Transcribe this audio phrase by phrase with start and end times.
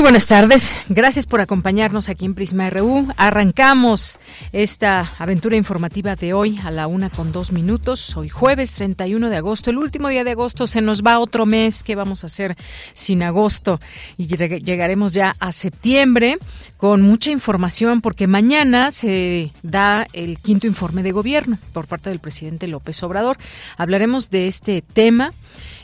[0.00, 3.08] Muy buenas tardes, gracias por acompañarnos aquí en Prisma RU.
[3.18, 4.18] Arrancamos
[4.50, 8.16] esta aventura informativa de hoy a la una con dos minutos.
[8.16, 11.84] Hoy jueves 31 de agosto, el último día de agosto, se nos va otro mes.
[11.84, 12.56] ¿Qué vamos a hacer
[12.94, 13.78] sin agosto?
[14.16, 16.38] Y llegaremos ya a septiembre
[16.78, 22.20] con mucha información porque mañana se da el quinto informe de gobierno por parte del
[22.20, 23.36] presidente López Obrador.
[23.76, 25.34] Hablaremos de este tema,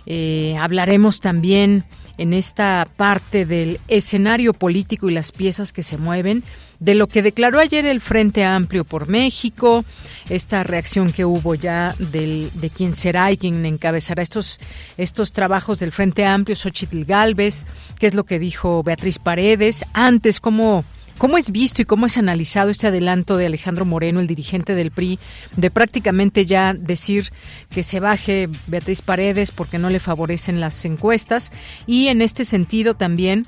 [0.07, 1.85] eh, hablaremos también
[2.19, 6.43] en esta parte del escenario político y las piezas que se mueven,
[6.79, 9.85] de lo que declaró ayer el Frente Amplio por México,
[10.29, 14.61] esta reacción que hubo ya del, de quién será y quién encabezará estos,
[14.97, 17.65] estos trabajos del Frente Amplio, Xochitl Galvez,
[17.99, 20.85] qué es lo que dijo Beatriz Paredes, antes cómo
[21.19, 24.91] ¿Cómo es visto y cómo es analizado este adelanto de Alejandro Moreno, el dirigente del
[24.91, 25.19] PRI,
[25.57, 27.31] de prácticamente ya decir
[27.71, 31.53] que se baje Beatriz Paredes porque no le favorecen las encuestas?
[31.87, 33.47] Y en este sentido también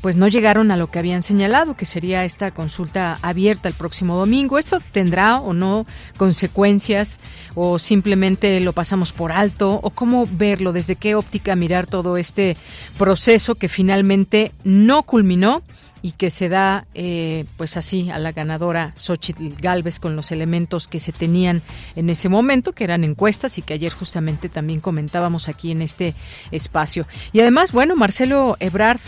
[0.00, 4.16] pues no llegaron a lo que habían señalado, que sería esta consulta abierta el próximo
[4.16, 4.58] domingo.
[4.58, 7.18] ¿Esto tendrá o no consecuencias
[7.56, 9.80] o simplemente lo pasamos por alto?
[9.82, 10.72] ¿O cómo verlo?
[10.72, 12.56] ¿Desde qué óptica mirar todo este
[12.96, 15.64] proceso que finalmente no culminó?
[16.02, 20.88] Y que se da eh, pues así a la ganadora Xochitl Galvez con los elementos
[20.88, 21.62] que se tenían
[21.96, 26.14] en ese momento, que eran encuestas y que ayer justamente también comentábamos aquí en este
[26.50, 27.06] espacio.
[27.32, 29.00] Y además, bueno, Marcelo Ebrard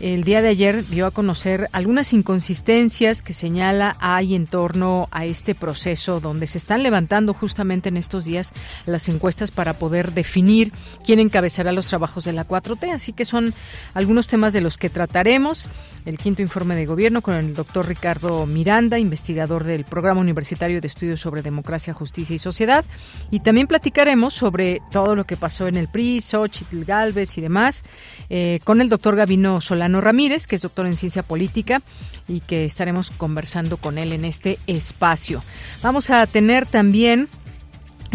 [0.00, 5.24] el día de ayer dio a conocer algunas inconsistencias que señala hay en torno a
[5.24, 8.52] este proceso donde se están levantando justamente en estos días
[8.86, 10.72] las encuestas para poder definir
[11.04, 12.92] quién encabezará los trabajos de la 4T.
[12.92, 13.54] Así que son
[13.92, 15.68] algunos temas de los que trataremos.
[16.08, 20.86] El quinto informe de gobierno con el doctor Ricardo Miranda, investigador del Programa Universitario de
[20.86, 22.82] Estudios sobre Democracia, Justicia y Sociedad.
[23.30, 27.84] Y también platicaremos sobre todo lo que pasó en el PRI, Xochitl Galvez y demás,
[28.30, 31.82] eh, con el doctor Gabino Solano Ramírez, que es doctor en ciencia política
[32.26, 35.42] y que estaremos conversando con él en este espacio.
[35.82, 37.28] Vamos a tener también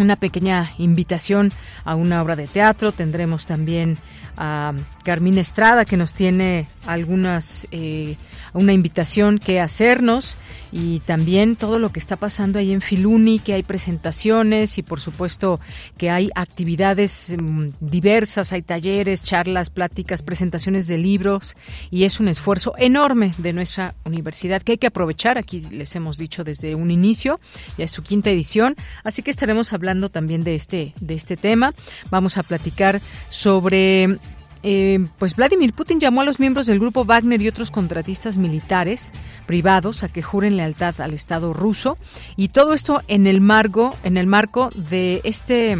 [0.00, 1.52] una pequeña invitación
[1.84, 2.90] a una obra de teatro.
[2.90, 3.98] Tendremos también
[4.36, 4.72] a
[5.04, 8.16] Carmín Estrada que nos tiene algunas eh,
[8.54, 10.38] una invitación que hacernos
[10.72, 15.00] y también todo lo que está pasando ahí en Filuni, que hay presentaciones y por
[15.00, 15.60] supuesto
[15.98, 21.56] que hay actividades mm, diversas, hay talleres, charlas, pláticas, presentaciones de libros
[21.90, 25.38] y es un esfuerzo enorme de nuestra universidad que hay que aprovechar.
[25.38, 27.40] Aquí les hemos dicho desde un inicio,
[27.76, 31.74] ya es su quinta edición, así que estaremos hablando también de este de este tema.
[32.10, 34.18] Vamos a platicar sobre
[34.66, 39.12] eh, pues Vladimir Putin llamó a los miembros del grupo Wagner y otros contratistas militares
[39.46, 41.98] privados a que juren lealtad al Estado ruso.
[42.34, 45.76] Y todo esto en el marco en el marco de este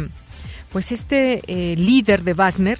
[0.71, 2.77] pues este eh, líder de Wagner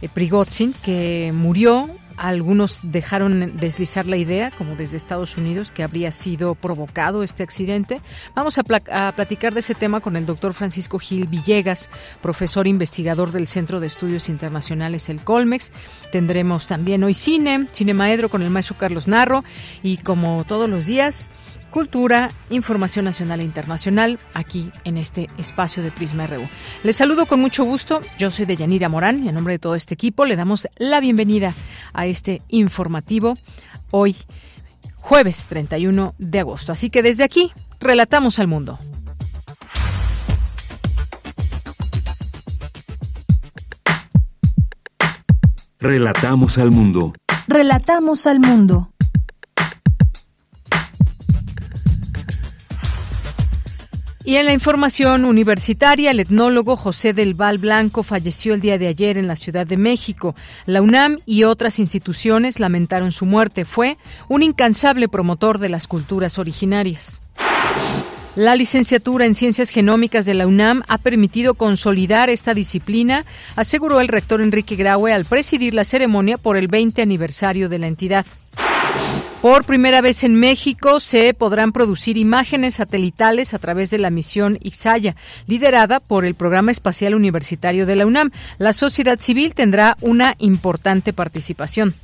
[0.00, 6.10] eh, Prigozhin que murió algunos dejaron deslizar la idea, como desde Estados Unidos, que habría
[6.12, 8.00] sido provocado este accidente.
[8.34, 11.88] Vamos a, platicar de ese tema con el doctor Francisco Gil Villegas,
[12.20, 15.72] profesor investigador del Centro de Estudios Internacionales, el Colmex.
[16.10, 19.44] Tendremos también hoy cine, Cine Maedro con el maestro Carlos Narro
[19.82, 21.30] y como todos los días,
[21.70, 26.48] cultura, información nacional e internacional aquí en este espacio de Prisma RU.
[26.82, 28.00] Les saludo con mucho gusto.
[28.18, 31.54] Yo soy Deyanira Morán y en nombre de todo este equipo le damos la bienvenida
[31.92, 33.36] a este informativo
[33.90, 34.16] hoy
[34.96, 36.72] jueves 31 de agosto.
[36.72, 38.78] Así que desde aquí relatamos al mundo.
[45.80, 47.12] Relatamos al mundo.
[47.46, 48.90] Relatamos al mundo.
[54.28, 58.86] Y en la información universitaria, el etnólogo José del Val Blanco falleció el día de
[58.86, 60.34] ayer en la Ciudad de México.
[60.66, 63.64] La UNAM y otras instituciones lamentaron su muerte.
[63.64, 63.96] Fue
[64.28, 67.22] un incansable promotor de las culturas originarias.
[68.36, 73.24] La licenciatura en Ciencias Genómicas de la UNAM ha permitido consolidar esta disciplina,
[73.56, 77.86] aseguró el rector Enrique Graue al presidir la ceremonia por el 20 aniversario de la
[77.86, 78.26] entidad.
[79.40, 84.58] Por primera vez en México se podrán producir imágenes satelitales a través de la misión
[84.60, 85.14] Ixaya,
[85.46, 88.32] liderada por el Programa Espacial Universitario de la UNAM.
[88.58, 91.94] La sociedad civil tendrá una importante participación.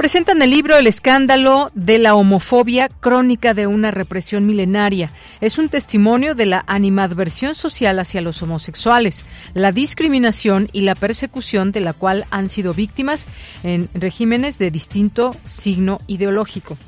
[0.00, 5.12] Presentan el libro El escándalo de la homofobia, crónica de una represión milenaria.
[5.42, 11.70] Es un testimonio de la animadversión social hacia los homosexuales, la discriminación y la persecución
[11.70, 13.28] de la cual han sido víctimas
[13.62, 16.78] en regímenes de distinto signo ideológico.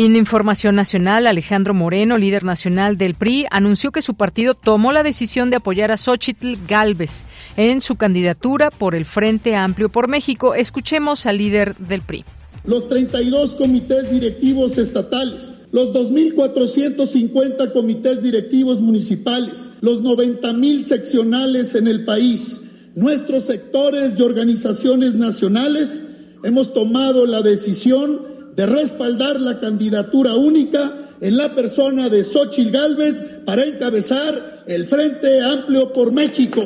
[0.00, 5.02] En información nacional, Alejandro Moreno, líder nacional del PRI, anunció que su partido tomó la
[5.02, 7.24] decisión de apoyar a Xochitl Galvez
[7.56, 10.54] en su candidatura por el Frente Amplio por México.
[10.54, 12.24] Escuchemos al líder del PRI
[12.64, 22.04] los 32 comités directivos estatales, los 2.450 comités directivos municipales, los 90.000 seccionales en el
[22.04, 22.60] país,
[22.94, 26.04] nuestros sectores y organizaciones nacionales,
[26.44, 33.42] hemos tomado la decisión de respaldar la candidatura única en la persona de Xochitl Gálvez
[33.46, 36.62] para encabezar el Frente Amplio por México.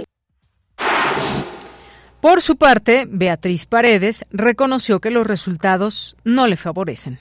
[2.22, 7.18] Por su parte, Beatriz Paredes reconoció que los resultados no le favorecen.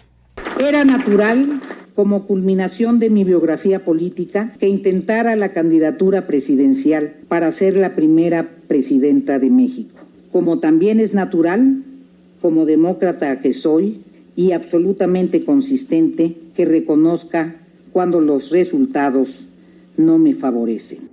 [0.57, 1.59] Era natural,
[1.94, 8.47] como culminación de mi biografía política, que intentara la candidatura presidencial para ser la primera
[8.69, 10.00] presidenta de México.
[10.31, 11.83] Como también es natural,
[12.41, 14.06] como demócrata que soy,
[14.41, 17.57] y absolutamente consistente que reconozca
[17.91, 19.45] cuando los resultados
[19.97, 21.11] no me favorecen.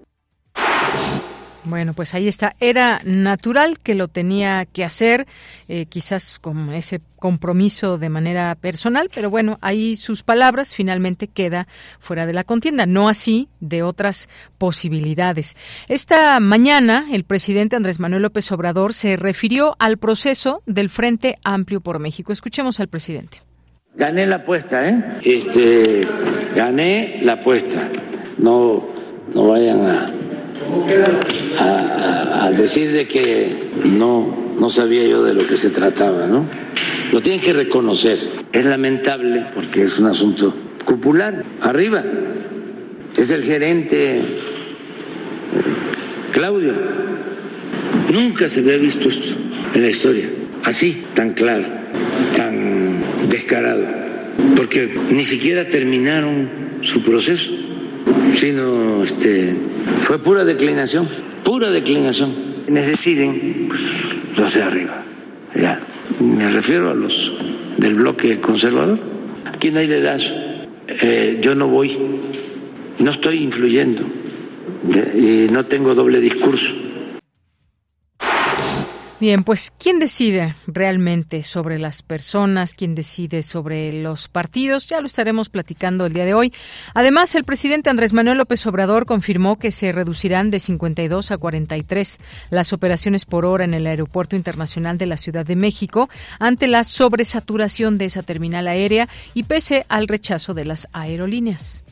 [1.68, 2.56] Bueno, pues ahí está.
[2.60, 5.26] Era natural que lo tenía que hacer,
[5.68, 11.66] eh, quizás con ese compromiso de manera personal, pero bueno, ahí sus palabras finalmente queda
[11.98, 15.56] fuera de la contienda, no así de otras posibilidades.
[15.88, 21.80] Esta mañana el presidente Andrés Manuel López Obrador se refirió al proceso del Frente Amplio
[21.82, 22.32] por México.
[22.32, 23.42] Escuchemos al presidente.
[23.94, 25.02] Gané la apuesta, ¿eh?
[25.22, 26.00] Este,
[26.54, 27.88] gané la apuesta.
[28.38, 28.86] No,
[29.34, 30.12] no vayan a
[31.58, 36.44] a, decir de que no, no sabía yo de lo que se trataba, ¿no?
[37.12, 38.18] Lo tienen que reconocer.
[38.52, 42.02] Es lamentable porque es un asunto cupular, arriba.
[43.16, 44.22] Es el gerente
[46.32, 46.74] Claudio.
[48.12, 49.34] Nunca se había visto esto
[49.74, 50.28] en la historia,
[50.64, 51.64] así, tan claro,
[52.36, 53.84] tan descarado,
[54.56, 56.48] porque ni siquiera terminaron
[56.82, 57.50] su proceso,
[58.34, 59.54] sino este,
[60.00, 61.08] fue pura declinación,
[61.44, 62.48] pura declinación.
[62.68, 63.82] Necesiten, pues,
[64.36, 65.02] los de arriba.
[65.54, 65.80] Ya.
[66.20, 67.32] Me refiero a los
[67.76, 68.98] del bloque conservador.
[69.44, 70.32] Aquí no hay dedazo.
[70.88, 71.96] Eh, yo no voy,
[72.98, 74.02] no estoy influyendo
[75.14, 76.74] y no tengo doble discurso.
[79.20, 82.76] Bien, pues ¿quién decide realmente sobre las personas?
[82.76, 84.86] ¿Quién decide sobre los partidos?
[84.86, 86.52] Ya lo estaremos platicando el día de hoy.
[86.94, 92.20] Además, el presidente Andrés Manuel López Obrador confirmó que se reducirán de 52 a 43
[92.50, 96.84] las operaciones por hora en el Aeropuerto Internacional de la Ciudad de México ante la
[96.84, 101.82] sobresaturación de esa terminal aérea y pese al rechazo de las aerolíneas.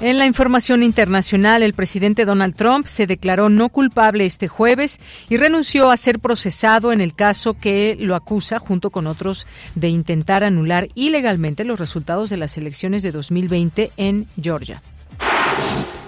[0.00, 5.38] En la información internacional, el presidente Donald Trump se declaró no culpable este jueves y
[5.38, 10.44] renunció a ser procesado en el caso que lo acusa, junto con otros, de intentar
[10.44, 14.82] anular ilegalmente los resultados de las elecciones de 2020 en Georgia.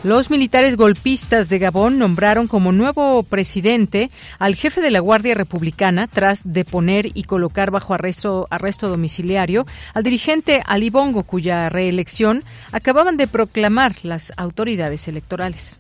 [0.03, 6.07] Los militares golpistas de Gabón nombraron como nuevo presidente al jefe de la Guardia Republicana
[6.07, 13.19] tras deponer y colocar bajo arresto, arresto domiciliario al dirigente Ali Bongo, cuya reelección acababan
[13.19, 15.79] de proclamar las autoridades electorales.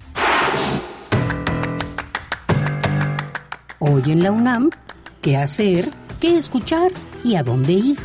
[3.78, 4.68] Hoy en la UNAM,
[5.22, 5.88] ¿qué hacer?
[6.20, 6.92] ¿Qué escuchar?
[7.24, 7.98] ¿Y a dónde ir?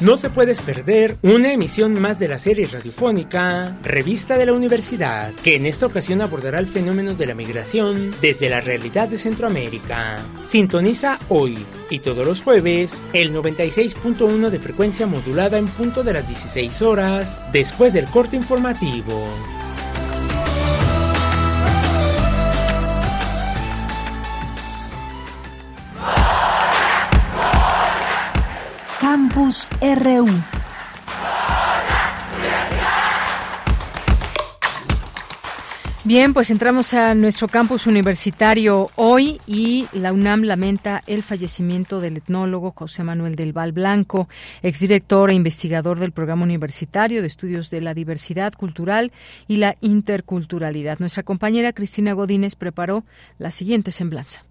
[0.00, 5.30] No te puedes perder una emisión más de la serie radiofónica Revista de la Universidad,
[5.44, 10.16] que en esta ocasión abordará el fenómeno de la migración desde la realidad de Centroamérica.
[10.48, 11.58] Sintoniza hoy
[11.90, 17.44] y todos los jueves el 96.1 de frecuencia modulada en punto de las 16 horas
[17.52, 19.28] después del corte informativo.
[29.10, 30.28] Campus RU.
[36.04, 42.18] Bien, pues entramos a nuestro campus universitario hoy y la UNAM lamenta el fallecimiento del
[42.18, 44.28] etnólogo José Manuel del Val Blanco,
[44.62, 49.10] exdirector e investigador del Programa Universitario de Estudios de la Diversidad Cultural
[49.48, 51.00] y la Interculturalidad.
[51.00, 53.02] Nuestra compañera Cristina Godínez preparó
[53.38, 54.44] la siguiente semblanza.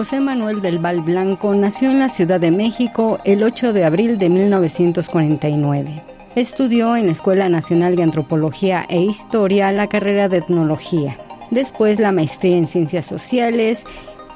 [0.00, 4.18] José Manuel del Val Blanco nació en la Ciudad de México el 8 de abril
[4.18, 6.02] de 1949.
[6.34, 11.18] Estudió en la Escuela Nacional de Antropología e Historia la carrera de Etnología.
[11.50, 13.84] Después la maestría en Ciencias Sociales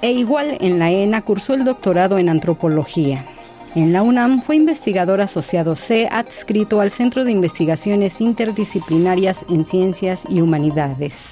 [0.03, 3.25] e igual en la ENA cursó el doctorado en Antropología.
[3.75, 10.27] En la UNAM fue investigador asociado C adscrito al Centro de Investigaciones Interdisciplinarias en Ciencias
[10.29, 11.31] y Humanidades.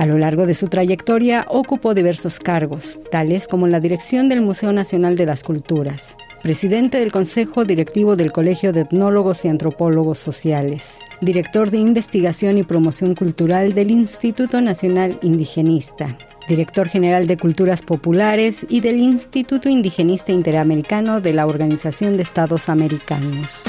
[0.00, 4.72] A lo largo de su trayectoria ocupó diversos cargos, tales como la dirección del Museo
[4.72, 11.00] Nacional de las Culturas, presidente del Consejo Directivo del Colegio de Etnólogos y Antropólogos Sociales,
[11.20, 16.16] director de Investigación y Promoción Cultural del Instituto Nacional Indigenista,
[16.48, 22.70] director general de Culturas Populares y del Instituto Indigenista Interamericano de la Organización de Estados
[22.70, 23.64] Americanos.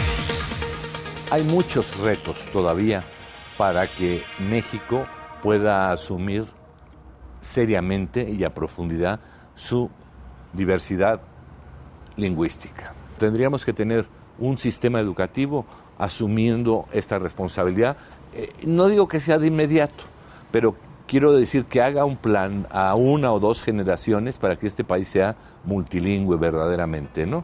[1.30, 3.04] Hay muchos retos todavía
[3.58, 5.06] para que México
[5.42, 6.46] pueda asumir
[7.40, 9.20] seriamente y a profundidad
[9.56, 9.90] su
[10.54, 11.22] diversidad
[12.16, 12.94] lingüística.
[13.18, 14.06] Tendríamos que tener
[14.40, 15.66] un sistema educativo
[15.98, 17.98] asumiendo esta responsabilidad.
[18.34, 20.04] Eh, no digo que sea de inmediato,
[20.52, 20.76] pero
[21.08, 25.10] quiero decir que haga un plan a una o dos generaciones para que este país
[25.10, 27.44] sea multilingüe verdaderamente, ¿no?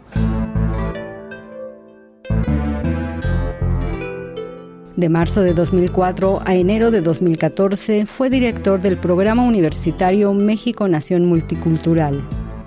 [4.98, 11.26] De marzo de 2004 a enero de 2014 fue director del programa universitario México Nación
[11.26, 12.20] Multicultural.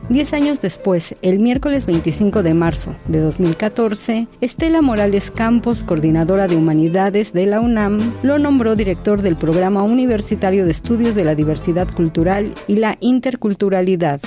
[0.09, 6.55] Diez años después, el miércoles 25 de marzo de 2014, Estela Morales Campos, coordinadora de
[6.55, 11.93] humanidades de la UNAM, lo nombró director del Programa Universitario de Estudios de la Diversidad
[11.93, 14.21] Cultural y la Interculturalidad.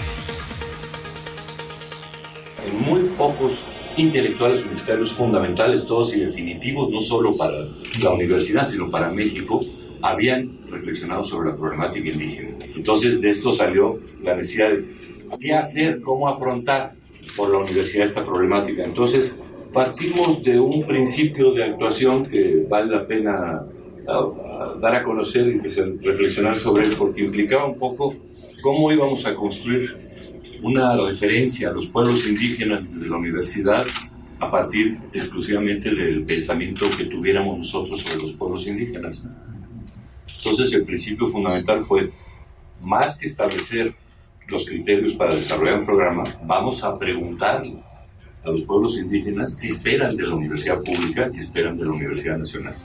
[2.70, 3.54] En muy pocos
[3.98, 7.68] intelectuales universitarios fundamentales, todos y definitivos, no solo para
[8.02, 9.60] la universidad, sino para México,
[10.02, 12.58] habían reflexionado sobre la problemática indígena.
[12.76, 14.84] Entonces de esto salió la necesidad de
[15.40, 16.94] qué hacer, cómo afrontar
[17.38, 18.84] por la universidad esta problemática.
[18.84, 19.32] Entonces
[19.74, 23.64] partimos de un principio de actuación que vale la pena
[24.08, 28.14] ah, dar a conocer y reflexionar sobre él, porque implicaba un poco
[28.62, 30.13] cómo íbamos a construir
[30.64, 33.86] una referencia a los pueblos indígenas desde la universidad
[34.40, 39.22] a partir exclusivamente del pensamiento que tuviéramos nosotros sobre los pueblos indígenas.
[40.38, 42.12] Entonces el principio fundamental fue,
[42.82, 43.94] más que establecer
[44.48, 47.64] los criterios para desarrollar un programa, vamos a preguntar
[48.44, 52.38] a los pueblos indígenas qué esperan de la universidad pública, qué esperan de la Universidad
[52.38, 52.76] Nacional.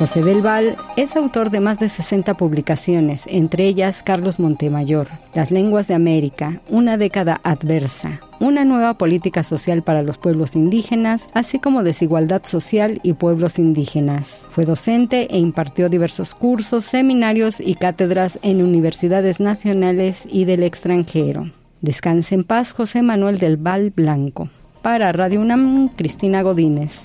[0.00, 5.50] José del Val es autor de más de 60 publicaciones, entre ellas Carlos Montemayor, Las
[5.50, 11.58] lenguas de América, Una década adversa, Una nueva política social para los pueblos indígenas, así
[11.58, 14.46] como Desigualdad social y pueblos indígenas.
[14.52, 21.50] Fue docente e impartió diversos cursos, seminarios y cátedras en universidades nacionales y del extranjero.
[21.82, 24.48] Descanse en paz José Manuel del Val Blanco.
[24.80, 27.02] Para Radio UNAM, Cristina Godínez.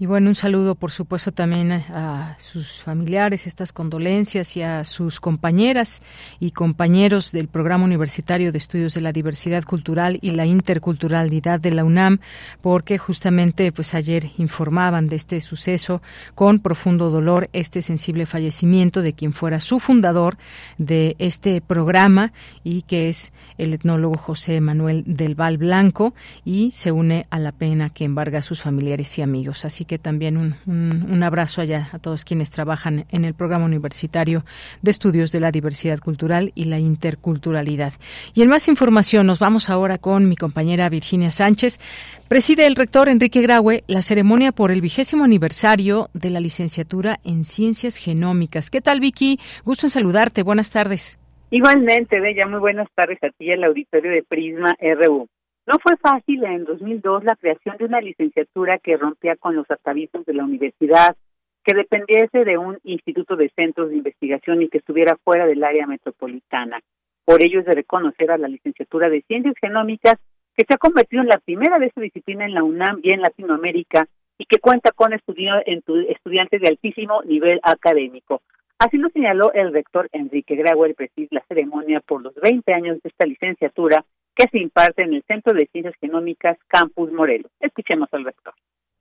[0.00, 5.18] Y bueno, un saludo por supuesto también a sus familiares, estas condolencias y a sus
[5.18, 6.02] compañeras
[6.38, 11.72] y compañeros del Programa Universitario de Estudios de la Diversidad Cultural y la Interculturalidad de
[11.72, 12.20] la UNAM,
[12.60, 16.00] porque justamente pues ayer informaban de este suceso
[16.36, 20.38] con profundo dolor, este sensible fallecimiento de quien fuera su fundador
[20.76, 26.14] de este programa y que es el etnólogo José Manuel del Val Blanco
[26.44, 29.64] y se une a la pena que embarga a sus familiares y amigos.
[29.64, 34.44] Así que también un, un, abrazo allá a todos quienes trabajan en el programa universitario
[34.82, 37.94] de estudios de la diversidad cultural y la interculturalidad.
[38.34, 41.80] Y en más información nos vamos ahora con mi compañera Virginia Sánchez.
[42.28, 47.44] Preside el rector Enrique Graue la ceremonia por el vigésimo aniversario de la licenciatura en
[47.44, 48.70] Ciencias Genómicas.
[48.70, 49.40] ¿Qué tal, Vicky?
[49.64, 50.44] Gusto en saludarte.
[50.44, 51.18] Buenas tardes.
[51.50, 55.28] Igualmente, Bella, muy buenas tardes a ti y al auditorio de Prisma RU.
[55.68, 60.24] No fue fácil en 2002 la creación de una licenciatura que rompía con los atavismos
[60.24, 61.14] de la universidad,
[61.62, 65.86] que dependiese de un instituto de centros de investigación y que estuviera fuera del área
[65.86, 66.80] metropolitana.
[67.26, 70.14] Por ello es de reconocer a la licenciatura de Ciencias Genómicas
[70.56, 73.20] que se ha convertido en la primera de esta disciplina en la UNAM y en
[73.20, 74.08] Latinoamérica
[74.38, 78.40] y que cuenta con estudiantes de altísimo nivel académico.
[78.78, 83.10] Así lo señaló el rector Enrique Grauer, presidente la ceremonia por los 20 años de
[83.10, 84.06] esta licenciatura
[84.38, 87.50] que se imparte en el Centro de Ciencias Genómicas Campus Morelos.
[87.58, 88.54] Escuchemos al rector.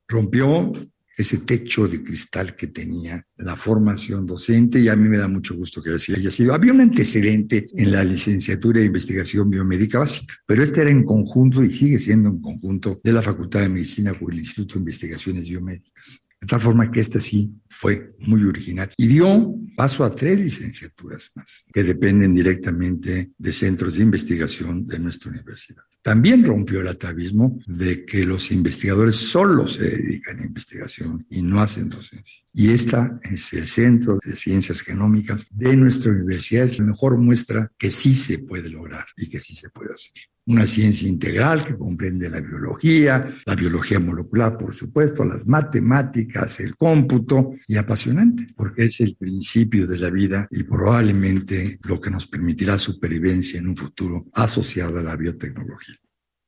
[0.07, 0.71] Rompió
[1.15, 5.55] ese techo de cristal que tenía la formación docente y a mí me da mucho
[5.55, 6.53] gusto que así haya sido.
[6.53, 11.63] Había un antecedente en la licenciatura de investigación biomédica básica, pero este era en conjunto
[11.63, 15.49] y sigue siendo en conjunto de la Facultad de Medicina con el Instituto de Investigaciones
[15.49, 16.26] Biomédicas.
[16.39, 21.31] De tal forma que este sí fue muy original y dio paso a tres licenciaturas
[21.35, 25.83] más que dependen directamente de centros de investigación de nuestra universidad.
[26.01, 31.59] También rompió el atavismo de que los investigadores solo se dedican a investigación y no
[31.59, 32.43] hacen docencia.
[32.53, 37.71] Y esta es el Centro de Ciencias Genómicas de nuestra universidad, es la mejor muestra
[37.77, 40.13] que sí se puede lograr y que sí se puede hacer
[40.47, 46.75] una ciencia integral que comprende la biología, la biología molecular, por supuesto, las matemáticas, el
[46.77, 52.27] cómputo, y apasionante, porque es el principio de la vida y probablemente lo que nos
[52.27, 55.95] permitirá supervivencia en un futuro asociado a la biotecnología.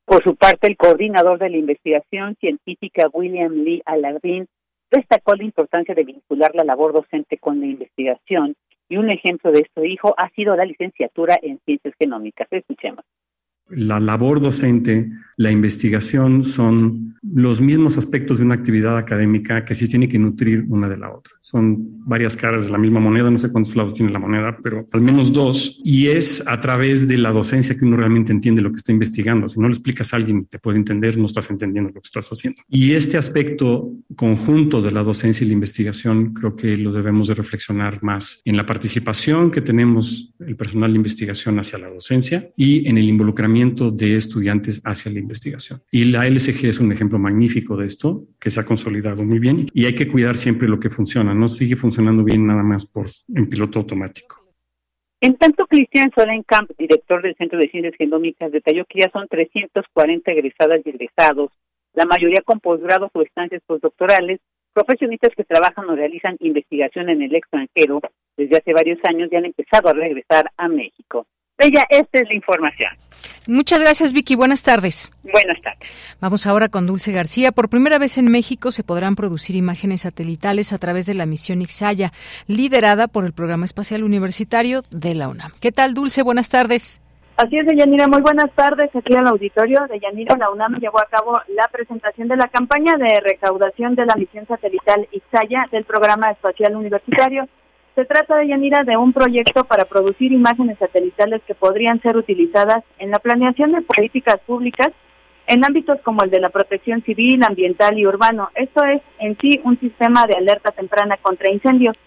[0.05, 4.47] Por su parte, el coordinador de la investigación científica William Lee Alardín
[4.89, 8.55] destacó la importancia de vincular la labor docente con la investigación
[8.88, 12.47] y un ejemplo de esto dijo ha sido la licenciatura en ciencias genómicas.
[12.49, 13.05] Escuchemos
[13.69, 19.88] la labor docente, la investigación son los mismos aspectos de una actividad académica que sí
[19.88, 21.34] tiene que nutrir una de la otra.
[21.41, 24.88] Son varias caras de la misma moneda, no sé cuántos lados tiene la moneda, pero
[24.91, 25.82] al menos dos.
[25.84, 29.49] Y es a través de la docencia que uno realmente entiende lo que está investigando.
[29.49, 32.27] Si no le explicas a alguien te puede entender, no estás entendiendo lo que estás
[32.29, 32.62] haciendo.
[32.69, 37.36] Y este aspecto conjunto de la docencia y la investigación creo que lo debemos de
[37.36, 42.88] reflexionar más en la participación que tenemos el personal de investigación hacia la docencia y
[42.88, 45.81] en el involucramiento de estudiantes hacia la investigación.
[45.91, 49.67] Y la LSG es un ejemplo magnífico de esto, que se ha consolidado muy bien
[49.73, 53.07] y hay que cuidar siempre lo que funciona, no sigue funcionando bien nada más por
[53.35, 54.45] en piloto automático.
[55.21, 60.31] En tanto, Cristian Solenkamp, director del Centro de Ciencias Genómicas, detalló que ya son 340
[60.31, 61.51] egresadas y egresados,
[61.93, 64.39] la mayoría con posgrados o estancias postdoctorales,
[64.73, 67.99] profesionistas que trabajan o realizan investigación en el extranjero
[68.37, 71.27] desde hace varios años y han empezado a regresar a México.
[71.59, 72.89] Ella, esta es la información.
[73.47, 74.35] Muchas gracias, Vicky.
[74.35, 75.11] Buenas tardes.
[75.23, 75.89] Buenas tardes.
[76.21, 77.51] Vamos ahora con Dulce García.
[77.51, 81.61] Por primera vez en México se podrán producir imágenes satelitales a través de la misión
[81.61, 82.11] Ixaya,
[82.47, 85.51] liderada por el Programa Espacial Universitario de la UNAM.
[85.59, 86.23] ¿Qué tal, Dulce?
[86.23, 87.01] Buenas tardes.
[87.35, 88.07] Así es, Deyanira.
[88.07, 88.89] Muy buenas tardes.
[88.95, 92.47] Aquí en el auditorio de Yanira, la UNAM llevó a cabo la presentación de la
[92.47, 97.47] campaña de recaudación de la misión satelital Ixaya del Programa Espacial Universitario
[97.99, 102.81] se trata de Yanira de un proyecto para producir imágenes satelitales que podrían ser utilizadas
[102.97, 104.88] en la planeación de políticas públicas
[105.47, 108.51] en ámbitos como el de la protección civil, ambiental y urbano.
[108.55, 111.97] Esto es en sí un sistema de alerta temprana contra incendios.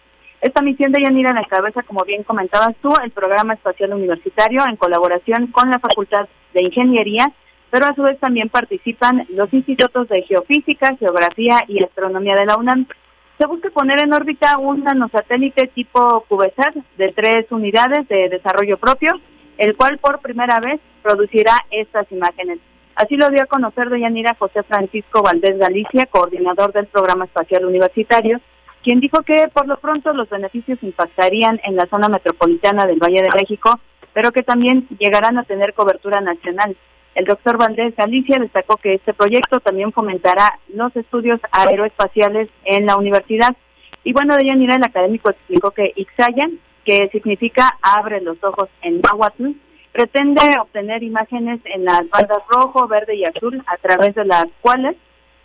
[0.41, 4.77] Esta misión de Yanira la cabeza, como bien comentabas tú, el Programa Espacial Universitario en
[4.77, 7.31] colaboración con la Facultad de Ingeniería,
[7.71, 12.57] pero a su vez también participan los institutos de Geofísica, Geografía y Astronomía de la
[12.57, 12.87] UNAM
[13.43, 19.21] se busca poner en órbita un nanosatélite tipo CubeSat de tres unidades de desarrollo propio,
[19.59, 22.61] el cual por primera vez producirá estas imágenes.
[22.95, 27.65] Así lo dio a conocer doña Nira José Francisco Valdés Galicia, coordinador del Programa Espacial
[27.65, 28.41] Universitario,
[28.85, 33.23] quien dijo que por lo pronto los beneficios impactarían en la zona metropolitana del Valle
[33.23, 33.81] de México,
[34.13, 36.77] pero que también llegarán a tener cobertura nacional.
[37.15, 42.97] El doctor Valdés Galicia destacó que este proyecto también fomentará los estudios aeroespaciales en la
[42.97, 43.55] universidad.
[44.05, 49.01] Y bueno, de Yanira, el académico explicó que Ixayan, que significa abre los ojos en
[49.01, 49.51] náhuatl,
[49.93, 54.97] pretende obtener imágenes en las bandas rojo, verde y azul, a través de las cuales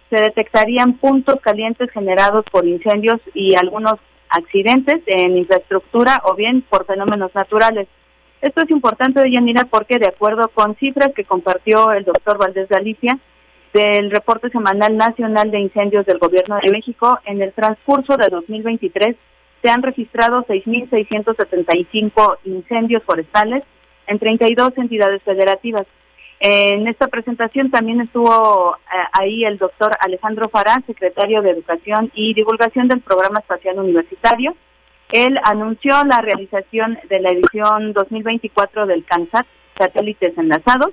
[0.09, 3.95] se detectarían puntos calientes generados por incendios y algunos
[4.29, 7.87] accidentes en infraestructura o bien por fenómenos naturales.
[8.41, 13.17] Esto es importante, Yanira, porque de acuerdo con cifras que compartió el doctor Valdés Galicia
[13.73, 19.15] del reporte semanal nacional de incendios del Gobierno de México, en el transcurso de 2023
[19.61, 23.63] se han registrado 6.675 incendios forestales
[24.05, 25.85] en 32 entidades federativas.
[26.39, 32.35] En esta presentación también estuvo eh, ahí el doctor Alejandro Fará, secretario de Educación y
[32.35, 34.55] Divulgación del Programa Espacial Universitario.
[35.11, 39.45] Él anunció la realización de la edición 2024 del CANSAT,
[39.77, 40.91] Satélites Enlazados,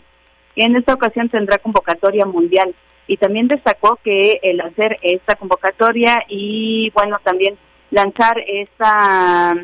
[0.54, 2.74] y en esta ocasión tendrá convocatoria mundial.
[3.06, 7.58] Y también destacó que el hacer esta convocatoria y, bueno, también
[7.90, 9.54] lanzar esta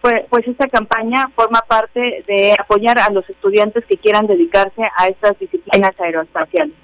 [0.00, 5.06] pues, pues, esta campaña forma parte de apoyar a los estudiantes que quieran dedicarse a
[5.06, 6.74] estas disciplinas aeroespaciales.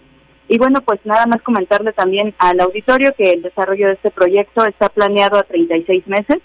[0.49, 4.65] Y bueno, pues nada más comentarle también al auditorio que el desarrollo de este proyecto
[4.65, 6.39] está planeado a 36 meses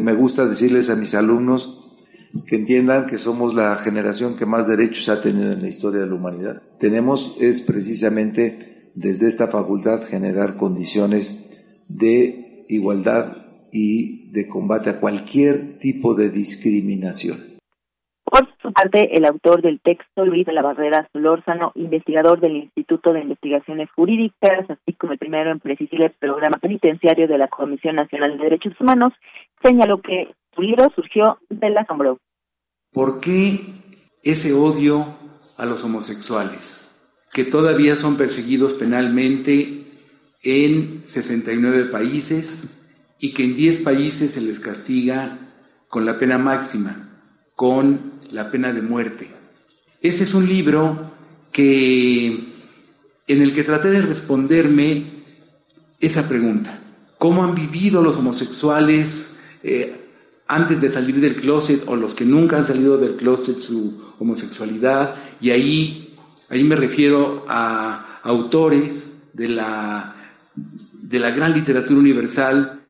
[0.00, 1.83] me gusta decirles a mis alumnos,
[2.46, 6.06] que entiendan que somos la generación que más derechos ha tenido en la historia de
[6.06, 6.62] la humanidad.
[6.78, 13.36] Tenemos es precisamente desde esta facultad generar condiciones de igualdad
[13.72, 17.38] y de combate a cualquier tipo de discriminación.
[18.24, 23.12] Por su parte, el autor del texto, Luis de la Barrera Solórzano, investigador del Instituto
[23.12, 27.96] de Investigaciones Jurídicas, así como el primero en presidir el programa penitenciario de la Comisión
[27.96, 29.12] Nacional de Derechos Humanos,
[29.62, 32.18] señaló que su libro surgió del asombro.
[32.92, 33.60] ¿Por qué
[34.22, 35.06] ese odio
[35.56, 36.90] a los homosexuales,
[37.32, 39.84] que todavía son perseguidos penalmente
[40.42, 42.64] en 69 países
[43.18, 45.38] y que en 10 países se les castiga
[45.88, 47.08] con la pena máxima,
[47.54, 49.30] con la pena de muerte?
[50.00, 51.12] Este es un libro
[51.50, 52.26] que
[53.26, 55.04] en el que traté de responderme
[56.00, 56.78] esa pregunta.
[57.18, 60.03] ¿Cómo han vivido los homosexuales eh,
[60.54, 65.16] antes de salir del closet o los que nunca han salido del closet su homosexualidad
[65.40, 66.16] y ahí,
[66.48, 70.14] ahí me refiero a autores de la,
[70.54, 72.82] de la gran literatura universal.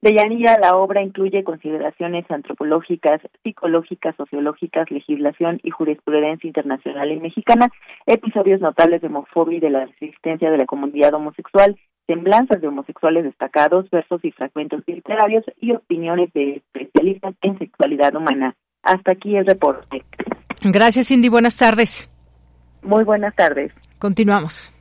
[0.00, 7.68] De Yanira, la obra incluye consideraciones antropológicas, psicológicas, sociológicas, legislación y jurisprudencia internacional y mexicana,
[8.06, 11.76] episodios notables de homofobia y de la resistencia de la comunidad homosexual,
[12.08, 18.56] semblanzas de homosexuales destacados, versos y fragmentos literarios y opiniones de especialistas en sexualidad humana.
[18.82, 20.04] Hasta aquí el reporte.
[20.62, 21.28] Gracias, Cindy.
[21.28, 22.10] Buenas tardes.
[22.82, 23.72] Muy buenas tardes.
[23.98, 24.72] Continuamos.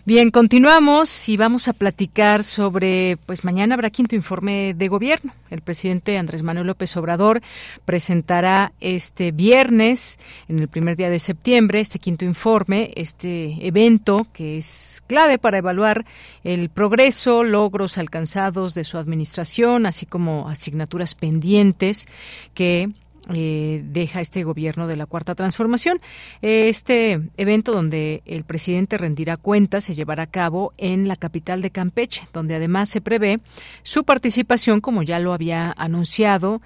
[0.06, 5.32] Bien, continuamos y vamos a platicar sobre, pues mañana habrá quinto informe de gobierno.
[5.50, 7.42] El presidente Andrés Manuel López Obrador
[7.84, 14.58] presentará este viernes, en el primer día de septiembre, este quinto informe, este evento que
[14.58, 16.06] es clave para evaluar
[16.44, 22.06] el progreso, logros alcanzados de su administración, así como asignaturas pendientes
[22.54, 22.90] que
[23.34, 26.00] eh, deja este gobierno de la Cuarta Transformación.
[26.42, 31.70] Este evento donde el presidente rendirá cuentas se llevará a cabo en la capital de
[31.70, 33.40] Campeche, donde además se prevé
[33.82, 36.60] su participación, como ya lo había anunciado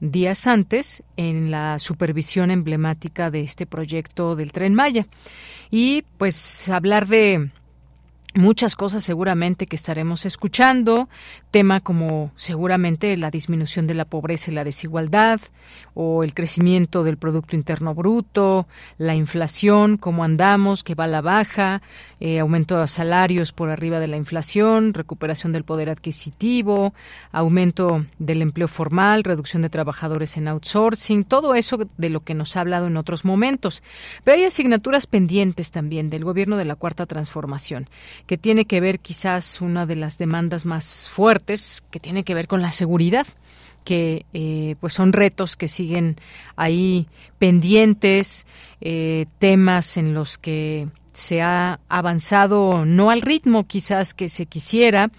[0.00, 5.06] días antes, en la supervisión emblemática de este proyecto del tren Maya.
[5.70, 7.50] Y pues hablar de
[8.36, 11.08] muchas cosas seguramente que estaremos escuchando,
[11.50, 15.40] tema como seguramente la disminución de la pobreza y la desigualdad,
[15.98, 21.22] o el crecimiento del Producto Interno Bruto, la inflación, cómo andamos, que va a la
[21.22, 21.80] baja,
[22.20, 26.92] eh, aumento de salarios por arriba de la inflación, recuperación del poder adquisitivo,
[27.32, 32.58] aumento del empleo formal, reducción de trabajadores en outsourcing, todo eso de lo que nos
[32.58, 33.82] ha hablado en otros momentos.
[34.22, 37.88] Pero hay asignaturas pendientes también del gobierno de la Cuarta Transformación,
[38.26, 42.48] que tiene que ver quizás una de las demandas más fuertes, que tiene que ver
[42.48, 43.26] con la seguridad
[43.86, 46.16] que eh, pues son retos que siguen
[46.56, 47.06] ahí
[47.38, 48.44] pendientes,
[48.80, 55.10] eh, temas en los que se ha avanzado no al ritmo quizás que se quisiera.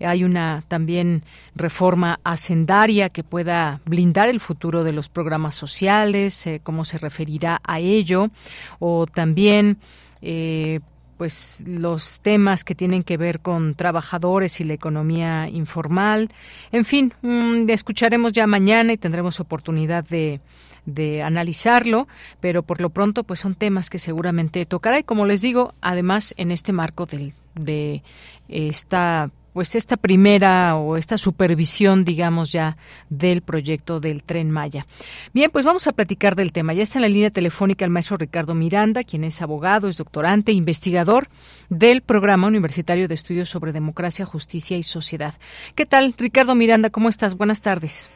[0.00, 1.22] Hay una también
[1.54, 7.60] reforma hacendaria que pueda blindar el futuro de los programas sociales, eh, cómo se referirá
[7.62, 8.30] a ello,
[8.78, 9.76] o también
[10.22, 10.80] eh,
[11.16, 16.30] pues los temas que tienen que ver con trabajadores y la economía informal.
[16.72, 20.40] En fin, mm, escucharemos ya mañana y tendremos oportunidad de,
[20.86, 22.08] de analizarlo,
[22.40, 26.34] pero por lo pronto pues son temas que seguramente tocará y como les digo, además
[26.36, 28.02] en este marco del, de
[28.48, 32.76] esta pues esta primera o esta supervisión, digamos ya,
[33.08, 34.86] del proyecto del Tren Maya.
[35.32, 36.74] Bien, pues vamos a platicar del tema.
[36.74, 40.50] Ya está en la línea telefónica el maestro Ricardo Miranda, quien es abogado, es doctorante,
[40.50, 41.28] investigador
[41.70, 45.34] del Programa Universitario de Estudios sobre Democracia, Justicia y Sociedad.
[45.76, 46.90] ¿Qué tal, Ricardo Miranda?
[46.90, 47.36] ¿Cómo estás?
[47.36, 48.10] Buenas tardes.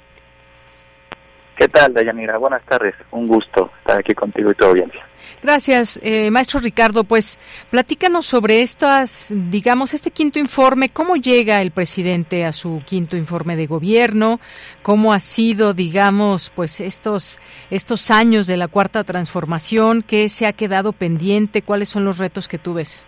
[1.58, 2.38] ¿Qué tal, Dayanira?
[2.38, 2.94] Buenas tardes.
[3.10, 5.04] Un gusto estar aquí contigo y tu audiencia.
[5.42, 7.02] Gracias, eh, maestro Ricardo.
[7.02, 7.36] Pues
[7.68, 10.88] platícanos sobre estas, digamos, este quinto informe.
[10.88, 14.38] ¿Cómo llega el presidente a su quinto informe de gobierno?
[14.82, 17.40] ¿Cómo ha sido, digamos, pues estos,
[17.70, 20.02] estos años de la cuarta transformación?
[20.02, 21.62] ¿Qué se ha quedado pendiente?
[21.62, 23.04] ¿Cuáles son los retos que tú ves?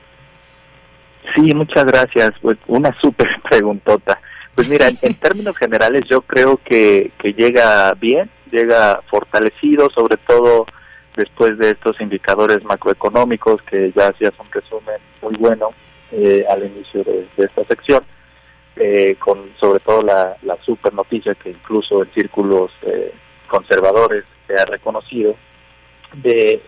[1.37, 2.33] Sí, muchas gracias.
[2.43, 4.21] Pues una súper preguntota.
[4.57, 10.67] Pues mira, en, términos generales yo creo que, que llega bien llega fortalecido, sobre todo
[11.17, 15.71] después de estos indicadores macroeconómicos que ya hacías un resumen muy bueno
[16.13, 18.05] eh, al inicio de, esta sección,
[18.77, 23.13] eh, con sobre todo la, super noticia que incluso en círculos eh,
[23.49, 25.37] conservadores se ha reconocido
[26.15, 26.61] de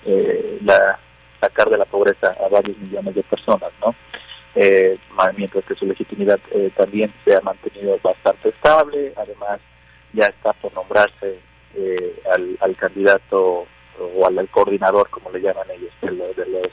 [0.65, 0.99] la
[1.41, 3.95] sacar de la pobreza a varios millones de personas, ¿no?
[5.37, 6.39] mientras que su legitimidad
[6.77, 9.61] también se ha mantenido bastante estable, además
[10.13, 11.41] ya está por nombrarse
[11.75, 12.23] eh,
[12.61, 13.67] al, candidato
[13.99, 16.71] o al, coordinador, como le llaman ellos, de, los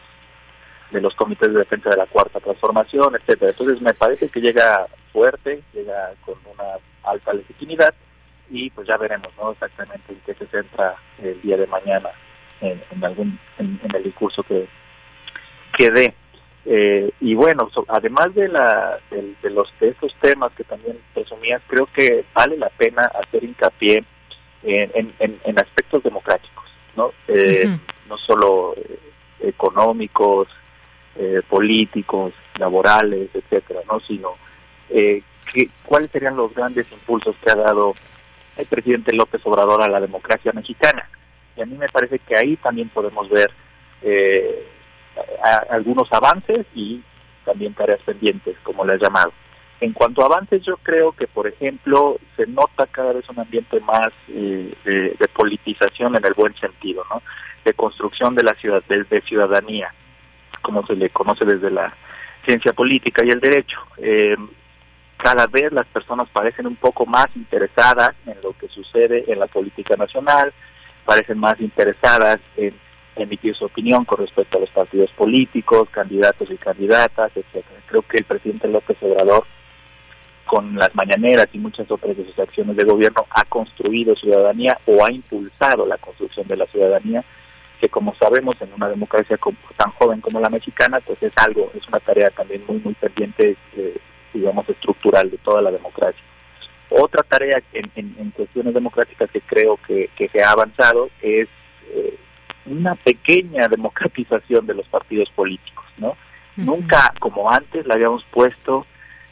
[0.92, 3.52] de los comités de defensa de la cuarta transformación, etcétera.
[3.52, 7.94] Entonces me parece que llega fuerte, llega con una alta legitimidad
[8.50, 9.52] y pues ya veremos, ¿no?
[9.52, 12.10] Exactamente en qué se centra el día de mañana
[12.62, 14.68] en, algún en, el discurso que
[15.78, 16.14] que dé.
[16.66, 21.88] Eh, y bueno, además de, la, de, los, de estos temas que también presumías, creo
[21.88, 24.04] que vale la pena hacer hincapié
[24.64, 27.12] en, en, aspectos democráticos, ¿no?
[27.28, 29.00] Eh, no solo eh,
[29.42, 30.48] económicos,
[31.16, 34.00] eh, políticos, laborales, etcétera, ¿no?
[34.02, 34.36] Sino
[34.90, 35.24] que,
[35.86, 37.94] cuáles serían los grandes impulsos que ha dado
[38.58, 41.10] el presidente López Obrador a la democracia mexicana.
[41.56, 43.52] Y a mí me parece que ahí también podemos ver
[45.70, 47.02] algunos avances y
[47.46, 49.32] también tareas pendientes, como le ha llamado.
[49.82, 53.80] En cuanto a avances, yo creo que, por ejemplo, se nota cada vez un ambiente
[53.80, 57.22] más eh, de, politización en el buen sentido, ¿no?
[57.64, 59.94] De construcción de la ciudad, de, ciudadanía,
[60.62, 61.94] como se le conoce desde la
[62.46, 63.80] ciencia política y el derecho.
[63.98, 64.36] Eh,
[65.16, 69.48] cada vez las personas parecen un poco más interesadas en lo que sucede en la
[69.48, 70.54] política nacional,
[71.06, 72.74] parecen más interesadas en
[73.16, 77.82] emitir su opinión con respecto a los partidos políticos, candidatos y candidatas, etcétera.
[77.88, 79.46] Creo que el presidente López Obrador
[80.50, 85.06] con las mañaneras y muchas otras de sus acciones de gobierno ha construido ciudadanía o
[85.06, 87.24] ha impulsado la construcción de la ciudadanía
[87.80, 89.40] que como sabemos en una democracia
[89.78, 93.58] tan joven como la mexicana, pues es algo, es una tarea también muy, muy pendiente,
[93.78, 93.98] eh,
[94.34, 96.24] digamos, estructural de toda la democracia.
[96.90, 101.48] Otra tarea en, en, cuestiones democráticas que creo que, que se ha avanzado es
[101.92, 102.18] eh,
[102.66, 106.18] una pequeña democratización de los partidos políticos, ¿no?
[106.56, 108.88] Nunca como antes le habíamos puesto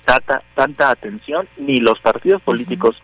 [0.07, 2.95] tanta, tanta atención, ni los partidos políticos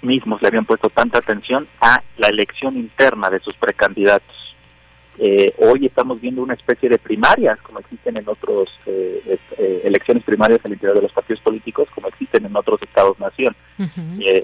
[0.00, 4.56] mismos le habían puesto tanta atención a la elección interna de sus precandidatos.
[5.18, 10.24] Eh, hoy estamos viendo una especie de primarias, como existen en otros eh, eh, elecciones
[10.24, 13.54] primarias al interior de los partidos políticos, como existen en otros estados-nación.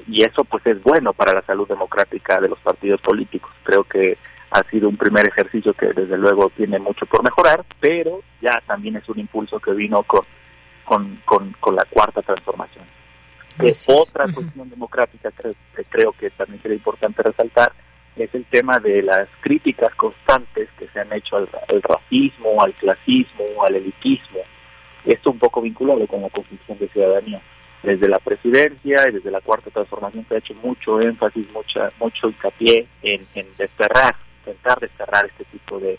[0.06, 3.52] y eso pues es bueno para la salud democrática de los partidos políticos.
[3.62, 4.18] Creo que
[4.50, 8.96] ha sido un primer ejercicio que desde luego tiene mucho por mejorar, pero ya también
[8.96, 10.26] es un impulso que vino con,
[10.86, 12.84] con, con, la cuarta transformación.
[13.88, 17.72] otra cuestión democrática que creo que también sería importante resaltar
[18.16, 21.48] es el tema de las críticas constantes que se han hecho al,
[21.82, 24.40] racismo, al clasismo, al elitismo.
[25.04, 27.42] Esto un poco vinculado con la construcción de ciudadanía.
[27.82, 32.28] Desde la presidencia y desde la cuarta transformación se ha hecho mucho énfasis, mucha, mucho
[32.28, 35.98] hincapié en, en desterrar, intentar desterrar este tipo de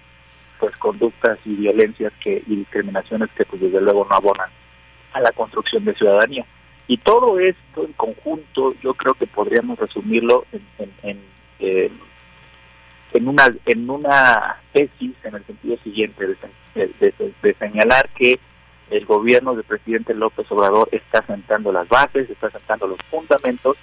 [0.60, 4.50] pues conductas y violencias que y discriminaciones que pues desde luego no abonan
[5.14, 6.46] a la construcción de ciudadanía.
[6.88, 11.22] Y todo esto en conjunto yo creo que podríamos resumirlo en, en,
[11.60, 12.00] en,
[13.14, 16.38] en una en una tesis en el sentido siguiente
[16.76, 18.40] de, señalar que
[18.90, 23.76] el gobierno del presidente López Obrador está sentando las bases, está sentando los fundamentos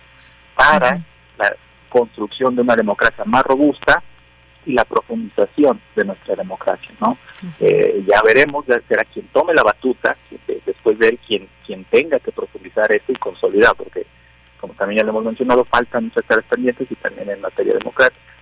[0.55, 1.01] para
[1.37, 1.55] la
[1.91, 4.03] construcción de una democracia más robusta
[4.67, 7.19] y la profundización de nuestra democracia, ¿no?
[7.61, 10.17] Eh, ya veremos, ya será quien tome la batuta,
[10.67, 14.07] después de él quien, quien tenga que profundizar esto y consolidar, porque
[14.61, 18.34] como también ya lo hemos mencionado, faltan muchas tareas pendientes y también en materia democrática.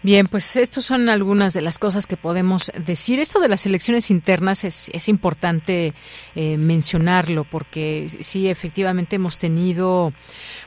[0.00, 3.18] Bien, pues estas son algunas de las cosas que podemos decir.
[3.18, 5.92] Esto de las elecciones internas es, es importante
[6.36, 10.12] eh, mencionarlo porque sí, efectivamente hemos tenido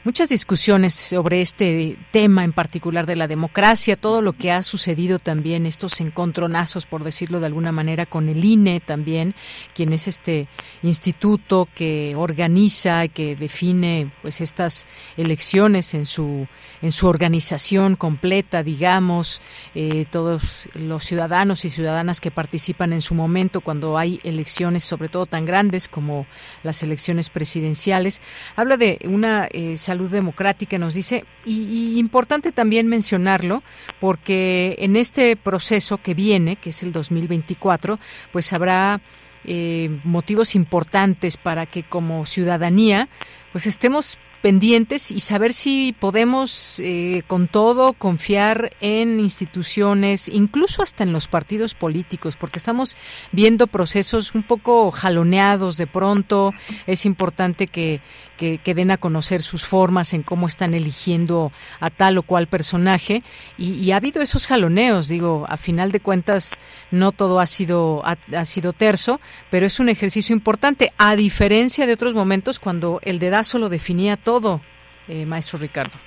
[0.03, 5.17] muchas discusiones sobre este tema en particular de la democracia, todo lo que ha sucedido
[5.17, 9.33] también, estos encontronazos, por decirlo de alguna manera, con el INE también,
[9.73, 10.49] quien es este
[10.83, 16.47] instituto que organiza y que define pues estas elecciones en su,
[16.81, 19.20] en su organización completa, digamos
[19.75, 25.10] eh, todos los ciudadanos y ciudadanas que participan en su momento cuando hay elecciones, sobre
[25.10, 26.25] todo tan grandes como
[26.63, 28.21] las elecciones presidenciales.
[28.55, 33.63] Habla de una eh, salud democrática, nos dice, y, importante también mencionarlo,
[33.99, 37.99] porque en este proceso que viene, que es el 2024,
[38.31, 39.01] pues habrá
[39.43, 43.10] eh, motivos importantes para que como ciudadanía
[43.51, 51.04] pues estemos pendientes y saber si podemos eh, con todo confiar en instituciones, incluso hasta
[51.04, 52.97] en los partidos políticos, porque estamos
[53.32, 56.54] viendo procesos un poco jaloneados de pronto.
[56.88, 58.01] Es importante que,
[58.63, 63.23] que, den a conocer sus formas en cómo están eligiendo a tal o cual personaje.
[63.58, 68.45] Y, ha habido esos jaloneos, digo, a final de cuentas no todo ha sido, ha,
[68.45, 73.60] sido terso, pero es un ejercicio importante, a diferencia de otros momentos cuando el dedazo
[73.60, 74.61] lo definía todo,
[75.09, 75.97] eh, maestro Ricardo.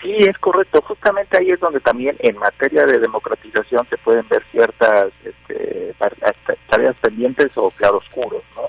[0.00, 0.80] Sí, es correcto.
[0.80, 5.94] Justamente ahí es donde también en materia de democratización se pueden ver ciertas este,
[6.70, 8.62] tareas pendientes o claroscuros, ¿no?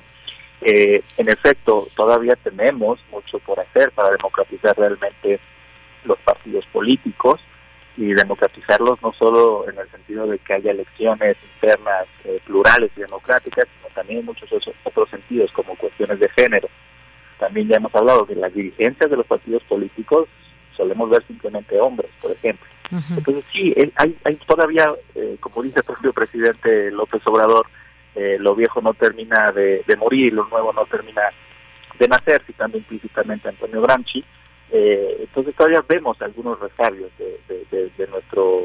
[0.61, 5.39] Eh, en efecto, todavía tenemos mucho por hacer para democratizar realmente
[6.03, 7.39] los partidos políticos
[7.95, 13.01] y democratizarlos no solo en el sentido de que haya elecciones internas eh, plurales y
[13.01, 14.49] democráticas, sino también en muchos
[14.83, 16.67] otros sentidos, como cuestiones de género.
[17.39, 20.27] También ya hemos hablado de las dirigencias de los partidos políticos,
[20.75, 22.67] solemos ver simplemente hombres, por ejemplo.
[23.15, 27.67] Entonces sí, hay, hay todavía, eh, como dice el propio presidente López Obrador,
[28.15, 31.21] eh, lo viejo no termina de, morir, lo nuevo no termina
[31.99, 34.23] de nacer, citando implícitamente a Antonio Gramsci.
[34.71, 38.61] Eh, entonces todavía vemos algunos resabios de, nuestro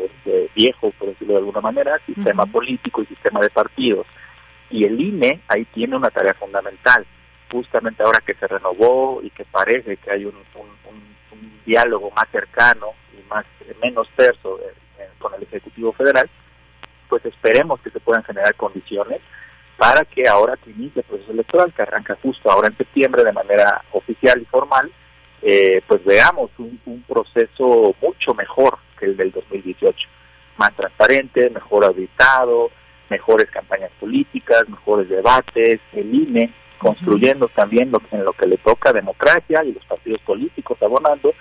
[0.54, 4.06] viejo, por decirlo de alguna manera, sistema político y sistema de partidos.
[4.70, 7.04] Y el INE ahí tiene una tarea fundamental,
[7.52, 10.34] justamente ahora que se renovó y que parece que hay un,
[11.64, 13.46] diálogo más cercano y más
[13.80, 14.58] menos terso
[14.98, 16.28] eh, con el Ejecutivo Federal,
[17.08, 19.20] pues esperemos que se puedan generar condiciones
[19.76, 23.32] para que ahora que inicie el proceso electoral, que arranca justo ahora en septiembre de
[23.32, 24.90] manera oficial y formal,
[25.42, 30.08] eh, pues veamos un, proceso mucho mejor que el del 2018,
[30.56, 32.70] más transparente, mejor auditado,
[33.10, 36.52] mejores campañas políticas, mejores debates, el INE
[36.82, 41.32] construyendo también lo, en lo que le toca democracia y los partidos políticos abonando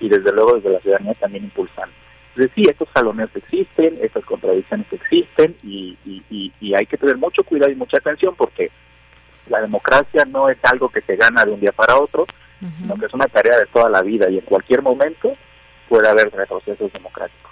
[0.00, 1.94] y desde luego desde la ciudadanía también impulsando.
[2.30, 7.70] Entonces sí, estos jaloneos existen, estas contradicciones existen y, y, hay que tener mucho cuidado
[7.72, 8.70] y mucha atención porque
[9.48, 12.26] la democracia no es algo que se gana de un día para otro,
[12.78, 15.32] sino que es una tarea de toda la vida y en cualquier momento
[15.88, 17.50] puede haber retrocesos democráticos.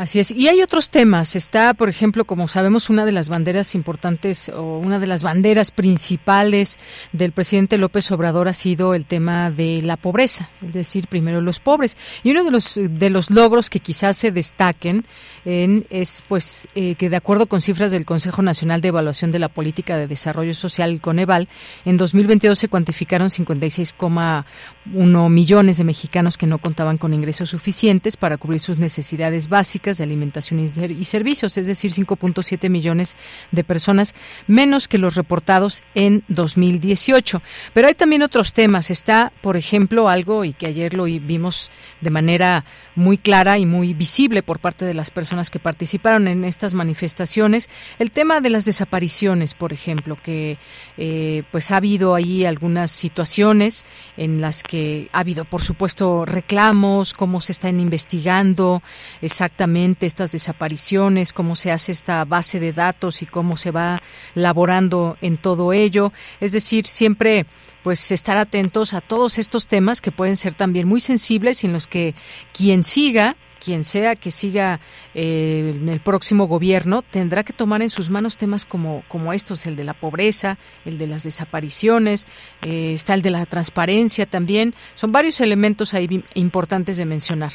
[0.00, 0.30] Así es.
[0.30, 1.36] Y hay otros temas.
[1.36, 5.72] Está, por ejemplo, como sabemos, una de las banderas importantes o una de las banderas
[5.72, 6.78] principales
[7.12, 11.60] del presidente López Obrador ha sido el tema de la pobreza, es decir, primero los
[11.60, 11.98] pobres.
[12.22, 15.04] Y uno de los de los logros que quizás se destaquen
[15.44, 19.38] en, es, pues, eh, que de acuerdo con cifras del Consejo Nacional de Evaluación de
[19.38, 21.46] la Política de Desarrollo Social, Coneval,
[21.84, 28.38] en 2022 se cuantificaron 56,1 millones de mexicanos que no contaban con ingresos suficientes para
[28.38, 33.16] cubrir sus necesidades básicas de alimentación y servicios, es decir, 5.7 millones
[33.50, 34.14] de personas
[34.46, 37.42] menos que los reportados en 2018.
[37.72, 38.90] Pero hay también otros temas.
[38.90, 41.70] Está, por ejemplo, algo y que ayer lo vimos
[42.00, 42.64] de manera
[42.94, 47.68] muy clara y muy visible por parte de las personas que participaron en estas manifestaciones,
[47.98, 50.58] el tema de las desapariciones, por ejemplo, que
[50.96, 53.84] eh, pues ha habido ahí algunas situaciones
[54.16, 58.82] en las que ha habido, por supuesto, reclamos, cómo se están investigando
[59.22, 64.02] exactamente estas desapariciones, cómo se hace esta base de datos y cómo se va
[64.34, 66.12] laborando en todo ello.
[66.40, 67.46] Es decir, siempre
[67.82, 71.72] pues estar atentos a todos estos temas que pueden ser también muy sensibles y en
[71.72, 72.14] los que
[72.52, 74.80] quien siga quien sea que siga
[75.14, 79.66] eh, en el próximo gobierno tendrá que tomar en sus manos temas como, como estos,
[79.66, 82.26] el de la pobreza, el de las desapariciones,
[82.62, 84.74] eh, está el de la transparencia también.
[84.94, 87.52] Son varios elementos ahí importantes de mencionar.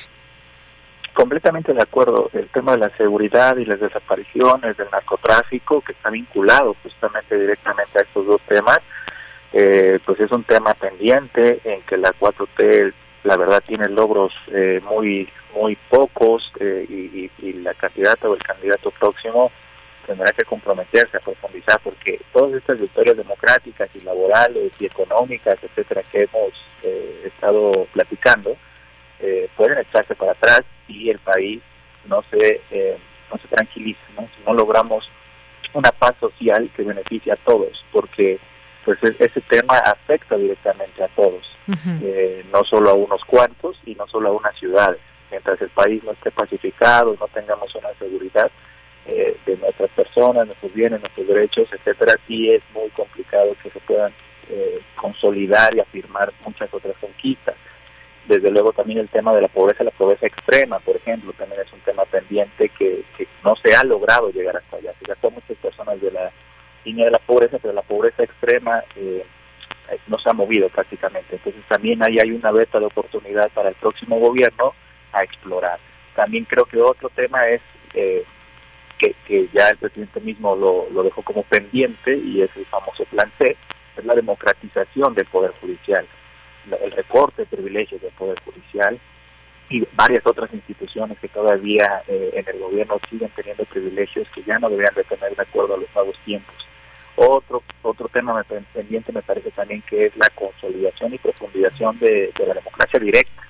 [1.15, 2.29] Completamente de acuerdo.
[2.33, 7.97] El tema de la seguridad y las desapariciones, del narcotráfico, que está vinculado justamente directamente
[7.97, 8.79] a estos dos temas,
[9.53, 12.93] eh, pues es un tema pendiente en que la 4T,
[13.23, 18.43] la verdad, tiene logros eh, muy muy pocos eh, y, y, la candidata o el
[18.43, 19.53] candidato próximo
[20.05, 26.03] tendrá que comprometerse a profundizar porque todas estas victorias democráticas y laborales y económicas, etcétera,
[26.11, 26.51] que hemos
[27.23, 28.57] estado platicando,
[29.19, 31.61] eh, pueden echarse para atrás y el país
[32.05, 32.97] no se, eh,
[33.31, 34.27] no se tranquiliza, ¿no?
[34.35, 35.09] si no logramos
[35.73, 38.39] una paz social que beneficie a todos, porque
[38.83, 41.43] pues ese tema afecta directamente a todos,
[42.03, 44.99] eh, no solo a unos cuantos y no solo a unas ciudades.
[45.31, 48.51] Mientras el país no esté pacificado, no tengamos una seguridad
[49.05, 54.13] de nuestras personas, nuestros bienes, nuestros derechos, etcétera, sí es muy complicado que se puedan
[54.95, 57.55] consolidar y afirmar muchas otras conquistas.
[58.27, 61.71] Desde luego también el tema de la pobreza, la pobreza extrema, por ejemplo, también es
[61.71, 63.03] un tema pendiente que,
[63.43, 64.91] no se ha logrado llegar hasta allá.
[64.99, 66.31] Se gastó muchas personas de la
[66.83, 69.23] línea de la pobreza, pero la pobreza extrema eh,
[70.07, 71.35] no se ha movido prácticamente.
[71.35, 74.73] Entonces también ahí hay una beta de oportunidad para el próximo gobierno
[75.13, 75.79] a explorar.
[76.15, 77.61] También creo que otro tema es
[77.93, 78.23] eh,
[78.97, 83.55] que, ya el presidente mismo lo dejó como pendiente y es el famoso plan C,
[83.95, 86.07] es la democratización del Poder Judicial
[86.71, 88.99] el recorte de privilegios del Poder Judicial
[89.69, 94.59] y varias otras instituciones que todavía eh, en el gobierno siguen teniendo privilegios que ya
[94.59, 96.55] no deberían de tener de acuerdo a los nuevos tiempos.
[97.15, 98.43] Otro otro tema
[98.73, 103.41] pendiente me parece también que es la consolidación y profundización de, la democracia directa,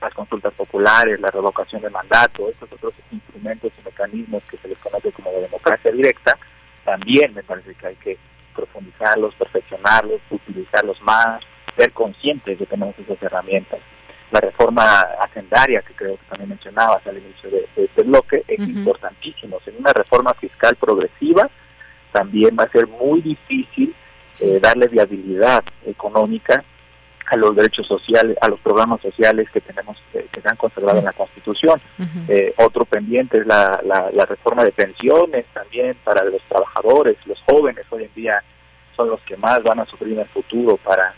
[0.00, 4.78] las consultas populares, la revocación de mandato, estos otros instrumentos y mecanismos que se les
[4.78, 6.38] conoce como la democracia directa,
[6.84, 8.18] también me parece que hay que
[8.54, 11.44] profundizarlos, perfeccionarlos, utilizarlos más,
[11.78, 13.78] ser conscientes de que tenemos esas herramientas.
[14.30, 19.58] La reforma hacendaria, que creo que también mencionabas al inicio de, este bloque, es importantísimo.
[19.64, 21.48] En una reforma fiscal progresiva
[22.12, 23.94] también va a ser muy difícil
[24.40, 26.62] eh, darle viabilidad económica
[27.30, 30.98] a los derechos sociales, a los programas sociales que tenemos, eh, que se han conservado
[30.98, 31.80] en la Constitución.
[32.28, 37.84] Eh, otro pendiente es la, la, reforma de pensiones también para los trabajadores, los jóvenes
[37.90, 38.42] hoy en día
[38.96, 41.14] son los que más van a sufrir en el futuro para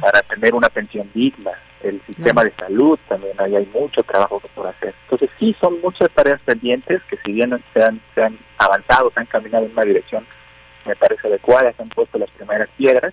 [0.00, 1.52] para tener una pensión digna,
[1.82, 4.94] el sistema de salud también, ahí hay mucho trabajo por hacer.
[5.04, 9.20] Entonces sí, son muchas tareas pendientes que si bien se han, se han avanzado, se
[9.20, 10.26] han caminado en una dirección,
[10.86, 13.12] me parece adecuada, se han puesto las primeras piedras,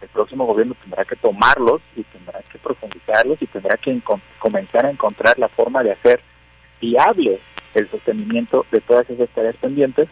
[0.00, 4.00] el próximo gobierno tendrá que tomarlos y tendrá que profundizarlos y tendrá que
[4.38, 6.20] comenzar a encontrar la forma de hacer
[6.80, 7.40] viable
[7.74, 10.08] el sostenimiento de todas esas tareas pendientes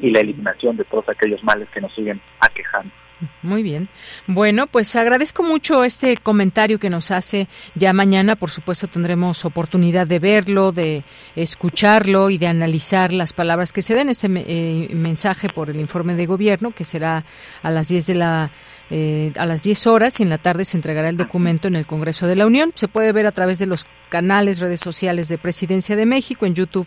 [0.00, 2.92] y la eliminación de todos aquellos males que nos siguen aquejando.
[3.42, 3.88] Muy bien.
[4.26, 7.48] Bueno, pues agradezco mucho este comentario que nos hace.
[7.74, 11.04] Ya mañana, por supuesto, tendremos oportunidad de verlo, de
[11.36, 14.08] escucharlo y de analizar las palabras que se den.
[14.08, 17.24] Este eh, mensaje por el informe de gobierno, que será
[17.62, 18.50] a las 10 de la
[18.90, 21.86] eh, a las 10 horas y en la tarde se entregará el documento en el
[21.86, 22.72] Congreso de la Unión.
[22.74, 26.54] Se puede ver a través de los canales, redes sociales de Presidencia de México, en
[26.54, 26.86] YouTube,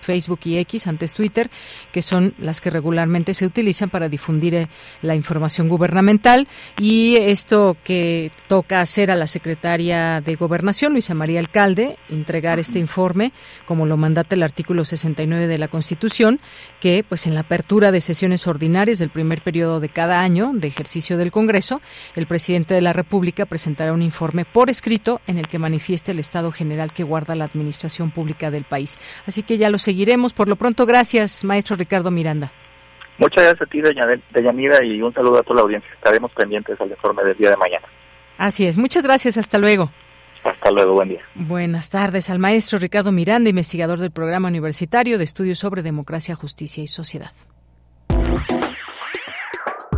[0.00, 1.50] Facebook y X, antes Twitter,
[1.92, 4.68] que son las que regularmente se utilizan para difundir eh,
[5.02, 6.46] la información gubernamental.
[6.78, 12.78] Y esto que toca hacer a la secretaria de Gobernación, Luisa María Alcalde, entregar este
[12.78, 13.32] informe,
[13.66, 16.38] como lo mandata el artículo 69 de la Constitución,
[16.80, 20.68] que pues en la apertura de sesiones ordinarias del primer periodo de cada año de
[20.68, 21.47] ejercicio del Congreso,
[22.16, 26.18] el presidente de la República presentará un informe por escrito en el que manifieste el
[26.18, 28.98] estado general que guarda la administración pública del país.
[29.26, 30.32] Así que ya lo seguiremos.
[30.32, 32.52] Por lo pronto, gracias, maestro Ricardo Miranda.
[33.18, 33.82] Muchas gracias a ti,
[34.32, 35.90] Deyanira, y un saludo a toda la audiencia.
[35.94, 37.86] Estaremos pendientes al informe del día de mañana.
[38.38, 38.78] Así es.
[38.78, 39.36] Muchas gracias.
[39.36, 39.90] Hasta luego.
[40.44, 41.22] Hasta luego, buen día.
[41.34, 46.82] Buenas tardes al maestro Ricardo Miranda, investigador del Programa Universitario de Estudios sobre Democracia, Justicia
[46.82, 47.32] y Sociedad.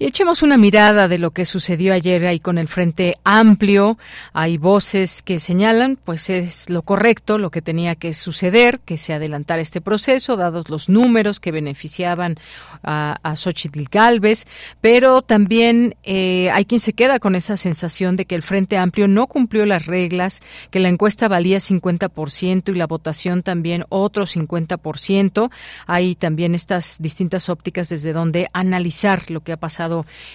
[0.00, 3.98] Y echemos una mirada de lo que sucedió ayer ahí con el Frente Amplio.
[4.32, 9.12] Hay voces que señalan, pues es lo correcto, lo que tenía que suceder, que se
[9.12, 12.38] adelantara este proceso, dados los números que beneficiaban
[12.82, 14.46] a, a Xochitl Galvez,
[14.80, 19.06] pero también eh, hay quien se queda con esa sensación de que el Frente Amplio
[19.06, 20.40] no cumplió las reglas,
[20.70, 25.50] que la encuesta valía 50% y la votación también otro 50%.
[25.86, 29.89] Hay también estas distintas ópticas desde donde analizar lo que ha pasado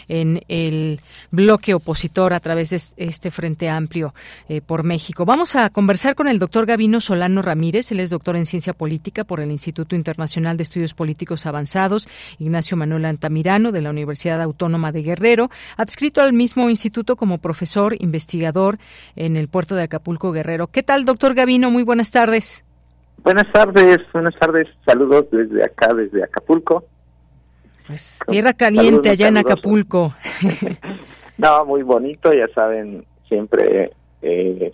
[0.08, 1.00] en el
[1.32, 4.14] bloque opositor a través de este Frente Amplio
[4.50, 5.26] eh, por México.
[5.26, 9.24] Vamos a conversar con el doctor Gavino Solano Ramírez, él es doctor en Ciencia Política
[9.24, 12.08] por el Instituto Internacional de Estudios Políticos Avanzados,
[12.40, 17.96] Ignacio Manuel Antamirano, de la Universidad Autónoma de Guerrero, adscrito al mismo instituto como profesor
[18.00, 18.78] investigador
[19.16, 20.68] en el puerto de Acapulco Guerrero.
[20.68, 21.72] ¿Qué tal, doctor Gavino?
[21.72, 22.64] Muy buenas tardes.
[23.24, 26.86] Buenas tardes, buenas tardes, saludos desde acá, desde Acapulco.
[27.88, 30.16] Pues tierra caliente allá en Acapulco.
[31.38, 34.74] no, muy bonito, ya saben, siempre eh,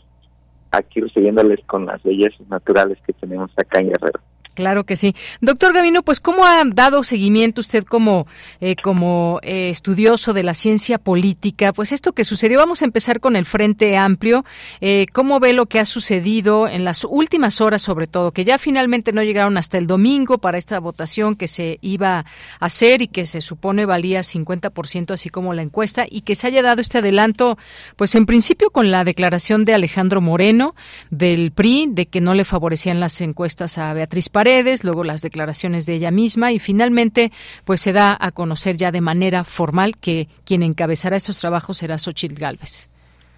[0.72, 4.20] aquí recibiéndoles con las bellezas naturales que tenemos acá en Guerrero.
[4.54, 5.16] Claro que sí.
[5.40, 8.28] Doctor Gavino, pues ¿cómo ha dado seguimiento usted como,
[8.60, 11.72] eh, como eh, estudioso de la ciencia política?
[11.72, 14.44] Pues esto que sucedió, vamos a empezar con el Frente Amplio.
[14.82, 18.32] Eh, ¿Cómo ve lo que ha sucedido en las últimas horas sobre todo?
[18.34, 22.26] Que ya finalmente no llegaron hasta el domingo para esta votación que se iba a
[22.60, 26.62] hacer y que se supone valía 50% así como la encuesta y que se haya
[26.62, 27.58] dado este adelanto,
[27.96, 30.76] pues en principio con la declaración de Alejandro Moreno
[31.10, 35.86] del PRI de que no le favorecían las encuestas a Beatriz Paredes, luego las declaraciones
[35.86, 37.32] de ella misma y finalmente
[37.64, 42.00] pues se da a conocer ya de manera formal que quien encabezará esos trabajos será
[42.00, 42.90] Xochitl Galvez.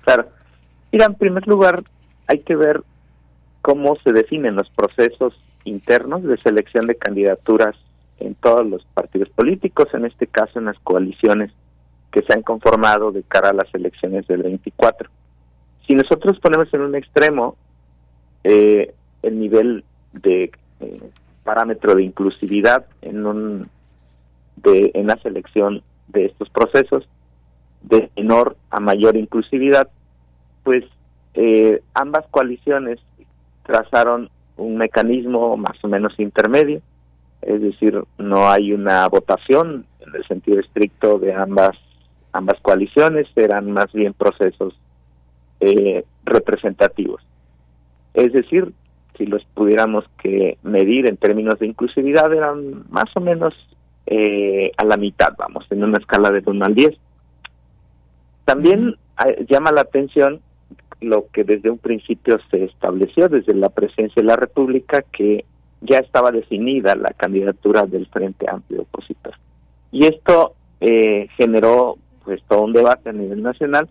[0.06, 0.30] Claro.
[0.94, 1.84] Mira, en primer lugar
[2.28, 2.84] hay que ver
[3.62, 5.34] cómo se definen los procesos
[5.66, 7.76] internos de selección de candidaturas
[8.22, 11.52] en todos los partidos políticos, en este caso en las coaliciones
[12.14, 15.10] que se han conformado de cara a las elecciones del 24.
[15.86, 17.58] Si nosotros ponemos en un extremo
[18.46, 19.84] eh, el nivel
[20.14, 20.50] de
[20.84, 21.00] eh,
[21.44, 23.70] parámetro de inclusividad en un
[24.58, 27.08] de en la selección de estos procesos
[27.82, 29.90] de menor a mayor inclusividad
[30.64, 30.86] pues
[31.34, 33.00] eh, ambas coaliciones
[33.66, 36.82] trazaron un mecanismo más o menos intermedio
[37.42, 41.76] es decir no hay una votación en el sentido estricto de ambas
[42.34, 44.74] ambas coaliciones eran más bien procesos
[45.60, 47.22] eh, representativos.
[48.14, 48.74] Es decir
[49.18, 53.54] si los pudiéramos que medir en términos de inclusividad, eran más o menos
[54.06, 56.98] eh, a la mitad, vamos, en una escala de 1 al 10.
[58.46, 58.96] También
[59.26, 60.42] eh, llama la atención
[61.02, 65.46] lo que desde un principio se estableció, desde la presidencia de la República, que
[65.82, 69.34] ya estaba definida la candidatura del Frente Amplio Opositor.
[69.92, 73.90] Y esto eh, generó pues todo un debate a nivel nacional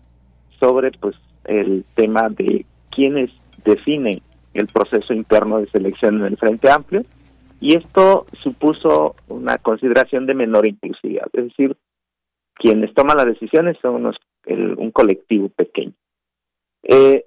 [0.59, 1.15] sobre pues
[1.45, 3.29] el tema de quiénes
[3.63, 4.21] definen
[4.53, 7.03] el proceso interno de selección en el Frente Amplio
[7.59, 11.77] y esto supuso una consideración de menor inclusividad, es decir,
[12.55, 15.93] quienes toman las decisiones son unos, un colectivo pequeño.
[16.83, 17.25] Eh,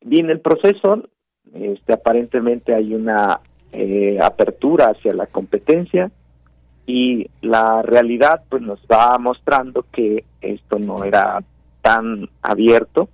[0.00, 1.04] bien, el proceso,
[1.52, 3.40] este, aparentemente hay una
[3.72, 6.10] eh, apertura hacia la competencia
[6.86, 11.44] y la realidad pues nos va mostrando que esto no era
[11.82, 13.10] tan abierto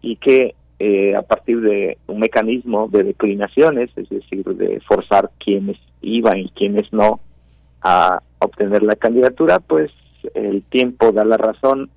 [0.00, 5.76] y que eh, a partir de un mecanismo de declinaciones, es decir, de forzar quienes
[6.00, 7.20] iban y quienes no
[7.82, 9.90] a obtener la candidatura, pues
[10.34, 11.90] el tiempo da la razón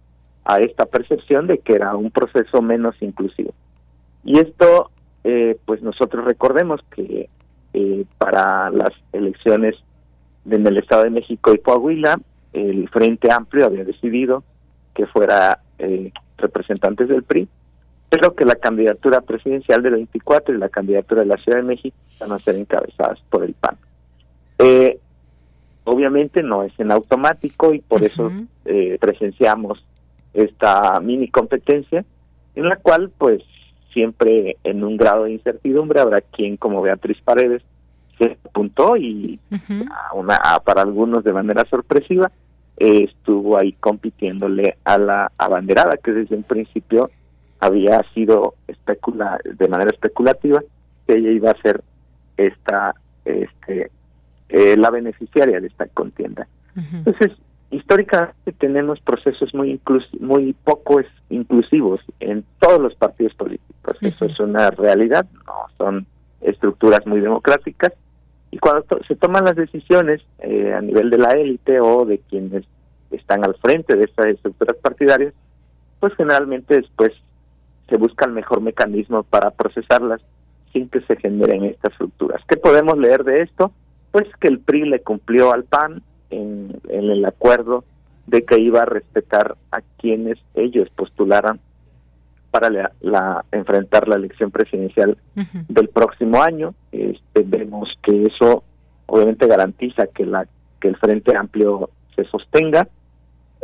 [0.46, 3.54] a esta percepción de que era un proceso menos inclusivo.
[4.24, 4.92] Y esto,
[5.24, 7.30] eh, pues nosotros recordemos que
[7.74, 9.76] eh, para las elecciones
[10.50, 12.20] en el Estado de México y Coahuila,
[12.54, 14.44] el Frente Amplio había decidido
[14.94, 17.48] que fuera eh, representantes del PRI,
[18.12, 21.96] pero que la candidatura presidencial del 24 y la candidatura de la Ciudad de México
[22.20, 23.78] van a ser encabezadas por el PAN.
[24.60, 25.00] Eh,
[25.86, 28.30] obviamente no es en automático y por eso
[28.66, 29.82] eh, presenciamos
[30.34, 32.04] esta mini competencia
[32.54, 33.44] en la cual pues
[33.94, 37.62] siempre en un grado de incertidumbre habrá quien como Beatriz Paredes
[38.18, 39.40] se apuntó y
[40.14, 42.30] una, para algunos de manera sorpresiva
[42.76, 47.10] estuvo ahí compitiéndole a la abanderada que desde un principio
[47.62, 50.62] había sido especula de manera especulativa
[51.08, 51.82] que ella iba a ser
[52.36, 53.92] esta este
[54.50, 56.48] eh, la beneficiaria de esta contienda.
[56.76, 57.32] Entonces
[57.70, 59.80] históricamente tenemos procesos muy
[60.20, 63.96] muy poco inclusivos en todos los partidos políticos.
[64.02, 66.08] Eso es una realidad no son
[66.42, 67.94] estructuras muy democráticas.
[68.50, 72.66] Y cuando se toman las decisiones eh, a nivel de la élite o de quienes
[73.12, 75.34] están al frente de estas estructuras partidarias,
[76.00, 77.12] pues generalmente después
[77.92, 80.22] se busca el mejor mecanismo para procesarlas
[80.72, 82.42] sin que se generen estas estructuras.
[82.48, 83.74] ¿Qué podemos leer de esto?
[84.12, 87.84] Pues que el PRI le cumplió al PAN en, el acuerdo
[88.28, 91.60] de que iba a respetar a quienes ellos postularan
[92.50, 92.70] para
[93.02, 95.18] la, enfrentar la elección presidencial
[95.68, 96.74] del próximo año.
[96.94, 98.64] Este, vemos que eso
[99.08, 100.48] obviamente garantiza que la
[100.80, 102.88] que el Frente Amplio se sostenga.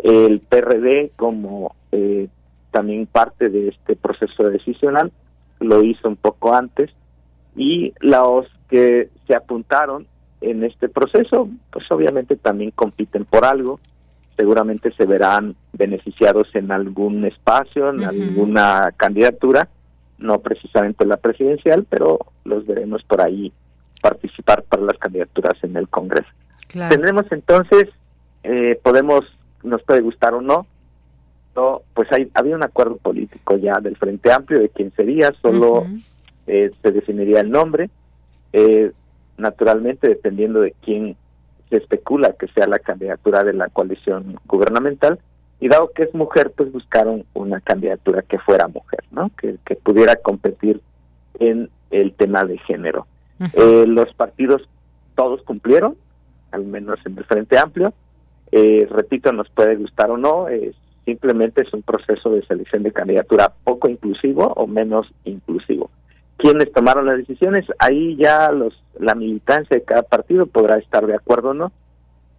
[0.03, 2.27] El PRD como eh,
[2.71, 5.11] también parte de este proceso decisional
[5.59, 6.91] lo hizo un poco antes
[7.55, 10.05] y los que se apuntaron
[10.41, 13.79] en este proceso pues obviamente también compiten por algo.
[14.35, 19.67] Seguramente se verán beneficiados en algún espacio, en alguna candidatura,
[20.19, 23.51] no precisamente la presidencial, pero los veremos por ahí
[23.99, 26.29] participar para las candidaturas en el Congreso.
[26.67, 27.89] Tendremos entonces,
[28.43, 29.21] eh, podemos,
[29.63, 30.67] nos puede gustar o no,
[31.93, 35.85] pues hay, había un acuerdo político ya del Frente Amplio de quién sería, solo
[36.45, 37.89] eh, se definiría el nombre,
[38.53, 38.91] eh,
[39.37, 41.15] naturalmente dependiendo de quién
[41.69, 45.19] se especula que sea la candidatura de la coalición gubernamental
[45.59, 50.15] y dado que es mujer pues buscaron una candidatura que fuera mujer no que, pudiera
[50.15, 50.81] competir
[51.39, 53.07] en el tema de género.
[53.53, 54.67] Eh, los partidos
[55.15, 55.95] todos cumplieron
[56.51, 57.93] al menos en el frente amplio.
[58.51, 60.47] Eh, repito nos puede gustar o no
[61.07, 65.89] simplemente es un proceso de selección de candidatura poco inclusivo o menos inclusivo
[66.37, 71.15] quienes tomaron las decisiones, ahí ya los la militancia de cada partido podrá estar de
[71.15, 71.71] acuerdo o no,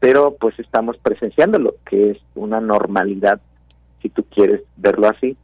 [0.01, 3.41] pero pues estamos presenciando lo que es una normalidad,
[4.01, 5.37] si tú quieres verlo así,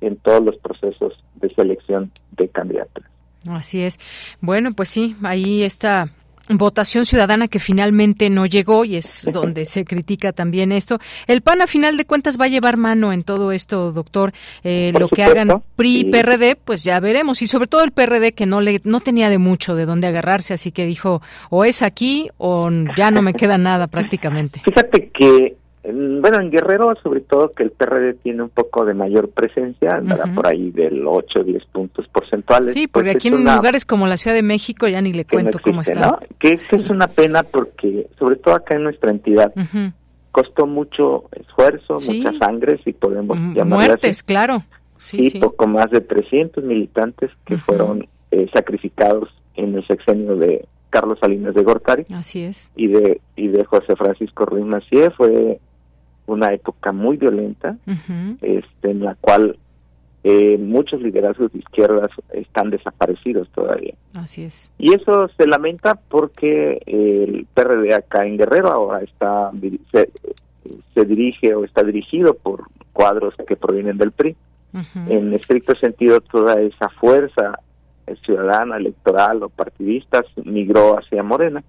[0.00, 3.04] en todos los procesos de selección de candidatos.
[3.48, 3.98] Así es.
[4.40, 6.08] Bueno, pues sí, ahí está
[6.48, 10.98] votación ciudadana que finalmente no llegó y es donde se critica también esto.
[11.26, 14.32] El PAN a final de cuentas va a llevar mano en todo esto, doctor.
[14.64, 18.46] Eh, lo que hagan PRI, PRD, pues ya veremos y sobre todo el PRD que
[18.46, 21.20] no le no tenía de mucho de dónde agarrarse, así que dijo
[21.50, 24.60] o es aquí o ya no me queda nada prácticamente.
[24.64, 25.57] Fíjate que
[25.92, 30.26] bueno, en Guerrero, sobre todo que el PRD tiene un poco de mayor presencia, andará
[30.26, 32.74] por ahí del 8 o 10 puntos porcentuales.
[32.74, 35.58] Sí, porque pues aquí en lugares como la Ciudad de México ya ni le cuento
[35.62, 36.18] cómo está.
[36.38, 39.52] Que es una pena porque, sobre todo acá en nuestra entidad,
[40.32, 44.62] costó mucho esfuerzo, mucha sangre, si podemos llamar Muertes, claro.
[44.96, 51.18] Sí, poco más de 300 militantes que fueron eh, sacrificados en el sexenio de Carlos
[51.20, 52.04] Salinas de Gortari.
[52.12, 52.70] Así es.
[52.76, 55.60] Y de, y de José Francisco Ruiz Macié fue
[56.28, 57.76] una época muy violenta,
[58.40, 59.58] este, en la cual
[60.24, 63.94] eh, muchos liderazgos de izquierdas están desaparecidos todavía.
[64.14, 64.70] Así es.
[64.78, 69.50] Y eso se lamenta porque el PRD acá en Guerrero ahora está
[69.92, 74.36] se, dirige o está dirigido por cuadros que provienen del PRI.
[75.08, 77.58] En estricto sentido, toda esa fuerza
[78.24, 81.64] ciudadana, electoral o partidista migró hacia Morena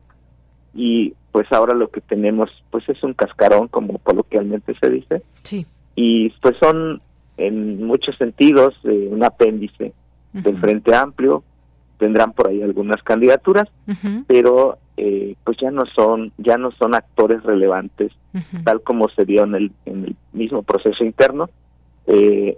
[0.73, 5.21] y pues ahora lo que tenemos pues es un cascarón como coloquialmente se dice.
[5.43, 5.65] Sí.
[5.95, 7.01] y pues son
[7.37, 9.93] en muchos sentidos eh, un apéndice
[10.33, 11.43] del Frente Amplio.
[11.97, 13.67] Tendrán por ahí algunas candidaturas
[14.27, 18.11] pero eh, pues ya no son ya no son actores relevantes
[18.63, 21.49] tal como se dio en el, en el mismo proceso interno.
[22.07, 22.57] Eh,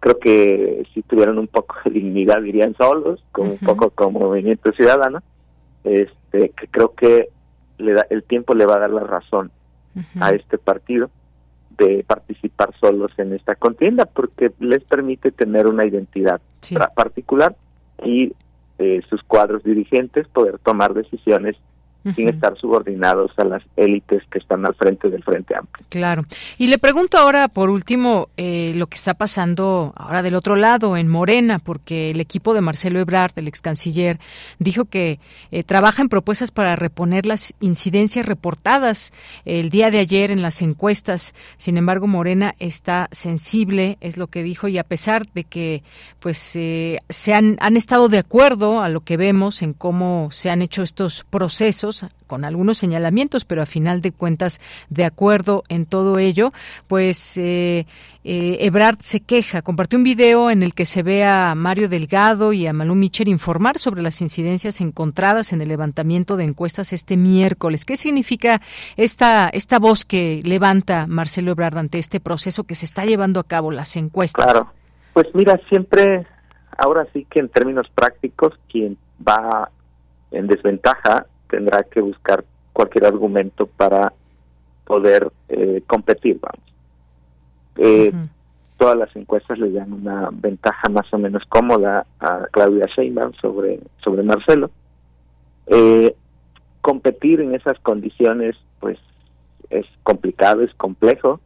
[0.00, 4.72] creo que si tuvieran un poco de dignidad irían solos como un poco como movimiento
[4.72, 5.22] ciudadano
[5.84, 7.28] este, que creo que
[7.78, 9.50] le da, el tiempo le va a dar la razón
[10.20, 11.10] a este partido,
[11.76, 16.40] de participar solos en esta contienda porque les permite tener una identidad
[16.94, 17.56] particular
[18.04, 18.34] y
[18.78, 21.56] eh, sus cuadros dirigentes poder tomar decisiones
[22.14, 25.84] sin estar subordinados a las élites que están al frente del Frente Amplio.
[25.88, 26.24] Claro.
[26.58, 30.96] Y le pregunto ahora, por último, eh, lo que está pasando ahora del otro lado,
[30.96, 34.18] en Morena, porque el equipo de Marcelo Ebrard, el ex canciller,
[34.58, 35.20] dijo que
[35.50, 39.12] eh, trabaja en propuestas para reponer las incidencias reportadas
[39.44, 41.34] el día de ayer en las encuestas.
[41.56, 45.82] Sin embargo, Morena está sensible, es lo que dijo, y a pesar de que
[46.18, 50.50] pues eh, se han, han estado de acuerdo a lo que vemos en cómo se
[50.50, 51.89] han hecho estos procesos,
[52.26, 56.52] con algunos señalamientos, pero a final de cuentas, de acuerdo en todo ello,
[56.86, 57.86] pues eh,
[58.24, 59.62] eh, Ebrard se queja.
[59.62, 63.28] Compartió un video en el que se ve a Mario Delgado y a Malú Micher
[63.28, 67.84] informar sobre las incidencias encontradas en el levantamiento de encuestas este miércoles.
[67.84, 68.60] ¿Qué significa
[68.96, 73.44] esta, esta voz que levanta Marcelo Ebrard ante este proceso que se está llevando a
[73.44, 74.44] cabo, las encuestas?
[74.44, 74.72] Claro,
[75.12, 76.26] pues mira, siempre,
[76.76, 79.70] ahora sí que en términos prácticos, quien va
[80.30, 84.12] en desventaja tendrá que buscar cualquier argumento para
[84.84, 86.66] poder eh, competir, vamos.
[87.76, 88.12] Eh,
[88.76, 93.80] todas las encuestas le dan una ventaja más o menos cómoda a Claudia Sheinbaum sobre,
[94.02, 94.70] sobre Marcelo.
[95.66, 96.14] Eh,
[96.80, 98.98] competir en esas condiciones, pues,
[99.68, 101.40] es complicado, es complejo.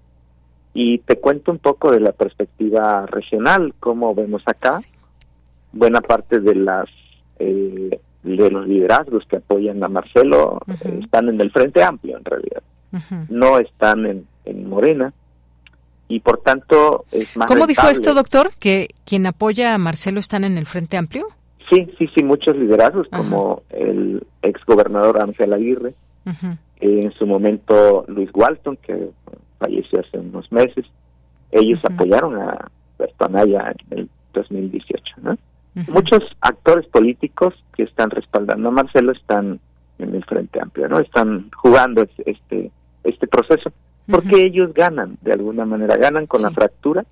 [0.72, 4.78] Y te cuento un poco de la perspectiva regional, como vemos acá.
[5.72, 6.88] Buena parte de las
[7.38, 10.60] eh, de los liderazgos que apoyan a Marcelo
[11.00, 12.62] están en el Frente Amplio, en realidad.
[13.28, 15.12] No están en, en, Morena.
[16.08, 17.48] Y por tanto es más.
[17.48, 18.50] ¿Cómo dijo esto, doctor?
[18.58, 21.26] ¿Que quien apoya a Marcelo están en el Frente Amplio?
[21.70, 25.94] Sí, sí, sí, muchos liderazgos, como el exgobernador Ángel Aguirre,
[26.80, 29.10] en su momento Luis Walton, que
[29.58, 30.84] falleció hace unos meses.
[31.50, 35.38] Ellos apoyaron a Bertonaya en el 2018, ¿no?
[35.88, 39.58] Muchos actores políticos que están respaldando a Marcelo están
[39.98, 41.00] en el Frente Amplio, ¿no?
[41.00, 42.70] Están jugando este
[43.02, 43.72] este proceso
[44.06, 47.04] porque ellos ganan de alguna manera, ganan con la fractura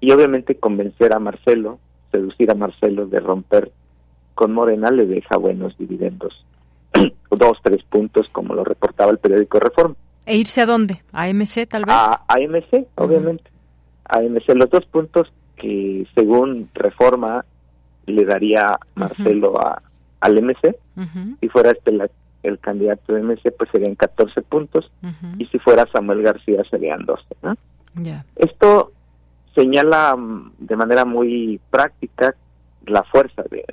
[0.00, 1.78] y obviamente convencer a Marcelo,
[2.10, 3.72] seducir a Marcelo de romper
[4.34, 6.44] con Morena le deja buenos dividendos,
[7.30, 9.96] dos, tres puntos como lo reportaba el periódico Reforma.
[10.26, 11.02] ¿E irse a dónde?
[11.12, 11.94] ¿A MC tal vez?
[11.94, 13.44] A, AMC, obviamente.
[14.06, 17.44] A AMC, los dos puntos que según Reforma
[18.06, 19.82] le daría Marcelo a,
[20.20, 20.76] al MC.
[21.40, 21.96] Si fuera este
[22.42, 24.90] el candidato de MC, pues serían 14 puntos.
[25.38, 27.24] Y si fuera Samuel García, serían 12.
[28.36, 28.92] Esto
[29.54, 32.34] señala mm, de manera muy práctica
[32.86, 33.64] la fuerza de,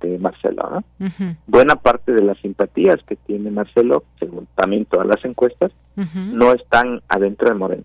[0.00, 0.84] de, Marcelo.
[1.46, 7.02] Buena parte de las simpatías que tiene Marcelo, según también todas las encuestas, no están
[7.08, 7.84] adentro de Morena.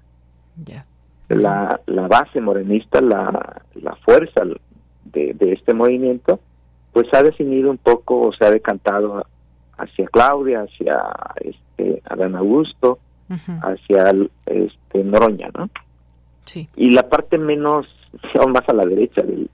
[1.29, 4.43] La, la base morenista, la, la fuerza,
[5.11, 6.39] de, este movimiento,
[6.93, 9.25] pues ha definido un poco o se ha decantado
[9.77, 11.01] hacia Claudia, hacia
[11.41, 12.99] este Adán Augusto,
[13.61, 14.13] hacia
[14.45, 15.69] este Noroña, ¿no?
[16.45, 16.67] Sí.
[16.75, 17.87] Y la parte menos,
[18.39, 19.49] aún más a la derecha del,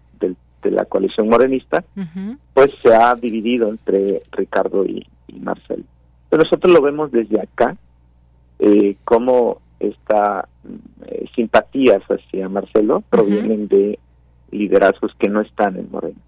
[0.63, 1.83] de la coalición morenista,
[2.53, 5.05] pues se ha dividido entre Ricardo y,
[5.39, 5.83] Marcelo.
[6.29, 7.75] Pero nosotros lo vemos desde acá,
[8.59, 10.45] eh, como estas
[11.07, 13.99] eh, simpatías hacia Marcelo provienen de
[14.53, 16.19] liderazgos que no están en Morena.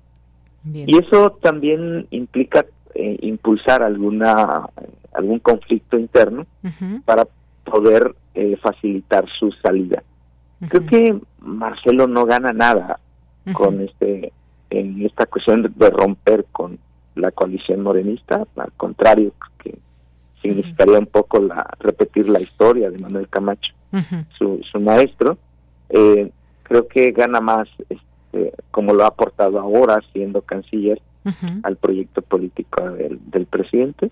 [0.74, 2.66] Y eso también implica
[2.96, 4.68] eh, impulsar alguna
[5.14, 6.46] algún conflicto interno
[7.06, 7.28] para
[7.64, 10.04] poder eh, facilitar su salida.
[10.68, 13.00] Creo que Marcelo no gana nada
[13.54, 14.34] con este
[14.70, 16.80] en esta cuestión de romper con
[17.16, 19.32] la coalición morenista, al contrario
[19.64, 19.78] que
[20.42, 23.74] significaría un poco la repetir la historia de Manuel Camacho,
[24.38, 25.38] su, su maestro.
[25.90, 26.30] Eh,
[26.64, 28.06] creo que gana más este,
[28.72, 31.02] como lo ha aportado ahora siendo canciller
[31.64, 34.12] al proyecto político del, presidente.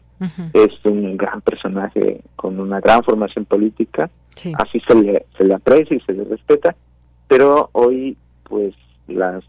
[0.54, 4.10] Es un gran personaje con una gran formación política,
[4.58, 6.76] así se le, se le aprecia y se le respeta,
[7.28, 8.74] pero hoy pues
[9.08, 9.44] las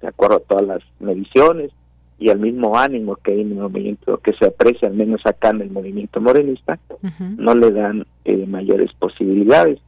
[0.00, 1.70] de acuerdo a todas las mediciones
[2.18, 5.50] y al mismo ánimo que hay en el movimiento, que se aprecia al menos acá
[5.50, 6.78] en el movimiento morenista,
[7.36, 9.78] no le dan eh, mayores posibilidades.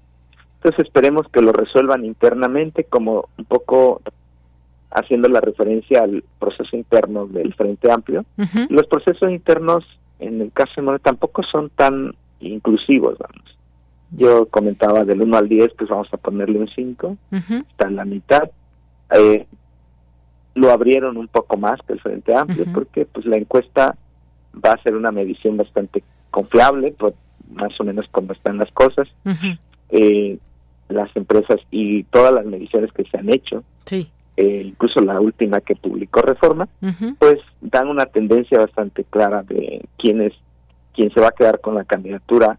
[0.56, 4.00] Entonces esperemos que lo resuelvan internamente, como un poco
[4.90, 8.24] haciendo la referencia al proceso interno del Frente Amplio.
[8.68, 9.84] Los procesos internos,
[10.18, 13.56] en el caso de Morena, tampoco son tan inclusivos, vamos.
[14.12, 18.04] Yo comentaba del 1 al 10, pues vamos a ponerle un 5, está en la
[18.04, 18.50] mitad.
[19.12, 19.46] Eh,
[20.54, 23.96] lo abrieron un poco más que el Frente Amplio, porque pues la encuesta
[24.54, 27.14] va a ser una medición bastante confiable, pues,
[27.52, 29.08] más o menos como están las cosas.
[29.90, 30.38] Eh,
[30.88, 34.10] las empresas y todas las mediciones que se han hecho, sí.
[34.40, 36.66] Eh, incluso la última que publicó Reforma,
[37.18, 40.32] pues dan una tendencia bastante clara de quién es
[40.94, 42.58] quién se va a quedar con la candidatura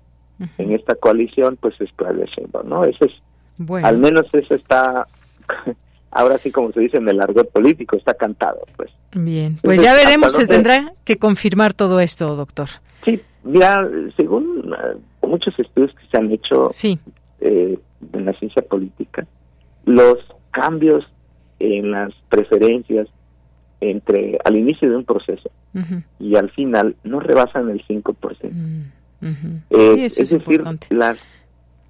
[0.59, 2.83] en esta coalición, pues es Claudia Sheinbaum, ¿no?
[2.83, 3.11] Ese es,
[3.57, 3.87] Bueno.
[3.87, 5.07] al menos eso está,
[6.11, 8.91] ahora sí como se dice en el argot político, está cantado, pues.
[9.13, 12.69] Bien, pues Entonces, ya veremos, se tendrá que confirmar todo esto, doctor.
[13.05, 16.69] Sí, mira, según eh, muchos estudios que se han hecho
[17.39, 17.79] eh,
[18.13, 19.25] en la ciencia política,
[19.85, 20.19] los
[20.51, 21.05] cambios
[21.61, 23.07] en las preferencias
[23.79, 25.49] entre al inicio de un proceso
[26.19, 28.03] y al final no rebasan el 5%.
[28.13, 28.51] ujú.
[29.69, 31.17] Eh, Sí, eso es es decir, las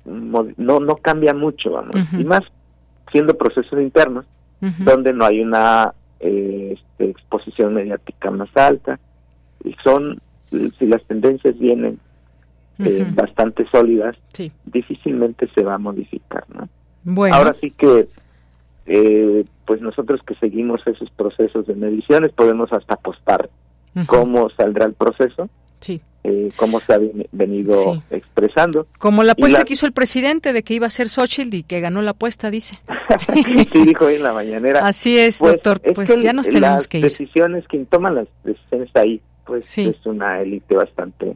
[0.06, 2.42] no no cambia mucho, vamos, y más
[3.12, 4.26] siendo procesos internos
[4.80, 9.00] donde no hay una eh, este, exposición mediática más alta
[9.64, 10.20] y son
[10.78, 11.98] si las tendencias vienen
[12.80, 14.52] eh, bastante sólidas, Sí.
[14.66, 16.68] difícilmente se va a modificar, ¿no?
[17.04, 17.36] Bueno.
[17.36, 18.08] Ahora sí que,
[18.86, 23.50] eh, pues nosotros que seguimos esos procesos de mediciones podemos hasta apostar
[24.08, 26.02] cómo saldrá el proceso, Sí.
[26.24, 28.02] eh, cómo se ha ven- venido Sí.
[28.12, 28.88] expresando.
[29.00, 31.64] Como la apuesta la- que hizo el presidente de que iba a ser Xochitl y
[31.64, 32.80] que ganó la apuesta, dice.
[33.74, 34.86] sí, dijo hoy en la mañanera.
[34.88, 35.82] Así es, Pues, doctor.
[35.84, 37.04] es Pues ya nos tenemos las que ir.
[37.04, 41.36] decisiones, quien toma las decisiones ahí, pues es una élite bastante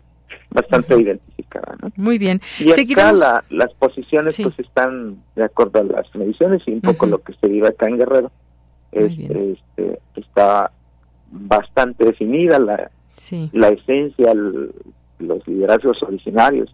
[0.56, 1.92] bastante identificada, ¿no?
[1.98, 2.42] Muy bien.
[2.60, 4.44] Y acá la- las posiciones Sí.
[4.44, 7.88] pues están de acuerdo a las mediciones y un poco lo que se vive acá
[7.88, 8.32] en Guerrero
[8.92, 10.72] es, este, está
[11.32, 13.50] bastante definida la, Sí.
[13.54, 14.72] la esencia, el-
[15.20, 16.74] los liderazgos originarios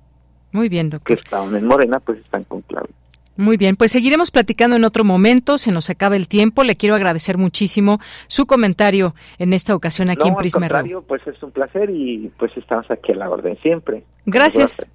[0.51, 1.05] Muy bien, doctor.
[1.07, 2.89] que estaban en Morena pues están con clave.
[3.38, 6.63] Muy bien, pues seguiremos platicando en otro momento, se nos acaba el tiempo.
[6.63, 11.03] Le quiero agradecer muchísimo su comentario en esta ocasión aquí no, en Prisma RU.
[11.07, 14.03] pues es un placer y pues estamos aquí a la orden siempre.
[14.25, 14.89] Gracias.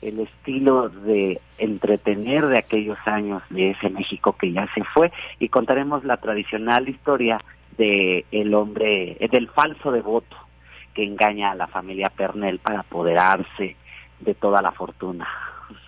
[0.00, 5.10] el estilo de entretener de aquellos años de ese México que ya se fue
[5.40, 7.40] y contaremos la tradicional historia
[7.76, 10.36] de el hombre, eh, del falso devoto
[10.94, 13.76] que engaña a la familia Pernell para apoderarse
[14.20, 15.28] de toda la fortuna.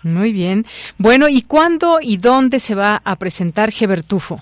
[0.03, 0.65] Muy bien.
[0.97, 4.39] Bueno, ¿y cuándo y dónde se va a presentar Gebertufo?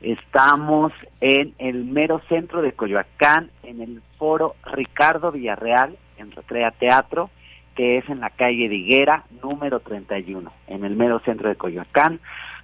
[0.00, 7.30] Estamos en el mero centro de Coyoacán, en el foro Ricardo Villarreal, en Recrea Teatro,
[7.74, 12.20] que es en la calle de Higuera, número 31, en el mero centro de Coyoacán,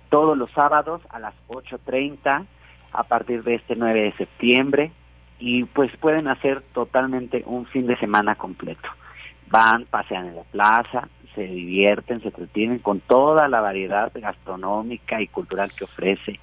[0.09, 2.47] todos los sábados a las 8.30,
[2.93, 4.93] a partir de este 9 de septiembre,
[5.39, 8.89] y pues pueden hacer totalmente un fin de semana completo.
[9.49, 15.29] Van, pasean en la plaza, se divierten, se entretienen con toda la variedad gastronómica y
[15.29, 16.39] cultural que ofrece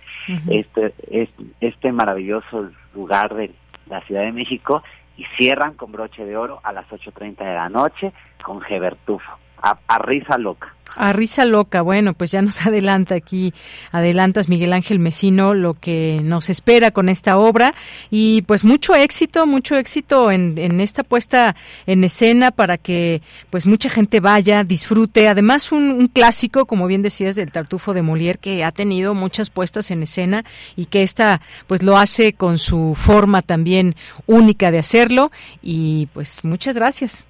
[0.49, 3.51] este, este, este maravilloso lugar de
[3.87, 4.83] la Ciudad de México
[5.17, 8.13] y cierran con broche de oro a las 8.30 de la noche
[8.43, 9.31] con Gebertufo,
[9.61, 10.75] a, a risa loca.
[10.95, 13.53] A risa loca, bueno, pues ya nos adelanta aquí,
[13.91, 17.73] adelantas Miguel Ángel Mesino lo que nos espera con esta obra
[18.09, 21.55] y pues mucho éxito, mucho éxito en, en esta puesta
[21.87, 27.01] en escena para que pues mucha gente vaya, disfrute, además un, un clásico, como bien
[27.01, 30.43] decías, del Tartufo de Molière que ha tenido muchas puestas en escena
[30.75, 33.95] y que esta pues lo hace con su forma también
[34.27, 35.31] única de hacerlo
[35.61, 37.25] y pues muchas gracias.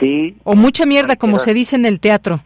[0.00, 0.36] Sí.
[0.44, 2.42] O mucha mierda, como se dice en el teatro.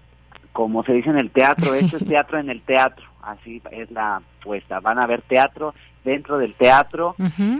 [0.53, 4.23] Como se dice en el teatro, esto es teatro en el teatro, así es la
[4.43, 4.81] puesta.
[4.81, 5.75] Van a ver teatro
[6.05, 7.15] dentro del teatro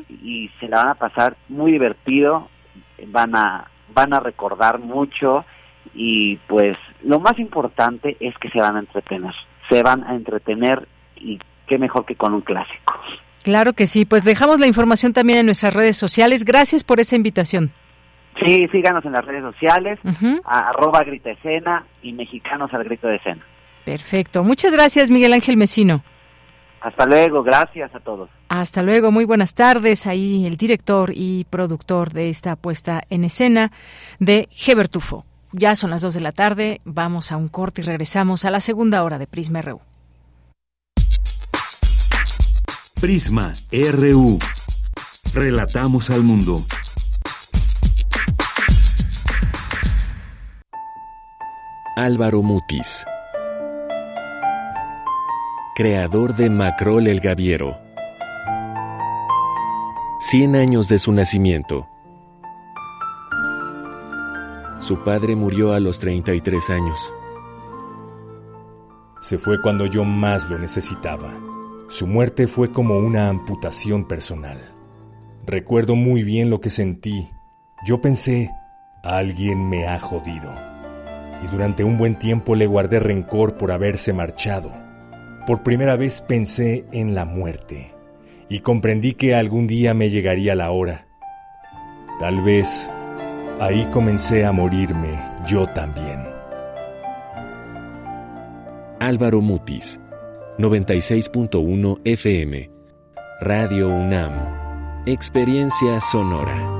[0.09, 2.49] y se la van a pasar muy divertido,
[3.09, 5.45] van a van a recordar mucho
[5.95, 9.35] y pues lo más importante es que se van a entretener,
[9.69, 10.87] se van a entretener
[11.17, 12.95] y qué mejor que con un clásico.
[13.43, 16.45] Claro que sí, pues dejamos la información también en nuestras redes sociales.
[16.45, 17.73] Gracias por esa invitación.
[18.45, 19.99] Sí, síganos en las redes sociales,
[20.45, 23.45] a- arroba grita escena y mexicanos al grito de escena.
[23.85, 24.45] Perfecto.
[24.45, 26.03] Muchas gracias, Miguel Ángel Mesino.
[26.81, 28.31] Hasta luego, gracias a todos.
[28.49, 30.07] Hasta luego, muy buenas tardes.
[30.07, 33.71] Ahí el director y productor de esta puesta en escena
[34.19, 35.27] de Hebertufo.
[35.53, 38.61] Ya son las dos de la tarde, vamos a un corte y regresamos a la
[38.61, 39.81] segunda hora de Prisma RU.
[43.01, 44.39] Prisma RU.
[45.35, 46.63] Relatamos al mundo.
[51.97, 53.05] Álvaro Mutis,
[55.75, 57.79] creador de Macrol el Gaviero.
[60.21, 61.89] Cien años de su nacimiento.
[64.79, 67.13] Su padre murió a los 33 años.
[69.21, 71.33] Se fue cuando yo más lo necesitaba.
[71.89, 74.59] Su muerte fue como una amputación personal.
[75.45, 77.31] Recuerdo muy bien lo que sentí.
[77.85, 78.49] Yo pensé,
[79.03, 80.70] alguien me ha jodido.
[81.43, 84.73] Y durante un buen tiempo le guardé rencor por haberse marchado.
[85.47, 87.93] Por primera vez pensé en la muerte
[88.49, 91.07] y comprendí que algún día me llegaría la hora.
[92.19, 92.91] Tal vez
[93.61, 96.21] ahí comencé a morirme yo también.
[98.99, 99.99] Álvaro Mutis,
[100.59, 102.71] 96.1 FM,
[103.41, 104.33] Radio UNAM,
[105.07, 106.80] Experiencia Sonora.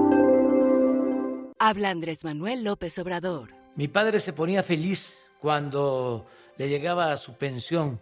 [1.63, 3.53] Habla Andrés Manuel López Obrador.
[3.75, 6.25] Mi padre se ponía feliz cuando
[6.57, 7.99] le llegaba su pensión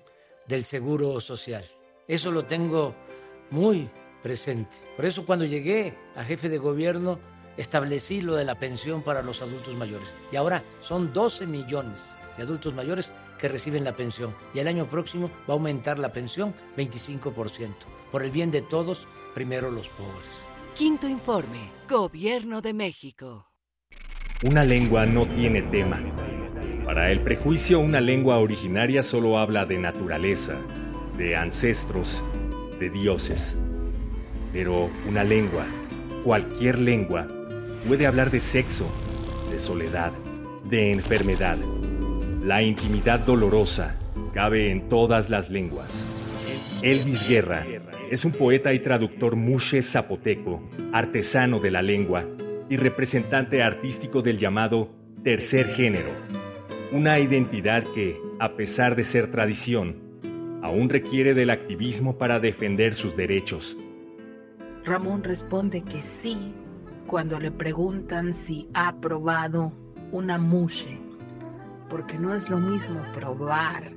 [0.48, 1.66] del Seguro Social.
[2.08, 2.96] Eso lo tengo
[3.52, 3.90] muy
[4.24, 4.78] presente.
[4.96, 7.20] Por eso cuando llegué a jefe de gobierno
[7.58, 10.16] establecí lo de la pensión para los adultos mayores.
[10.32, 14.34] Y ahora son 12 millones de adultos mayores que reciben la pensión.
[14.54, 17.74] Y el año próximo va a aumentar la pensión 25%.
[18.10, 20.30] Por el bien de todos, primero los pobres.
[20.76, 21.70] Quinto informe.
[21.90, 23.49] Gobierno de México.
[24.42, 26.00] Una lengua no tiene tema.
[26.86, 30.56] Para el prejuicio, una lengua originaria solo habla de naturaleza,
[31.18, 32.24] de ancestros,
[32.80, 33.58] de dioses.
[34.54, 35.66] Pero una lengua,
[36.24, 37.28] cualquier lengua,
[37.86, 38.90] puede hablar de sexo,
[39.52, 40.14] de soledad,
[40.70, 41.58] de enfermedad.
[42.42, 43.98] La intimidad dolorosa
[44.34, 46.06] cabe en todas las lenguas.
[46.82, 47.66] Elvis Guerra
[48.10, 50.62] es un poeta y traductor mushe zapoteco,
[50.94, 52.24] artesano de la lengua
[52.70, 54.90] y representante artístico del llamado
[55.24, 56.10] tercer género,
[56.92, 59.98] una identidad que, a pesar de ser tradición,
[60.62, 63.76] aún requiere del activismo para defender sus derechos.
[64.86, 66.54] Ramón responde que sí
[67.08, 69.74] cuando le preguntan si ha probado
[70.12, 71.00] una mushe,
[71.90, 73.92] porque no es lo mismo probar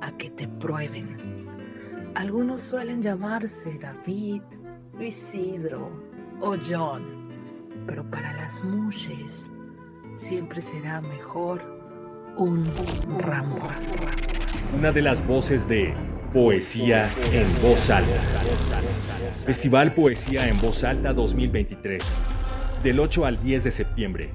[0.00, 1.46] a que te prueben.
[2.14, 4.42] Algunos suelen llamarse David,
[4.98, 5.90] Isidro
[6.40, 7.25] o John
[7.86, 9.48] pero para las mushes
[10.16, 11.62] siempre será mejor
[12.36, 12.66] un
[13.18, 13.68] ramo.
[14.76, 15.94] Una de las voces de
[16.32, 18.20] Poesía en Voz Alta.
[19.44, 22.04] Festival Poesía en Voz Alta 2023.
[22.82, 24.28] Del 8 al 10 de septiembre.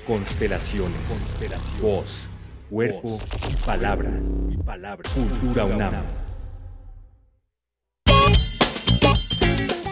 [0.05, 1.39] Constelaciones.
[1.81, 2.27] Voz,
[2.69, 3.19] cuerpo.
[3.49, 4.11] Y palabra.
[5.13, 5.93] Cultura UNAM.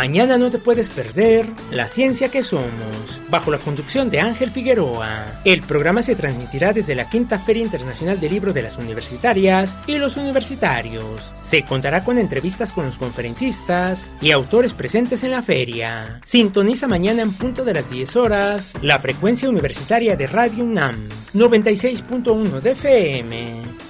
[0.00, 5.42] Mañana no te puedes perder La Ciencia que Somos, bajo la conducción de Ángel Figueroa.
[5.44, 9.98] El programa se transmitirá desde la Quinta Feria Internacional del Libro de las Universitarias y
[9.98, 11.30] los Universitarios.
[11.46, 16.22] Se contará con entrevistas con los conferencistas y autores presentes en la feria.
[16.24, 22.60] Sintoniza mañana en punto de las 10 horas la frecuencia universitaria de Radio UNAM, 96.1
[22.62, 23.89] de FM.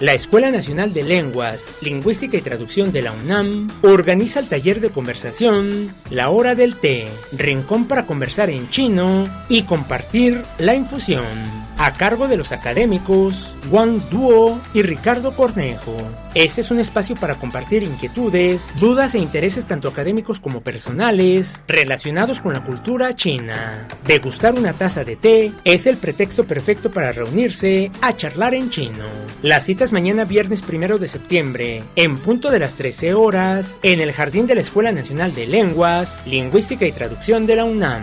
[0.00, 4.90] La Escuela Nacional de Lenguas, Lingüística y Traducción de la UNAM organiza el taller de
[4.90, 11.24] conversación La Hora del Té, rincón para conversar en chino y compartir la infusión,
[11.78, 15.96] a cargo de los académicos Wang Duo y Ricardo Cornejo.
[16.34, 22.40] Este es un espacio para compartir inquietudes, dudas e intereses tanto académicos como personales relacionados
[22.40, 23.86] con la cultura china.
[24.06, 29.06] Degustar una taza de té es el pretexto perfecto para reunirse a charlar en chino.
[29.42, 34.00] La cita es mañana viernes primero de septiembre, en punto de las 13 horas, en
[34.00, 38.02] el Jardín de la Escuela Nacional de Lenguas, Lingüística y Traducción de la UNAM.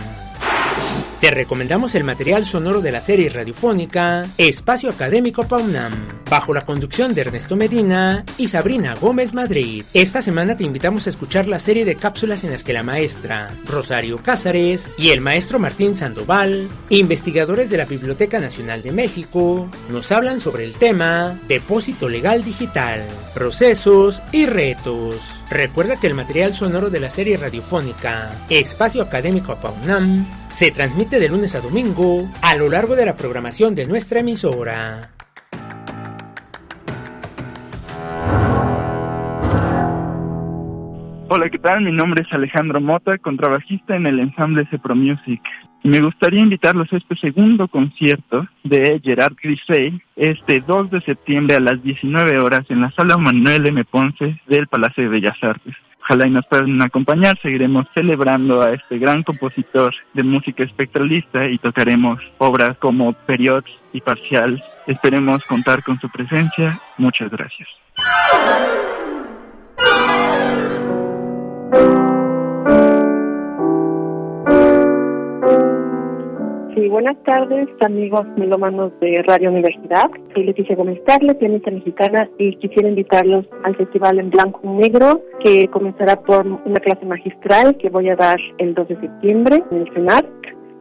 [1.26, 7.15] Te recomendamos el material sonoro de la serie radiofónica Espacio Académico PAUNAM, bajo la conducción
[7.15, 9.84] de Ernesto Medina y Sabrina Gómez Madrid.
[9.95, 13.47] Esta semana te invitamos a escuchar la serie de cápsulas en las que la maestra
[13.65, 20.11] Rosario Cázares y el maestro Martín Sandoval, investigadores de la Biblioteca Nacional de México, nos
[20.11, 23.03] hablan sobre el tema Depósito Legal Digital,
[23.34, 25.15] procesos y retos.
[25.49, 31.29] Recuerda que el material sonoro de la serie radiofónica Espacio Académico PAUNAM se transmite de
[31.29, 35.11] lunes a domingo a lo largo de la programación de nuestra emisora.
[41.27, 41.83] Hola, ¿qué tal?
[41.83, 45.41] Mi nombre es Alejandro Mota, contrabajista en el ensamble Cepro Music.
[45.86, 51.59] Me gustaría invitarlos a este segundo concierto de Gerard Grisey este 2 de septiembre a
[51.59, 53.86] las 19 horas en la sala Manuel M.
[53.86, 55.75] Ponce del Palacio de Bellas Artes.
[56.01, 61.59] Ojalá y nos puedan acompañar, seguiremos celebrando a este gran compositor de música espectralista y
[61.59, 64.63] tocaremos obras como Periods y Parcial.
[64.88, 66.79] Esperemos contar con su presencia.
[66.97, 67.69] Muchas gracias.
[76.76, 80.11] Sí, buenas tardes, amigos melómanos de Radio Universidad.
[80.34, 85.21] Soy Leticia Gómez Carles, pianista mexicana, y quisiera invitarlos al Festival en Blanco y Negro,
[85.39, 89.78] que comenzará por una clase magistral que voy a dar el 2 de septiembre en
[89.78, 90.28] el CENART,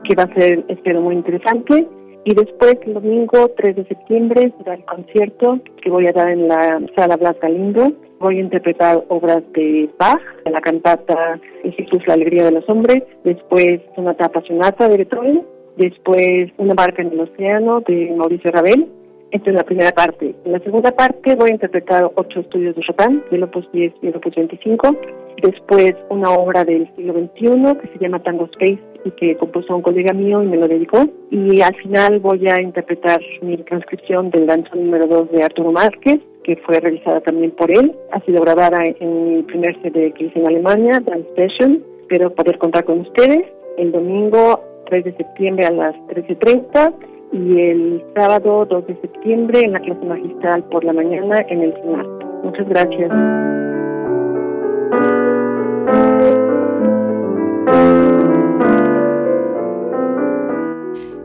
[0.03, 1.87] que va a ser, espero, muy interesante.
[2.25, 6.49] Y después, el domingo 3 de septiembre, será el concierto que voy a dar en
[6.49, 7.93] la Sala Blas Galindo.
[8.19, 13.05] Voy a interpretar obras de Bach, de la cantata Jesús, la alegría de los hombres,
[13.23, 18.89] después sonata de Beethoven, después Una barca en el océano de Mauricio Ravel.
[19.31, 20.35] Esta es la primera parte.
[20.45, 24.07] En la segunda parte voy a interpretar ocho estudios de Chopin, del Opus 10 y
[24.07, 24.97] el Opus 25.
[25.43, 29.83] Después una obra del siglo XXI que se llama Tango Space y que compuso un
[29.83, 31.05] colega mío y me lo dedicó.
[31.31, 36.21] Y al final voy a interpretar mi transcripción del danzo número 2 de Arturo Márquez,
[36.45, 37.93] que fue realizada también por él.
[38.13, 41.83] Ha sido grabada en mi primer CD que hice en Alemania, Dance Session.
[42.03, 43.45] Espero poder contar con ustedes.
[43.77, 46.95] El domingo 3 de septiembre a las 13.30
[47.33, 51.75] y el sábado 2 de septiembre en la clase magistral por la mañana en el
[51.75, 52.07] CIMAR.
[52.45, 53.54] Muchas gracias.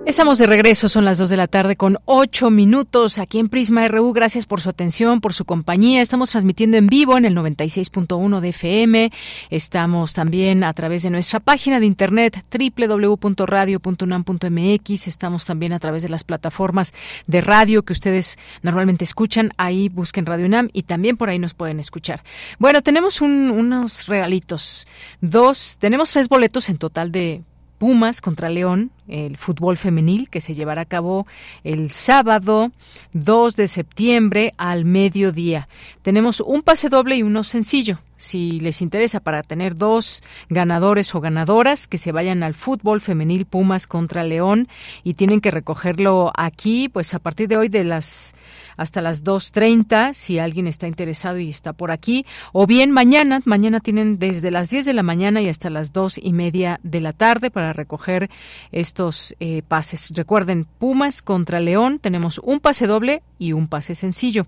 [0.09, 3.87] Estamos de regreso, son las 2 de la tarde con 8 minutos aquí en Prisma
[3.87, 4.11] RU.
[4.11, 6.01] Gracias por su atención, por su compañía.
[6.01, 9.11] Estamos transmitiendo en vivo en el 96.1 de FM.
[9.51, 15.07] Estamos también a través de nuestra página de internet www.radio.unam.mx.
[15.07, 16.95] Estamos también a través de las plataformas
[17.27, 19.51] de radio que ustedes normalmente escuchan.
[19.57, 22.23] Ahí busquen Radio UNAM y también por ahí nos pueden escuchar.
[22.57, 24.87] Bueno, tenemos unos regalitos.
[25.21, 27.43] Dos, tenemos tres boletos en total de
[27.79, 31.25] Pumas contra León, el fútbol femenil que se llevará a cabo
[31.63, 32.71] el sábado
[33.13, 35.69] 2 de septiembre al mediodía.
[36.01, 37.99] Tenemos un pase doble y uno sencillo.
[38.19, 43.45] Si les interesa para tener dos ganadores o ganadoras que se vayan al fútbol femenil
[43.45, 44.67] Pumas contra León
[45.05, 48.35] y tienen que recogerlo aquí, pues a partir de hoy de las
[48.79, 53.81] hasta las 2.30, si alguien está interesado y está por aquí, o bien mañana, mañana
[53.81, 57.11] tienen desde las 10 de la mañana y hasta las dos y media de la
[57.11, 58.29] tarde para recoger
[58.71, 60.11] estos eh, pases.
[60.15, 64.47] Recuerden, Pumas contra León, tenemos un pase doble y un pase sencillo.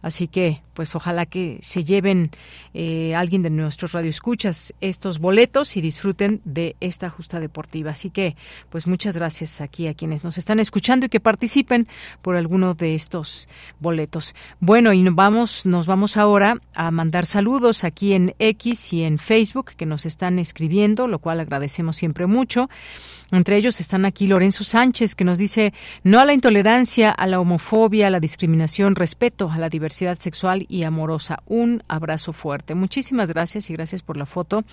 [0.00, 2.30] Así que, pues ojalá que se lleven
[2.74, 7.92] eh, alguien de nuestros radioescuchas estos boletos y disfruten de esta justa deportiva.
[7.92, 8.36] Así que,
[8.70, 11.88] pues muchas gracias aquí a quienes nos están escuchando y que participen
[12.20, 13.48] por alguno de estos
[13.80, 14.34] boletos.
[14.60, 19.18] Bueno, y nos vamos, nos vamos ahora a mandar saludos aquí en X y en
[19.18, 22.68] Facebook que nos están escribiendo, lo cual agradecemos siempre mucho.
[23.32, 25.72] Entre ellos están aquí Lorenzo Sánchez, que nos dice
[26.04, 30.66] no a la intolerancia, a la homofobia, a la discriminación respeto a la diversidad sexual
[30.68, 31.42] y amorosa.
[31.46, 32.74] Un abrazo fuerte.
[32.74, 34.64] Muchísimas gracias y gracias por la foto,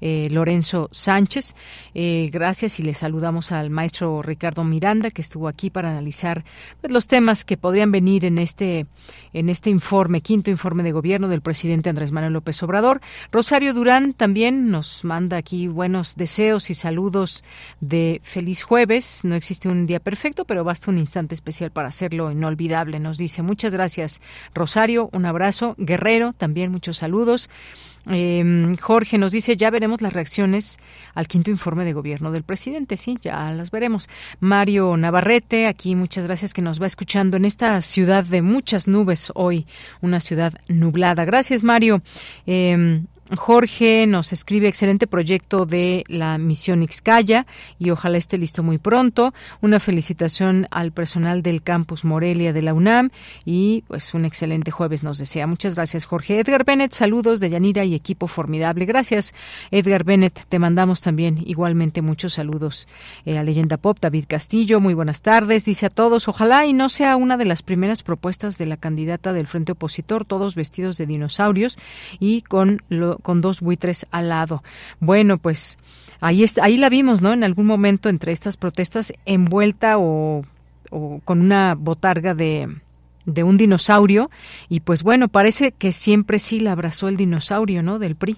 [0.00, 1.54] eh, Lorenzo Sánchez.
[1.94, 6.42] Eh, gracias y le saludamos al maestro Ricardo Miranda que estuvo aquí para analizar
[6.80, 8.86] pues, los temas que podrían venir en este
[9.32, 13.02] en este informe, quinto informe de gobierno del presidente Andrés Manuel López Obrador.
[13.30, 17.44] Rosario Durán también nos manda aquí buenos deseos y saludos
[17.80, 19.20] de feliz jueves.
[19.24, 23.42] No existe un día perfecto, pero basta un instante especial para hacerlo inolvidable, nos dice.
[23.42, 24.20] Muchas gracias,
[24.54, 25.08] Rosario.
[25.12, 25.74] Un abrazo.
[25.78, 27.48] Guerrero, también muchos saludos.
[28.08, 30.78] Em, Jorge nos dice, ya veremos las reacciones
[31.14, 34.08] al quinto informe de gobierno del presidente, sí, ya las veremos.
[34.38, 39.32] Mario Navarrete, aquí muchas gracias que nos va escuchando en esta ciudad de muchas nubes
[39.34, 39.66] hoy,
[40.00, 41.24] una ciudad nublada.
[41.24, 42.02] Gracias, Mario.
[42.46, 47.46] Em, Jorge nos escribe excelente proyecto de la misión Ixcaya
[47.78, 49.34] y ojalá esté listo muy pronto.
[49.60, 53.10] Una felicitación al personal del campus Morelia de la UNAM
[53.44, 55.48] y pues un excelente jueves nos desea.
[55.48, 56.38] Muchas gracias Jorge.
[56.38, 58.84] Edgar Bennett, saludos de Yanira y equipo formidable.
[58.84, 59.34] Gracias
[59.72, 60.46] Edgar Bennett.
[60.48, 62.86] Te mandamos también igualmente muchos saludos
[63.24, 63.98] eh, a Leyenda Pop.
[64.00, 65.64] David Castillo, muy buenas tardes.
[65.64, 69.32] Dice a todos, ojalá y no sea una de las primeras propuestas de la candidata
[69.32, 71.76] del Frente Opositor, todos vestidos de dinosaurios
[72.20, 74.62] y con lo con dos buitres al lado.
[75.00, 75.78] Bueno, pues
[76.20, 77.32] ahí, ahí la vimos, ¿no?
[77.32, 80.44] En algún momento entre estas protestas envuelta o,
[80.90, 82.68] o con una botarga de,
[83.26, 84.30] de un dinosaurio
[84.68, 87.98] y pues bueno, parece que siempre sí la abrazó el dinosaurio, ¿no?
[87.98, 88.36] Del PRI.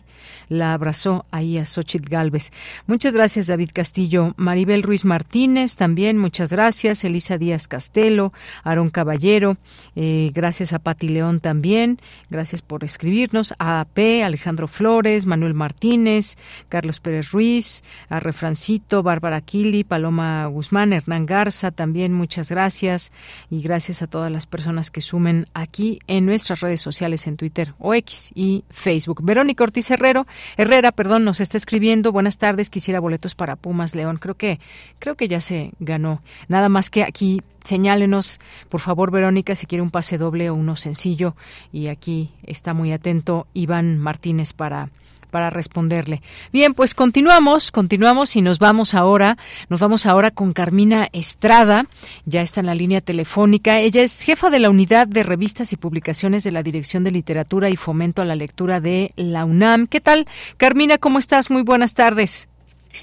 [0.48, 2.52] La abrazó ahí a Xochitl Galvez.
[2.86, 4.32] Muchas gracias, David Castillo.
[4.36, 7.04] Maribel Ruiz Martínez, también muchas gracias.
[7.04, 8.32] Elisa Díaz Castelo,
[8.64, 9.58] Aarón Caballero,
[9.94, 12.00] eh, gracias a Pati León también.
[12.30, 13.54] Gracias por escribirnos.
[13.58, 16.36] A AP, Alejandro Flores, Manuel Martínez,
[16.68, 23.12] Carlos Pérez Ruiz, a Refrancito, Bárbara Kili, Paloma Guzmán, Hernán Garza, también muchas gracias.
[23.50, 27.74] Y gracias a todas las personas que sumen aquí en nuestras redes sociales en Twitter
[27.78, 29.20] o X y Facebook.
[29.22, 30.26] Verónica Ortiz Herrero,
[30.56, 32.12] Herrera, perdón, nos está escribiendo.
[32.12, 34.18] Buenas tardes, quisiera boletos para Pumas León.
[34.18, 34.60] Creo que
[34.98, 36.22] creo que ya se ganó.
[36.48, 40.76] Nada más que aquí señálenos, por favor, Verónica, si quiere un pase doble o uno
[40.76, 41.34] sencillo.
[41.72, 44.90] Y aquí está muy atento Iván Martínez para
[45.28, 46.22] para responderle.
[46.52, 49.36] Bien, pues continuamos, continuamos y nos vamos ahora,
[49.68, 51.86] nos vamos ahora con Carmina Estrada,
[52.24, 53.80] ya está en la línea telefónica.
[53.80, 57.68] Ella es jefa de la unidad de revistas y publicaciones de la Dirección de Literatura
[57.70, 59.86] y Fomento a la Lectura de la UNAM.
[59.86, 60.26] ¿Qué tal?
[60.56, 61.50] Carmina, ¿cómo estás?
[61.50, 62.48] Muy buenas tardes.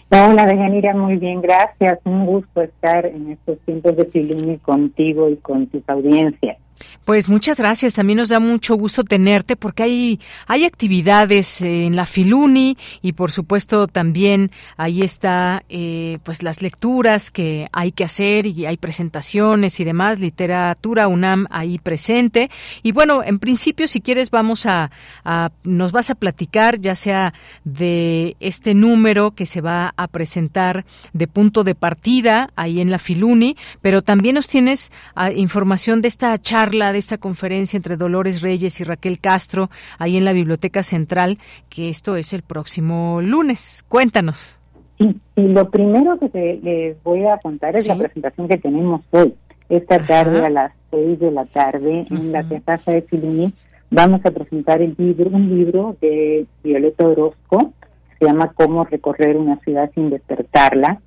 [0.09, 1.99] Hola, Deyanira, muy bien, gracias.
[2.03, 6.57] Un gusto estar en estos tiempos de Filuni contigo y con tus audiencias.
[7.05, 7.93] Pues muchas gracias.
[7.93, 13.31] También nos da mucho gusto tenerte porque hay, hay actividades en la Filuni y por
[13.31, 19.79] supuesto también ahí está eh, pues las lecturas que hay que hacer y hay presentaciones
[19.79, 22.49] y demás, literatura UNAM ahí presente.
[22.81, 24.89] Y bueno, en principio si quieres vamos a,
[25.23, 27.33] a nos vas a platicar ya sea
[27.63, 32.97] de este número que se va a presentar de punto de partida ahí en la
[32.99, 38.41] Filuni, pero también nos tienes ah, información de esta charla de esta conferencia entre Dolores
[38.41, 39.69] Reyes y Raquel Castro
[39.99, 41.37] ahí en la Biblioteca Central,
[41.69, 43.85] que esto es el próximo lunes.
[43.87, 44.59] Cuéntanos.
[44.97, 49.35] Sí, lo primero que les voy a contar es la presentación que tenemos hoy.
[49.69, 53.53] Esta tarde a las seis de la tarde en la Casa de Filini
[53.91, 57.73] vamos a presentar el libro, un libro de Violeta Orozco,
[58.19, 61.01] se llama Cómo recorrer una ciudad sin despertarla.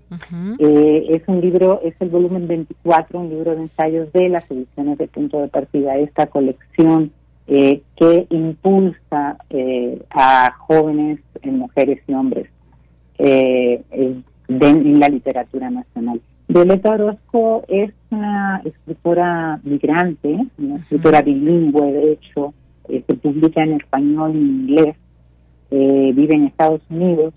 [0.59, 4.99] Eh, es un libro, es el volumen 24, un libro de ensayos de las ediciones
[4.99, 7.13] de Punto de Partida, esta colección
[7.47, 12.49] eh, que impulsa eh, a jóvenes, mujeres y hombres
[13.19, 14.25] en
[15.01, 16.21] la literatura nacional.
[16.47, 22.55] Violeta Orozco es una escritora migrante, una escritora bilingüe, de hecho,
[22.87, 24.97] se publica en español y en inglés
[25.71, 27.35] eh, vive en Estados Unidos,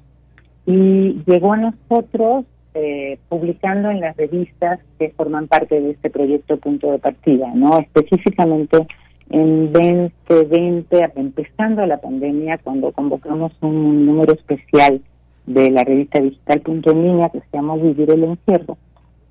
[0.66, 6.58] y llegó a nosotros eh, publicando en las revistas que forman parte de este proyecto
[6.58, 7.80] Punto de Partida, ¿no?
[7.80, 8.88] Específicamente
[9.30, 15.02] en 2020, empezando la pandemia, cuando convocamos un número especial
[15.46, 18.78] de la revista digital Punto en línea que se llama Vivir el Encierro,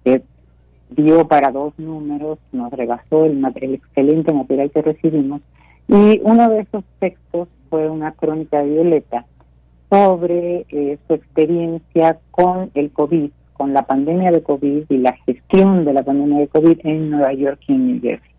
[0.05, 0.23] que
[0.91, 5.41] dio para dos números, nos rebasó el, el excelente material que recibimos,
[5.89, 9.25] y uno de esos textos fue una crónica de Violeta
[9.89, 15.85] sobre eh, su experiencia con el COVID, con la pandemia de COVID y la gestión
[15.85, 18.31] de la pandemia de COVID en Nueva York y en New Jersey.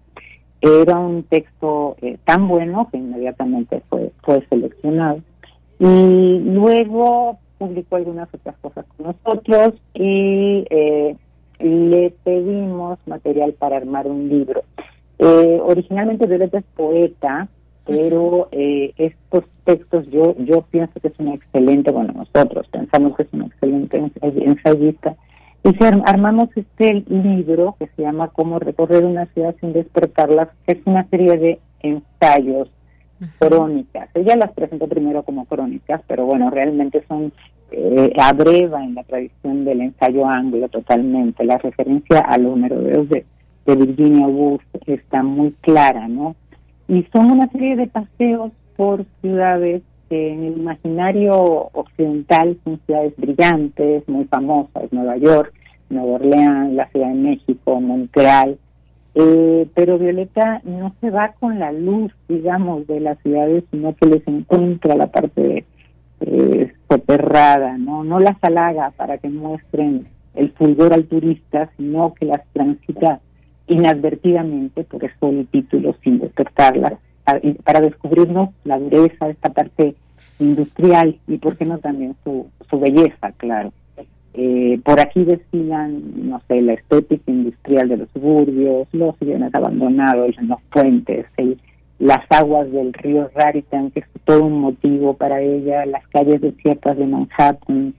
[0.61, 5.21] Era un texto eh, tan bueno que inmediatamente fue, fue seleccionado.
[5.79, 11.15] Y luego publicó algunas otras cosas con nosotros y eh,
[11.59, 14.63] le pedimos material para armar un libro.
[15.19, 17.47] Eh, originalmente Violeta es poeta,
[17.91, 23.23] pero eh, estos textos yo yo pienso que es una excelente, bueno, nosotros pensamos que
[23.23, 25.15] es una excelente ensayista,
[25.63, 30.79] y armamos este libro que se llama Cómo recorrer una ciudad sin despertarla, que es
[30.85, 32.69] una serie de ensayos,
[33.37, 34.09] crónicas.
[34.15, 37.31] Ella las presentó primero como crónicas, pero bueno, realmente son
[37.71, 41.45] eh, abreva en la tradición del ensayo anglo totalmente.
[41.45, 43.25] La referencia a los merodeos de,
[43.65, 46.35] de Virginia Woolf está muy clara, ¿no?
[46.87, 53.13] Y son una serie de paseos por ciudades que en el imaginario occidental son ciudades
[53.17, 55.53] brillantes, muy famosas, Nueva York,
[55.89, 58.57] Nueva Orleans, la Ciudad de México, Montreal,
[59.13, 64.07] eh, pero Violeta no se va con la luz, digamos, de las ciudades, sino que
[64.07, 65.65] les encuentra la parte
[66.21, 68.03] eh, soterrada, ¿no?
[68.03, 73.19] No las halaga para que muestren el fulgor al turista, sino que las transita
[73.71, 76.93] inadvertidamente, por eso el título, sin despertarlas,
[77.63, 79.95] para descubrirnos la dureza de esta parte
[80.39, 83.71] industrial y, por qué no, también su, su belleza, claro.
[84.33, 90.35] Eh, por aquí desfilan, no sé, la estética industrial de los suburbios, los bienes abandonados
[90.41, 91.25] los puentes,
[91.99, 96.97] las aguas del río Raritan, que es todo un motivo para ella, las calles desiertas
[96.97, 97.93] de Manhattan,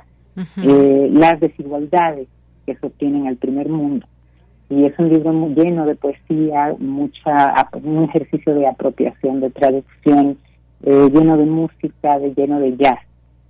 [0.56, 2.28] eh, las desigualdades
[2.64, 4.06] que sostienen al primer mundo.
[4.72, 10.38] Y es un libro muy lleno de poesía, mucha un ejercicio de apropiación, de traducción,
[10.82, 12.98] eh, lleno de música, de lleno de jazz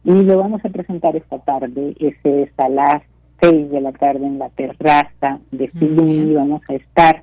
[0.04, 1.94] y lo vamos a presentar esta tarde.
[1.98, 3.02] Ese es a las
[3.40, 7.22] seis de la tarde en la terraza de y Vamos a estar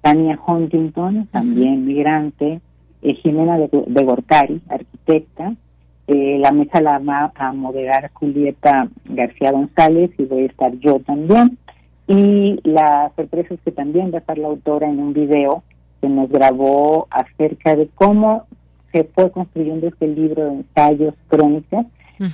[0.00, 2.60] Tania Huntington, también migrante,
[3.02, 5.54] eh, Jimena de, de, Gortari, arquitecta.
[6.08, 11.00] Eh, la mesa la va a moderar Julieta García González y voy a estar yo
[11.00, 11.58] también.
[12.08, 15.62] Y la sorpresa es que también va a estar la autora en un video
[16.00, 18.46] que nos grabó acerca de cómo
[18.92, 21.86] se fue construyendo este libro de ensayos crónicas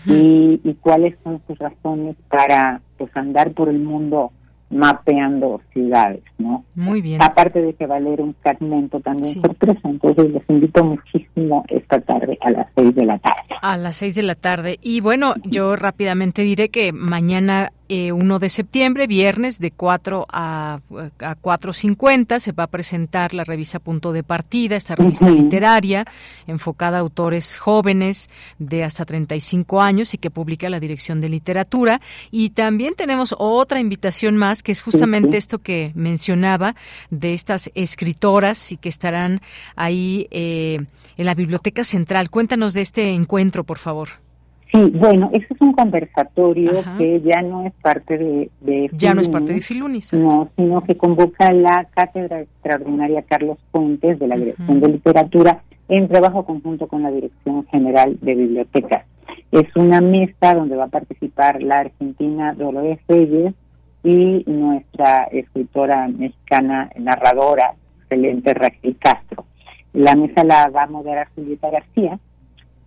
[0.07, 4.31] y, cuáles son sus razones para pues andar por el mundo
[4.71, 6.65] mapeando ciudades, ¿no?
[6.75, 7.23] Muy bien.
[7.23, 12.01] Aparte de que va a leer un fragmento también sorpresa, entonces les invito muchísimo esta
[12.01, 13.43] tarde a las seis de la tarde.
[13.61, 14.79] A las seis de la tarde.
[14.81, 17.73] Y bueno, yo rápidamente diré que mañana
[18.13, 20.81] 1 eh, de septiembre, viernes, de 4 a,
[21.21, 26.07] a 4.50, se va a presentar la revista Punto de Partida, esta revista literaria
[26.47, 32.01] enfocada a autores jóvenes de hasta 35 años y que publica la Dirección de Literatura.
[32.31, 36.75] Y también tenemos otra invitación más, que es justamente esto que mencionaba
[37.11, 39.41] de estas escritoras y que estarán
[39.77, 40.79] ahí eh,
[41.17, 42.31] en la Biblioteca Central.
[42.31, 44.09] Cuéntanos de este encuentro, por favor.
[44.73, 49.21] Sí, bueno, ese es un conversatorio que ya no es parte de, de Ya no
[49.21, 50.15] es parte de Filunis.
[50.15, 56.09] No, sino que convoca la Cátedra Extraordinaria Carlos Fuentes de la Dirección de Literatura en
[56.09, 59.05] trabajo conjunto con la Dirección General de Bibliotecas.
[59.51, 63.53] Es una mesa donde va a participar la argentina Dolores Reyes
[64.03, 69.45] y nuestra escritora mexicana narradora, excelente Raquel Castro.
[69.93, 72.19] La mesa la va a moderar Julieta García,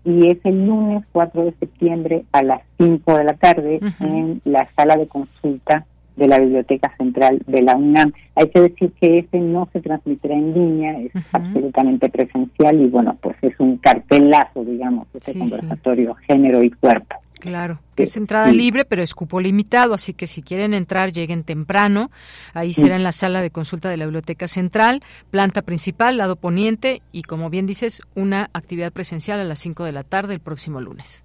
[0.06, 4.70] y es el lunes 4 de septiembre a las 5 de la tarde en la
[4.76, 8.14] sala de consulta de la Biblioteca Central de la UNAM.
[8.36, 13.18] Hay que decir que ese no se transmitirá en línea, es absolutamente presencial y bueno,
[13.20, 17.16] pues es un cartelazo, digamos, ese conversatorio género y cuerpo.
[17.40, 21.44] Claro, que es entrada libre, pero es cupo limitado, así que si quieren entrar, lleguen
[21.44, 22.10] temprano.
[22.54, 27.02] Ahí será en la sala de consulta de la Biblioteca Central, planta principal, lado poniente,
[27.12, 30.82] y como bien dices, una actividad presencial a las 5 de la tarde el próximo
[30.82, 31.24] lunes.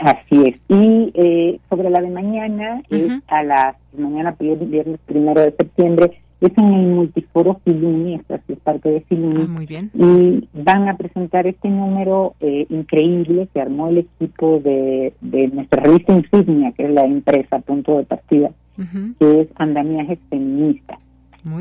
[0.00, 0.56] Así es.
[0.68, 2.82] Y eh, sobre la de mañana,
[3.28, 8.90] a las mañana, viernes primero de septiembre, es en el multiforo Filuni, esta es parte
[8.90, 9.42] de Filuni.
[9.42, 9.90] Ah, muy bien.
[9.94, 15.82] Y van a presentar este número eh, increíble que armó el equipo de, de nuestra
[15.82, 18.50] revista insignia, que es la empresa Punto de Partida,
[19.18, 20.98] que es Andamiaje Feminista.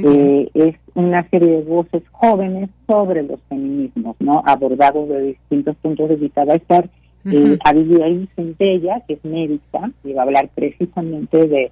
[0.04, 4.44] Eh, es una serie de voces jóvenes sobre los feminismos, ¿no?
[4.46, 6.46] Abordados de distintos puntos de vista.
[6.46, 6.90] Va a estar
[7.26, 11.72] uh Abigail Centella, que es médica, y va a hablar precisamente de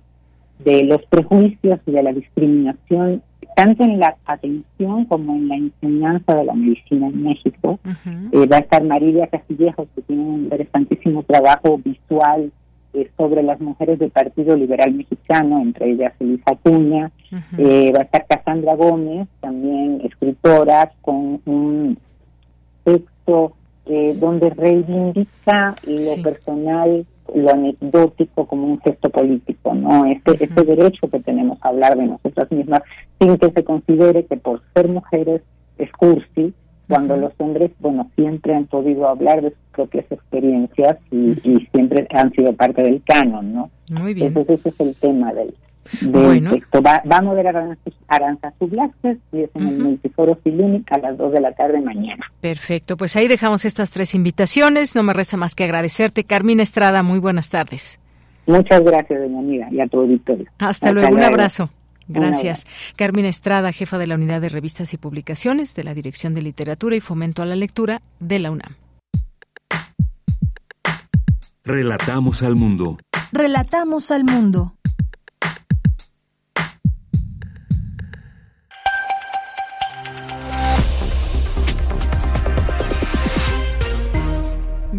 [0.59, 3.23] de los prejuicios y de la discriminación,
[3.55, 7.79] tanto en la atención como en la enseñanza de la medicina en México.
[8.31, 12.51] Eh, va a estar María Castillejos, que tiene un interesantísimo trabajo visual
[12.93, 17.11] eh, sobre las mujeres del Partido Liberal Mexicano, entre ellas Elisa Cuña.
[17.57, 21.97] Eh, va a estar Cassandra Gómez, también escritora, con un
[22.83, 23.53] texto
[24.19, 30.05] donde reivindica lo personal lo anecdótico como un gesto político, ¿no?
[30.05, 32.81] Este, este derecho que tenemos a hablar de nosotras mismas
[33.19, 35.41] sin que se considere que por ser mujeres
[35.77, 36.53] es cursi,
[36.89, 41.35] cuando los hombres, bueno, siempre han podido hablar de sus propias experiencias y,
[41.71, 43.69] siempre han sido parte del canon, ¿no?
[43.91, 44.27] Muy bien.
[44.27, 45.53] Entonces ese es el tema del,
[46.01, 46.81] del texto.
[46.81, 51.33] Va, va, a moderar Aranzazu Blasquez y es en el Multiforo Filúnica a las 2
[51.33, 52.31] de la tarde mañana.
[52.41, 54.95] Perfecto, pues ahí dejamos estas tres invitaciones.
[54.95, 56.23] No me resta más que agradecerte.
[56.23, 57.99] Carmina Estrada, muy buenas tardes.
[58.45, 60.45] Muchas gracias, doña amiga, y a tu auditorio.
[60.57, 61.69] Hasta, luego, un abrazo.
[62.07, 62.65] Gracias.
[62.95, 66.95] Carmina Estrada, jefa de la Unidad de Revistas y Publicaciones de la Dirección de Literatura
[66.95, 68.75] y Fomento a la Lectura de la UNAM.
[71.63, 72.97] Relatamos al mundo.
[73.31, 74.73] Relatamos al mundo.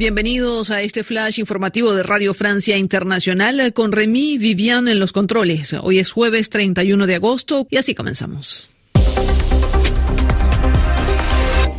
[0.01, 5.77] Bienvenidos a este flash informativo de Radio Francia Internacional con Remy Vivian en los controles.
[5.79, 8.71] Hoy es jueves 31 de agosto y así comenzamos.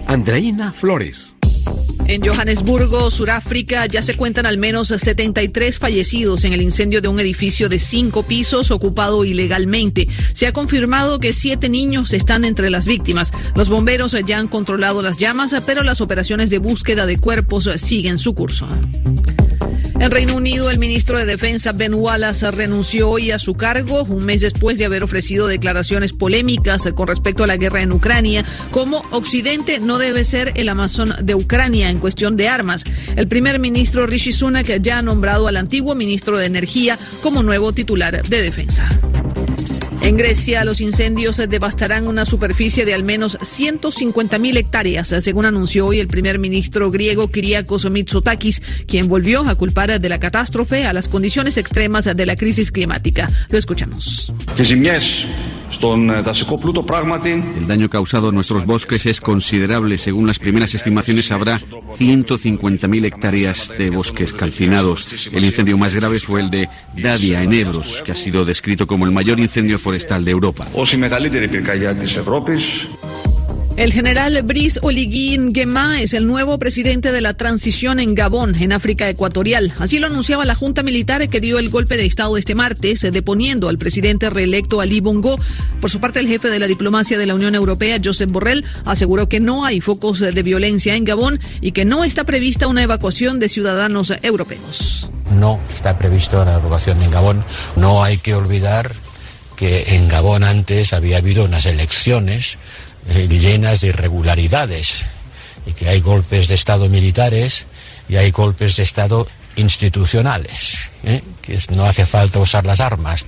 [0.05, 1.35] Andreina Flores.
[2.11, 7.21] En Johannesburgo, Suráfrica, ya se cuentan al menos 73 fallecidos en el incendio de un
[7.21, 10.09] edificio de cinco pisos ocupado ilegalmente.
[10.33, 13.31] Se ha confirmado que siete niños están entre las víctimas.
[13.55, 18.19] Los bomberos ya han controlado las llamas, pero las operaciones de búsqueda de cuerpos siguen
[18.19, 18.67] su curso.
[20.01, 24.25] En Reino Unido, el ministro de Defensa Ben Wallace renunció hoy a su cargo, un
[24.25, 29.03] mes después de haber ofrecido declaraciones polémicas con respecto a la guerra en Ucrania, como
[29.11, 32.83] Occidente no debe ser el Amazon de Ucrania en cuestión de armas.
[33.15, 37.71] El primer ministro Rishi Sunak ya ha nombrado al antiguo ministro de Energía como nuevo
[37.71, 38.89] titular de Defensa.
[40.01, 45.99] En Grecia, los incendios devastarán una superficie de al menos 150.000 hectáreas, según anunció hoy
[45.99, 51.07] el primer ministro griego Kyriakos Mitsotakis, quien volvió a culpar de la catástrofe a las
[51.07, 53.29] condiciones extremas de la crisis climática.
[53.49, 54.33] Lo escuchamos.
[57.57, 59.97] El daño causado a nuestros bosques es considerable.
[59.97, 65.29] Según las primeras estimaciones, habrá 150.000 hectáreas de bosques calcinados.
[65.31, 69.05] El incendio más grave fue el de Dadia, en Ebros, que ha sido descrito como
[69.05, 70.67] el mayor incendio forestal de Europa.
[73.77, 78.73] El general Brice Oligui Nguema es el nuevo presidente de la transición en Gabón, en
[78.73, 79.73] África Ecuatorial.
[79.79, 83.69] Así lo anunciaba la Junta Militar que dio el golpe de Estado este martes, deponiendo
[83.69, 85.39] al presidente reelecto Ali Bongo.
[85.79, 89.29] Por su parte, el jefe de la diplomacia de la Unión Europea, Josep Borrell, aseguró
[89.29, 93.39] que no hay focos de violencia en Gabón y que no está prevista una evacuación
[93.39, 95.09] de ciudadanos europeos.
[95.39, 97.45] No está prevista una evacuación en Gabón.
[97.77, 98.91] No hay que olvidar
[99.55, 102.57] que en Gabón antes había habido unas elecciones eh,
[103.07, 105.05] llenas de irregularidades
[105.65, 107.67] y que hay golpes de Estado militares
[108.09, 111.21] y hay golpes de Estado institucionales, ¿eh?
[111.41, 113.25] que no hace falta usar las armas.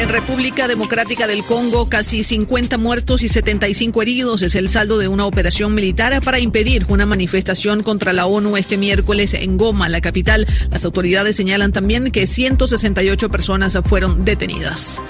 [0.00, 5.08] En República Democrática del Congo, casi 50 muertos y 75 heridos es el saldo de
[5.08, 10.00] una operación militar para impedir una manifestación contra la ONU este miércoles en Goma, la
[10.00, 10.46] capital.
[10.70, 15.02] Las autoridades señalan también que 168 personas fueron detenidas.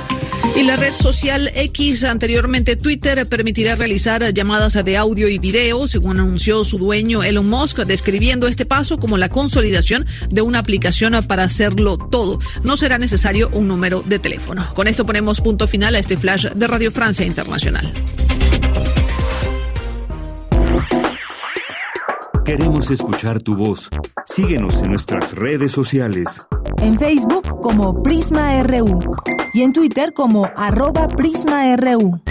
[0.56, 6.18] Y la red social X, anteriormente Twitter, permitirá realizar llamadas de audio y video, según
[6.18, 11.44] anunció su dueño Elon Musk, describiendo este paso como la consolidación de una aplicación para
[11.44, 12.40] hacerlo todo.
[12.64, 14.66] No será necesario un número de teléfono.
[14.80, 17.92] Con esto ponemos punto final a este flash de Radio Francia Internacional.
[22.46, 23.90] Queremos escuchar tu voz.
[24.24, 26.46] Síguenos en nuestras redes sociales.
[26.78, 29.00] En Facebook como Prisma RU
[29.52, 32.22] y en Twitter como arroba PrismaRU.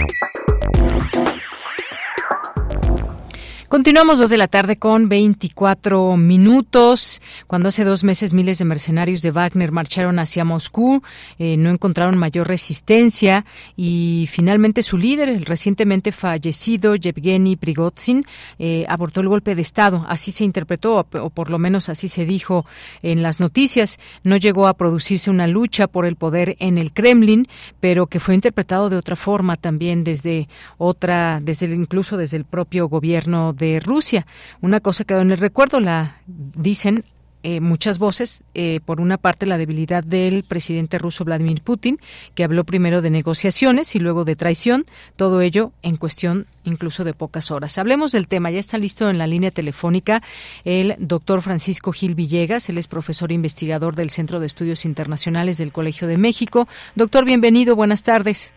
[3.70, 7.22] Continuamos dos de la tarde con 24 minutos.
[7.46, 11.04] Cuando hace dos meses miles de mercenarios de Wagner marcharon hacia Moscú,
[11.38, 13.44] eh, no encontraron mayor resistencia
[13.76, 18.26] y finalmente su líder, el recientemente fallecido Yevgeny Prigozhin,
[18.58, 20.04] eh, abortó el golpe de Estado.
[20.08, 22.66] Así se interpretó, o por lo menos así se dijo
[23.02, 24.00] en las noticias.
[24.24, 27.46] No llegó a producirse una lucha por el poder en el Kremlin,
[27.78, 32.88] pero que fue interpretado de otra forma también desde otra, desde incluso desde el propio
[32.88, 34.26] gobierno de Rusia.
[34.60, 37.04] Una cosa quedó en el recuerdo, la dicen
[37.42, 38.44] eh, muchas voces.
[38.54, 41.98] Eh, por una parte, la debilidad del presidente ruso Vladimir Putin,
[42.34, 44.84] que habló primero de negociaciones y luego de traición,
[45.16, 47.78] todo ello en cuestión incluso de pocas horas.
[47.78, 48.50] Hablemos del tema.
[48.50, 50.22] Ya está listo en la línea telefónica
[50.64, 52.68] el doctor Francisco Gil Villegas.
[52.68, 56.68] Él es profesor e investigador del Centro de Estudios Internacionales del Colegio de México.
[56.94, 57.74] Doctor, bienvenido.
[57.74, 58.52] Buenas tardes.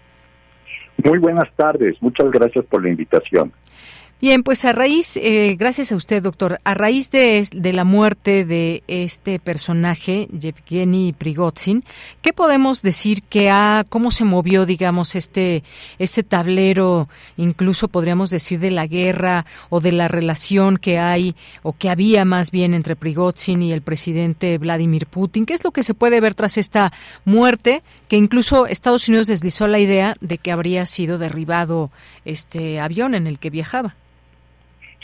[1.05, 1.95] Muy buenas tardes.
[2.01, 3.51] Muchas gracias por la invitación.
[4.24, 8.45] Bien, pues a raíz, eh, gracias a usted, doctor, a raíz de, de, la muerte
[8.45, 11.84] de este personaje, Yevgeny Prigozhin,
[12.22, 15.66] ¿qué podemos decir que ha, cómo se movió, digamos, este,
[16.00, 21.74] este tablero, incluso podríamos decir de la guerra o de la relación que hay o
[21.74, 25.45] que había más bien entre Prigozhin y el presidente Vladimir Putin?
[25.45, 26.94] ¿Qué es lo que se puede ver tras esta
[27.26, 31.91] muerte que incluso Estados Unidos deslizó la idea de que habría sido derribado
[32.24, 33.98] este avión en el que viajaba?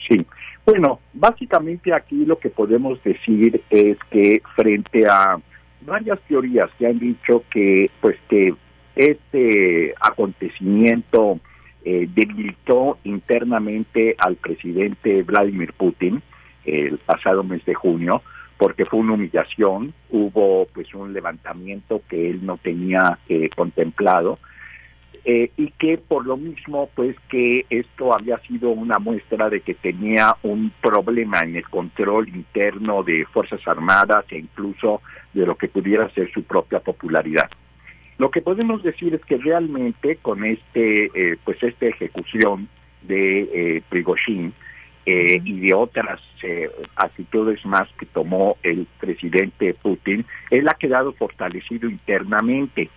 [0.09, 0.25] Sí,
[0.65, 5.39] bueno, básicamente aquí lo que podemos decir es que frente a
[5.81, 8.55] varias teorías que han dicho que pues que
[8.95, 11.39] este acontecimiento
[11.85, 16.21] eh, debilitó internamente al presidente Vladimir Putin
[16.65, 18.23] el pasado mes de junio
[18.57, 24.37] porque fue una humillación, hubo pues un levantamiento que él no tenía eh, contemplado
[25.25, 29.73] eh, y que por lo mismo pues que esto había sido una muestra de que
[29.73, 35.01] tenía un problema en el control interno de Fuerzas Armadas e incluso
[35.33, 37.49] de lo que pudiera ser su propia popularidad.
[38.19, 42.67] Lo que podemos decir es que realmente con este eh, pues esta ejecución
[43.03, 44.53] de eh, Prigozhin
[45.05, 46.21] eh, y de otras
[46.97, 52.89] actitudes más que tomó el presidente Putin, él ha quedado fortalecido internamente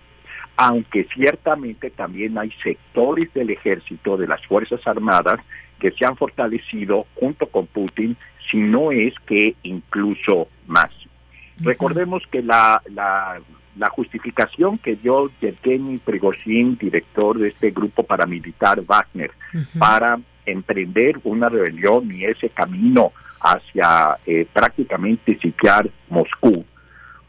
[0.55, 5.39] aunque ciertamente también hay sectores del ejército, de las Fuerzas Armadas,
[5.79, 8.15] que se han fortalecido junto con Putin,
[8.49, 10.91] si no es que incluso más.
[11.59, 13.41] Recordemos que la, la,
[13.89, 19.31] justificación que dio Yevgeny Prigozhin, director de este grupo paramilitar Wagner,
[19.77, 26.65] para emprender una rebelión y ese camino hacia eh, prácticamente sitiar Moscú,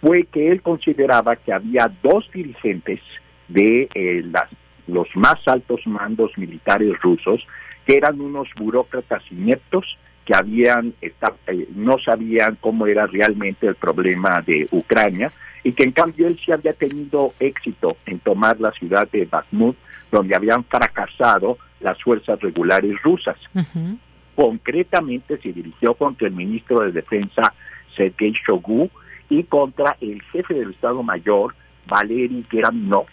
[0.05, 3.01] fue que él consideraba que había dos dirigentes
[3.48, 4.51] de eh, las,
[4.86, 7.47] los más altos mandos militares rusos
[7.86, 11.14] que eran unos burócratas ineptos que habían eh,
[11.74, 15.32] no sabían cómo era realmente el problema de Ucrania
[15.62, 19.76] y que en cambio él sí había tenido éxito en tomar la ciudad de Bakhmut
[20.12, 23.39] donde habían fracasado las fuerzas regulares rusas.
[24.35, 27.55] Concretamente se dirigió contra el ministro de Defensa
[27.97, 28.90] Sergei Shogu,
[29.28, 31.55] y contra el jefe del Estado Mayor,
[31.86, 33.06] Valery Geraminov,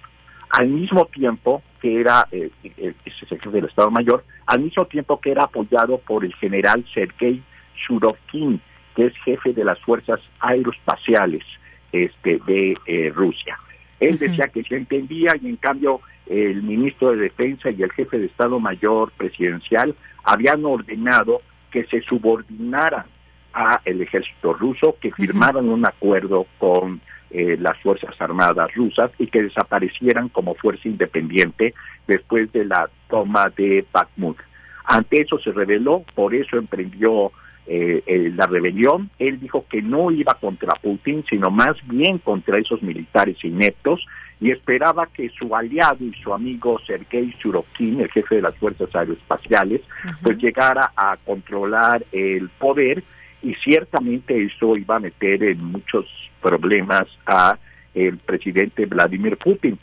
[0.50, 5.32] al mismo tiempo que era eh, el, jefe del Estado Mayor, al mismo tiempo que
[5.32, 7.42] era apoyado por el general Sergei
[7.76, 8.62] Shurovkin,
[8.96, 11.44] que es jefe de las fuerzas aeroespaciales
[11.92, 13.58] este, de eh, Rusia.
[14.00, 18.18] Él decía que se entendía y en cambio el ministro de Defensa y el jefe
[18.18, 23.06] de Estado Mayor presidencial habían ordenado que se subordinara
[23.54, 27.02] a el ejército ruso, que firmaran un acuerdo con
[27.32, 31.74] eh, las Fuerzas Armadas rusas y que desaparecieran como fuerza independiente
[32.08, 34.38] después de la toma de Bakhmut.
[34.86, 37.32] Ante eso se rebeló, por eso emprendió
[37.68, 39.10] eh, la rebelión.
[39.20, 44.06] Él dijo que no iba contra Putin, sino más bien contra esos militares ineptos
[44.42, 48.94] y esperaba que su aliado y su amigo Sergei Surokin, el jefe de las fuerzas
[48.94, 49.82] aeroespaciales,
[50.24, 53.04] pues llegara a controlar el poder
[53.42, 56.06] y ciertamente eso iba a meter en muchos
[56.42, 57.58] problemas a
[57.94, 59.78] el presidente Vladimir Putin.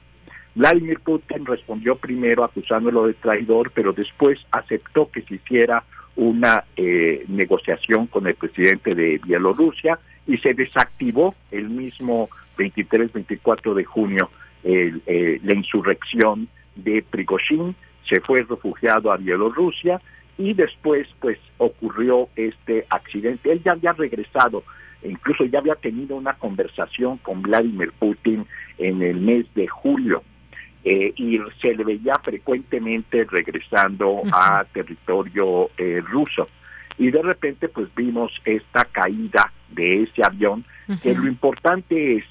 [0.54, 5.84] Vladimir Putin respondió primero acusándolo de traidor, pero después aceptó que se hiciera
[6.16, 13.84] una eh, negociación con el presidente de Bielorrusia y se desactivó el mismo 23-24 de
[13.84, 14.30] junio
[14.64, 17.74] eh, la insurrección de Prigozhin,
[18.08, 20.00] se fue refugiado a Bielorrusia
[20.38, 23.52] y después pues ocurrió este accidente.
[23.52, 24.62] Él ya había regresado,
[25.02, 28.46] incluso ya había tenido una conversación con Vladimir Putin
[28.78, 30.22] en el mes de julio
[30.84, 36.48] eh, y se le veía frecuentemente regresando a territorio eh, ruso.
[36.96, 40.64] Y de repente pues vimos esta caída de ese avión,
[41.02, 42.24] que lo importante es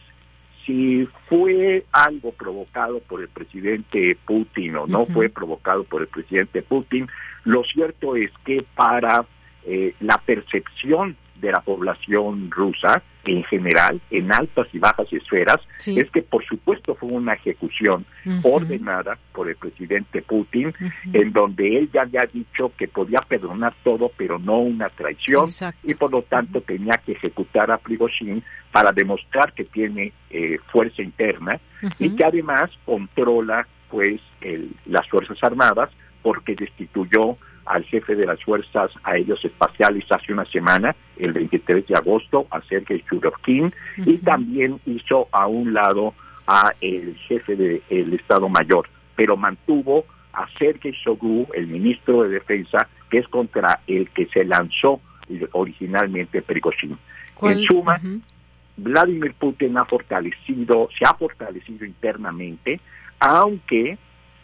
[0.67, 6.61] si fue algo provocado por el presidente Putin o no fue provocado por el presidente
[6.61, 7.07] Putin,
[7.45, 9.25] lo cierto es que para
[9.69, 16.09] eh, la percepción de la población rusa en general, en altas y bajas esferas, es
[16.09, 18.05] que por supuesto fue una ejecución
[18.43, 20.73] ordenada por el presidente Putin,
[21.11, 25.47] en donde él ya había dicho que podía perdonar todo, pero no una traición,
[25.83, 28.41] y por lo tanto tenía que ejecutar a Prigozhin
[28.71, 31.59] para demostrar que tiene eh, fuerza interna
[31.99, 34.21] y que además controla pues
[34.85, 35.89] las Fuerzas Armadas
[36.21, 37.37] porque destituyó
[37.67, 42.61] al jefe de las fuerzas aéreos espaciales hace una semana, el 23 de agosto, a
[42.61, 46.13] Sergei Shurovkin, y también hizo a un lado
[46.47, 52.87] a el jefe del Estado Mayor, pero mantuvo a Sergei Shogu, el ministro de Defensa,
[53.09, 55.01] que es contra el que se lanzó
[55.51, 56.97] originalmente Prigozhin.
[57.41, 57.99] En suma,
[58.77, 62.79] Vladimir Putin ha fortalecido, se ha fortalecido internamente,
[63.19, 63.97] aunque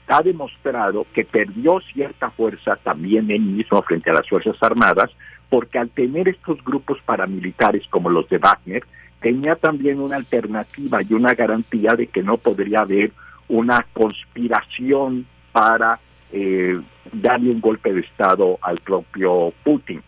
[0.08, 5.10] ha demostrado que perdió cierta fuerza también él mismo frente a las Fuerzas Armadas,
[5.50, 8.84] porque al tener estos grupos paramilitares como los de Wagner,
[9.22, 13.12] tenía también una alternativa y una garantía de que no podría haber
[13.48, 16.00] una conspiración para
[16.32, 16.80] eh,
[17.12, 20.02] darle un golpe de Estado al propio Putin.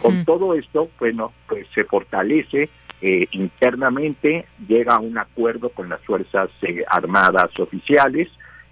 [0.00, 2.68] Con todo esto, bueno, pues se fortalece
[3.00, 8.28] eh, internamente, llega a un acuerdo con las Fuerzas eh, Armadas oficiales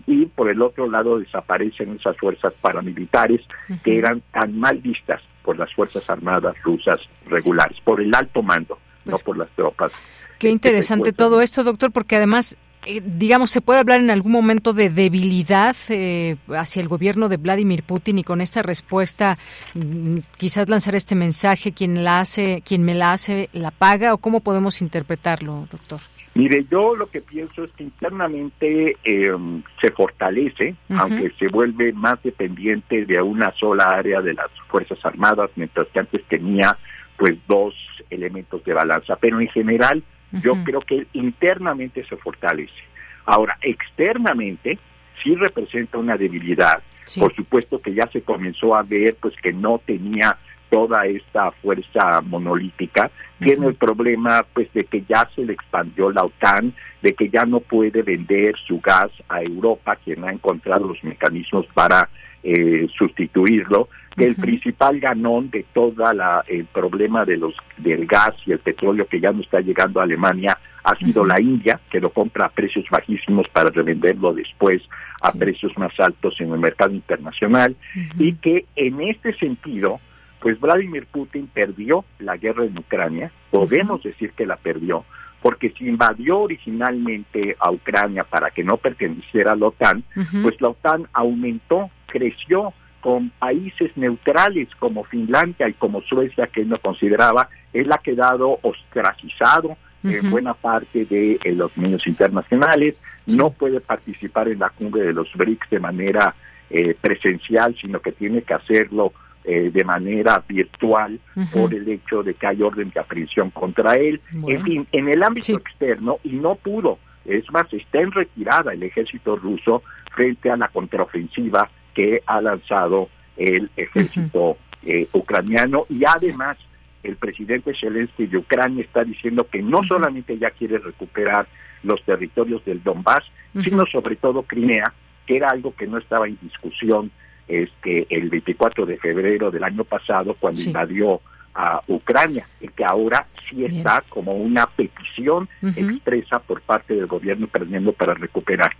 [0.09, 3.43] y por el otro lado desaparecen esas fuerzas paramilitares
[3.85, 8.79] que eran tan mal vistas por las Fuerzas Armadas rusas regulares, por el alto mando,
[9.05, 9.93] no pues por las tropas.
[10.39, 12.57] Qué interesante todo esto, doctor, porque además
[12.87, 17.37] eh, digamos, se puede hablar en algún momento de debilidad eh, hacia el gobierno de
[17.37, 19.37] Vladimir Putin y con esta respuesta
[19.75, 24.19] mm, quizás lanzar este mensaje, quien la hace, quien me la hace, la paga o
[24.19, 26.01] cómo podemos interpretarlo, doctor.
[26.39, 32.23] Mire, yo lo que pienso es que internamente em, se fortalece, aunque se vuelve más
[32.23, 36.79] dependiente de una sola área de las Fuerzas Armadas, mientras que antes tenía
[37.17, 37.75] pues dos
[38.09, 42.85] elementos de balanza, pero en general yo creo que internamente se fortalece.
[43.27, 44.79] Ahora, externamente
[45.21, 46.81] sí representa una debilidad.
[47.19, 50.39] Por supuesto que ya se comenzó a ver pues que no tenía
[50.71, 56.25] toda esta fuerza monolítica, tiene el problema pues de que ya se le expandió la
[56.25, 56.73] OTAN,
[57.03, 61.67] de que ya no puede vender su gas a Europa, quien ha encontrado los mecanismos
[61.75, 62.09] para
[62.43, 68.35] eh, sustituirlo, que el principal ganón de toda la el problema de los del gas
[68.47, 72.01] y el petróleo que ya no está llegando a Alemania ha sido la India, que
[72.01, 74.83] lo compra a precios bajísimos para revenderlo después
[75.21, 77.77] a precios más altos en el mercado internacional,
[78.19, 80.01] y que en este sentido,
[80.41, 85.05] pues Vladimir Putin perdió la guerra en Ucrania, podemos decir que la perdió,
[85.43, 90.05] porque si invadió originalmente a Ucrania para que no perteneciera a la OTAN,
[90.43, 96.69] pues la OTAN aumentó, creció con países neutrales como Finlandia y como Suecia, que él
[96.69, 102.97] no consideraba, él ha quedado ostracizado en buena parte de los medios internacionales,
[103.27, 106.35] no puede participar en la cumbre de los BRICS de manera
[106.71, 109.13] eh, presencial, sino que tiene que hacerlo
[109.51, 111.19] eh, de manera virtual
[111.55, 114.21] por el hecho de que hay orden de aprehensión contra él.
[114.47, 118.83] En fin, en el ámbito externo, y no pudo, es más, está en retirada el
[118.83, 119.83] ejército ruso
[120.15, 123.09] frente a la contraofensiva que ha lanzado
[123.39, 125.87] el ejército eh, ucraniano.
[125.89, 126.59] Y además
[127.03, 131.47] el presidente Zelensky de Ucrania está diciendo que no solamente ya quiere recuperar
[131.85, 133.25] los territorios del Donbass,
[133.65, 134.93] sino sobre todo Crimea,
[135.25, 137.11] que era algo que no estaba en discusión
[137.49, 141.21] este, el 24 de febrero del año pasado cuando invadió
[141.55, 147.47] a Ucrania y que ahora sí está como una petición expresa por parte del gobierno
[147.47, 148.73] ucraniano para recuperar.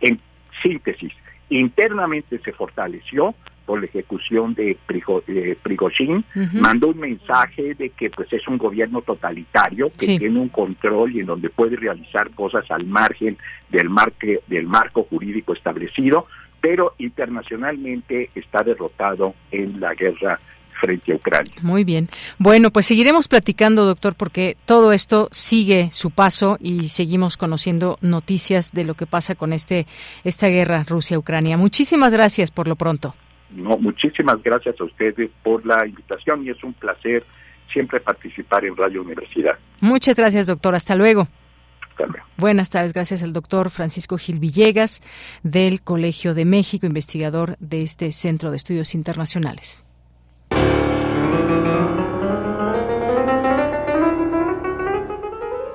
[0.00, 0.18] En
[0.62, 1.12] síntesis,
[1.48, 3.34] internamente se fortaleció
[3.66, 9.90] por la ejecución de, Prigozhin, mandó un mensaje de que pues es un gobierno totalitario
[9.90, 13.38] que tiene un control y en donde puede realizar cosas al margen
[13.70, 16.26] del, marque, del marco jurídico establecido,
[16.64, 20.40] pero internacionalmente está derrotado en la guerra
[20.80, 21.52] frente a Ucrania.
[21.60, 22.08] Muy bien.
[22.38, 28.72] Bueno, pues seguiremos platicando, doctor, porque todo esto sigue su paso y seguimos conociendo noticias
[28.72, 29.86] de lo que pasa con este
[30.24, 31.58] esta guerra Rusia-Ucrania.
[31.58, 33.14] Muchísimas gracias por lo pronto.
[33.50, 37.26] No, muchísimas gracias a ustedes por la invitación y es un placer
[37.70, 39.58] siempre participar en Radio Universidad.
[39.82, 40.74] Muchas gracias, doctor.
[40.74, 41.28] Hasta luego.
[42.36, 45.02] Buenas tardes, gracias al doctor Francisco Gil Villegas
[45.42, 49.84] del Colegio de México, investigador de este Centro de Estudios Internacionales.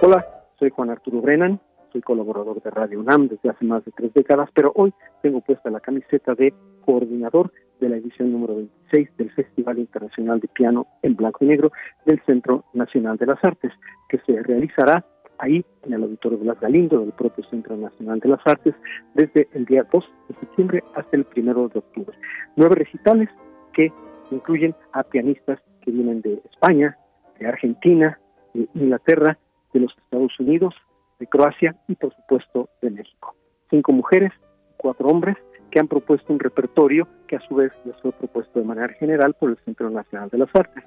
[0.02, 0.26] Hola,
[0.58, 1.60] soy Juan Arturo Brennan,
[1.91, 5.70] soy colaborador de Radio UNAM desde hace más de tres décadas, pero hoy tengo puesta
[5.70, 6.54] la camiseta de
[6.86, 11.72] coordinador de la edición número 26 del Festival Internacional de Piano en Blanco y Negro
[12.06, 13.72] del Centro Nacional de las Artes,
[14.10, 15.06] que se realizará
[15.40, 18.76] ahí en el Auditorio de las Galindo del propio Centro Nacional de las Artes
[19.16, 22.18] desde el día 2 de septiembre hasta el 1 de octubre.
[22.56, 23.30] Nueve recitales
[23.74, 23.91] que
[24.32, 26.98] incluyen a pianistas que vienen de España,
[27.40, 28.20] de Argentina,
[28.53, 29.38] de Inglaterra,
[29.74, 30.76] de los Estados Unidos,
[31.20, 33.36] de Croacia y por supuesto de México.
[33.70, 34.32] Cinco mujeres,
[34.78, 35.38] cuatro hombres
[35.72, 39.36] que han propuesto un repertorio que a su vez les fue propuesto de manera general
[39.40, 40.84] por el Centro Nacional de las Artes.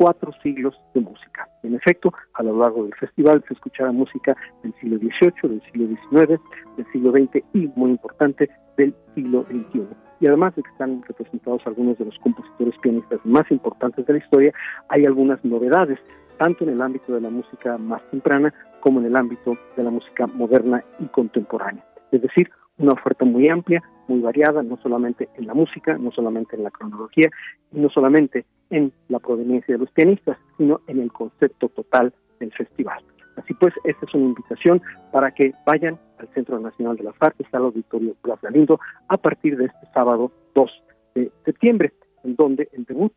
[0.00, 1.46] Cuatro siglos de música.
[1.62, 5.88] En efecto, a lo largo del festival se escuchará música del siglo XVIII, del siglo
[5.88, 6.40] XIX,
[6.78, 8.48] del siglo XX y, muy importante,
[8.78, 9.86] del siglo XXI.
[10.20, 14.18] y además de que están representados algunos de los compositores pianistas más importantes de la
[14.20, 14.54] historia,
[14.88, 15.98] hay algunas novedades,
[16.38, 19.90] tanto en el ámbito de la música más temprana como en el ámbito de la
[19.90, 21.84] música moderna y contemporánea.
[22.10, 22.48] Es decir,
[22.78, 26.70] una oferta muy amplia, muy variada, no solamente en la música, no solamente en la
[26.70, 27.28] cronología,
[27.70, 32.52] y no solamente en la proveniencia de los pianistas, sino en el concepto total del
[32.52, 33.02] festival.
[33.36, 34.82] Así pues, esta es una invitación
[35.12, 38.78] para que vayan al Centro Nacional de las Artes, al Auditorio Plaza Lindo,
[39.08, 40.70] a partir de este sábado 2
[41.14, 41.92] de septiembre,
[42.24, 43.12] en donde el debut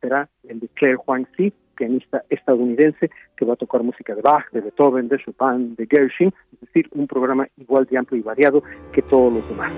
[0.00, 4.50] será el de Claire Huang Si, pianista estadounidense que va a tocar música de Bach,
[4.52, 8.62] de Beethoven, de Chopin, de Gershwin, es decir, un programa igual de amplio y variado
[8.92, 9.72] que todos los demás.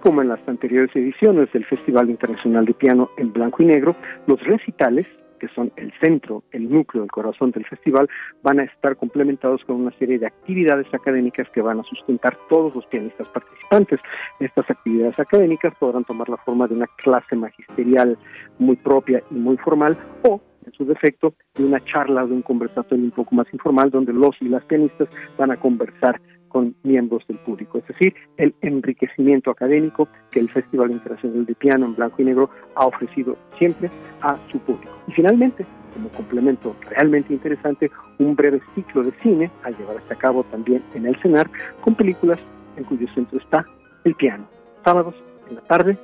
[0.00, 3.94] Como en las anteriores ediciones del Festival Internacional de Piano en Blanco y Negro,
[4.26, 5.06] los recitales
[5.40, 8.08] que son el centro, el núcleo, el corazón del festival,
[8.42, 12.74] van a estar complementados con una serie de actividades académicas que van a sustentar todos
[12.74, 14.00] los pianistas participantes.
[14.38, 18.18] Estas actividades académicas podrán tomar la forma de una clase magisterial
[18.58, 19.98] muy propia y muy formal
[20.28, 24.12] o en su defecto, de una charla de un conversatorio un poco más informal donde
[24.12, 25.08] los y las pianistas
[25.38, 26.20] van a conversar
[26.50, 31.86] con miembros del público, es decir, el enriquecimiento académico que el Festival Internacional de Piano
[31.86, 33.90] en Blanco y Negro ha ofrecido siempre
[34.20, 34.92] a su público.
[35.08, 35.64] Y finalmente,
[35.94, 41.06] como complemento realmente interesante, un breve ciclo de cine a llevarse a cabo también en
[41.06, 41.48] el CENAR
[41.80, 42.38] con películas
[42.76, 43.64] en cuyo centro está
[44.04, 44.46] el piano.
[44.84, 45.14] Sábados
[45.48, 45.98] en la tarde,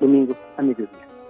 [0.00, 0.88] domingo a mediodía.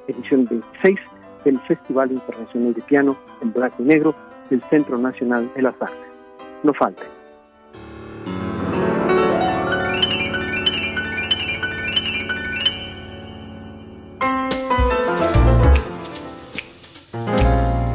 [0.08, 0.98] Edición 26
[1.44, 4.14] del Festival Internacional de Piano en Blanco y Negro
[4.50, 5.98] del Centro Nacional de las Artes.
[6.62, 7.21] No falte.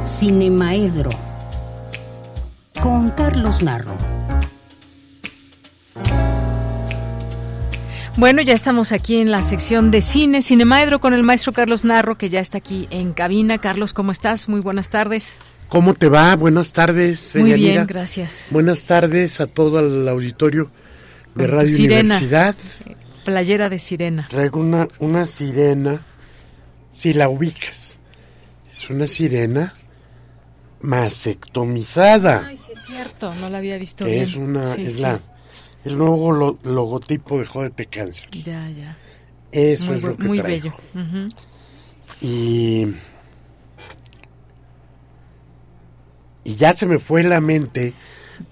[0.08, 1.10] Cinemaedro
[2.82, 3.98] con Carlos Narro.
[8.16, 12.18] Bueno, ya estamos aquí en la sección de cine, Cinemaedro con el maestro Carlos Narro,
[12.18, 13.58] que ya está aquí en cabina.
[13.58, 14.48] Carlos, ¿cómo estás?
[14.48, 15.40] Muy buenas tardes.
[15.68, 16.38] ¿Cómo te va?
[16.38, 17.36] Buenas tardes.
[17.36, 18.48] Muy bien, gracias.
[18.52, 20.72] Buenas tardes a todo el auditorio
[21.36, 22.56] de Radio Universidad.
[23.26, 24.26] Playera de sirena.
[24.30, 26.00] Traigo una, una sirena,
[26.94, 28.00] si la ubicas.
[28.72, 29.74] Es una sirena
[30.82, 32.46] masectomizada.
[32.48, 34.24] Ay, sí es cierto, no la había visto que bien.
[34.24, 35.02] Es una, Sí, es sí.
[35.02, 35.20] la,
[35.86, 38.30] el nuevo lo- logotipo de Jódete Cáncer.
[38.32, 38.98] Ya, ya.
[39.52, 40.74] Eso muy, es lo que Muy traigo.
[40.94, 41.28] bello.
[42.22, 42.88] Y,
[46.44, 47.94] y ya se me fue la mente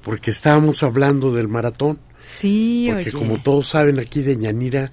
[0.03, 1.99] porque estábamos hablando del maratón.
[2.17, 3.17] Sí, Porque oye.
[3.17, 4.91] como todos saben, aquí de Yanira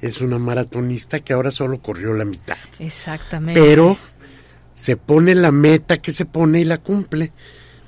[0.00, 2.56] es una maratonista que ahora solo corrió la mitad.
[2.78, 3.60] Exactamente.
[3.60, 3.96] Pero
[4.80, 7.32] se pone la meta que se pone y la cumple.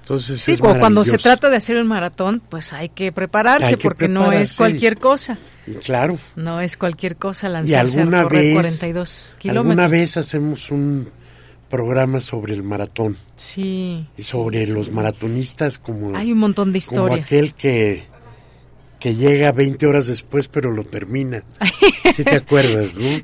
[0.03, 3.75] Entonces Sí, es cuando se trata de hacer un maratón, pues hay que prepararse Hay
[3.77, 5.39] que porque no es cualquier cosa.
[5.67, 6.19] Y Claro.
[6.37, 9.57] No es cualquier cosa Y lanzarse a alguna correr vez, 42 kilómetros.
[9.71, 11.09] alguna vez hacemos un
[11.71, 14.07] programa sobre el maratón Sí.
[14.19, 17.27] y sobre los maratonistas como Hay un montón de como historias.
[17.27, 18.03] aquel que
[19.01, 21.43] que llega 20 horas después pero lo termina.
[22.15, 23.23] Si te acuerdas, ¿no?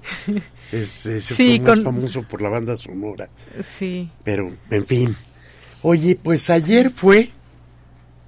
[0.72, 3.28] Es, ese Sí, fue más con- famoso por la banda sonora.
[3.64, 4.10] Sí.
[4.24, 5.16] Pero, en fin.
[5.82, 7.30] Oye, pues ayer fue.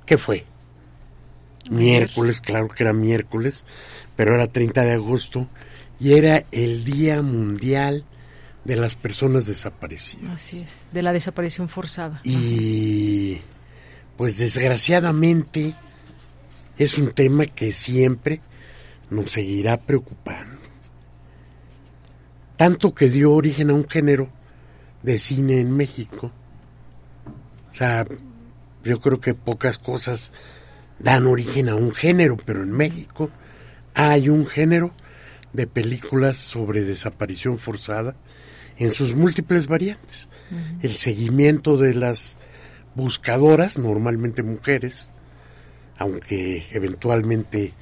[0.06, 0.44] ¿Qué fue?
[1.70, 3.64] Miércoles, claro que era miércoles,
[4.16, 5.46] pero era 30 de agosto
[6.00, 8.04] y era el Día Mundial
[8.64, 10.30] de las Personas Desaparecidas.
[10.32, 12.20] Así es, de la desaparición forzada.
[12.24, 13.38] Y
[14.16, 15.74] pues desgraciadamente
[16.78, 18.40] es un tema que siempre
[19.10, 20.58] nos seguirá preocupando.
[22.60, 24.28] Tanto que dio origen a un género
[25.02, 26.30] de cine en México.
[27.70, 28.06] O sea,
[28.84, 30.30] yo creo que pocas cosas
[30.98, 33.30] dan origen a un género, pero en México
[33.94, 34.90] hay un género
[35.54, 38.14] de películas sobre desaparición forzada
[38.76, 40.28] en sus múltiples variantes.
[40.82, 42.36] El seguimiento de las
[42.94, 45.08] buscadoras, normalmente mujeres,
[45.96, 47.72] aunque eventualmente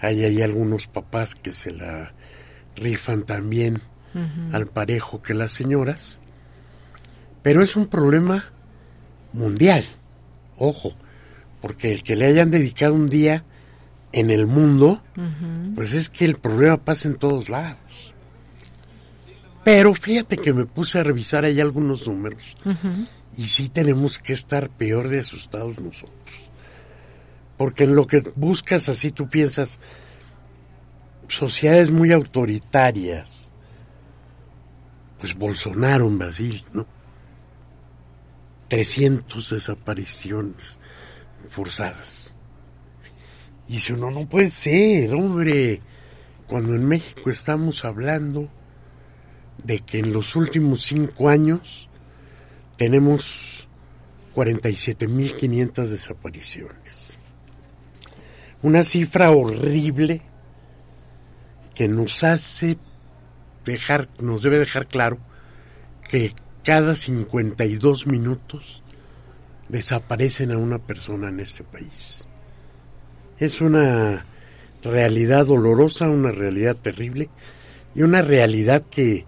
[0.00, 2.12] hay ahí algunos papás que se la
[2.74, 3.80] rifan también
[4.52, 6.20] Al parejo que las señoras,
[7.42, 8.44] pero es un problema
[9.32, 9.84] mundial,
[10.56, 10.94] ojo,
[11.60, 13.44] porque el que le hayan dedicado un día
[14.12, 15.02] en el mundo,
[15.74, 18.14] pues es que el problema pasa en todos lados.
[19.64, 22.56] Pero fíjate que me puse a revisar ahí algunos números
[23.36, 26.14] y sí tenemos que estar peor de asustados nosotros.
[27.56, 29.78] Porque en lo que buscas así tú piensas,
[31.28, 33.52] sociedades muy autoritarias,
[35.18, 36.86] pues Bolsonaro en Brasil, ¿no?
[38.68, 40.78] 300 desapariciones
[41.48, 42.34] forzadas.
[43.68, 45.80] Y si uno no puede ser, hombre,
[46.46, 48.48] cuando en México estamos hablando
[49.64, 51.88] de que en los últimos cinco años
[52.76, 53.68] tenemos
[54.34, 57.18] 47.500 desapariciones.
[58.62, 60.22] Una cifra horrible
[61.74, 62.78] que nos hace
[63.66, 65.18] dejar, nos debe dejar claro
[66.08, 66.32] que
[66.64, 68.82] cada 52 minutos
[69.68, 72.26] desaparecen a una persona en este país.
[73.38, 74.24] Es una
[74.82, 77.28] realidad dolorosa, una realidad terrible
[77.94, 79.26] y una realidad que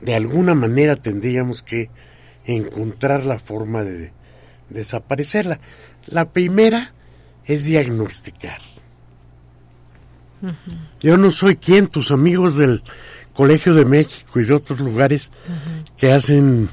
[0.00, 1.90] de alguna manera tendríamos que
[2.46, 4.12] encontrar la forma de
[4.70, 5.60] desaparecerla.
[6.06, 6.94] La primera
[7.44, 8.60] es diagnosticar.
[11.00, 12.82] Yo no soy quien, tus amigos del
[13.34, 15.30] Colegio de México y de otros lugares
[15.96, 16.68] que hacen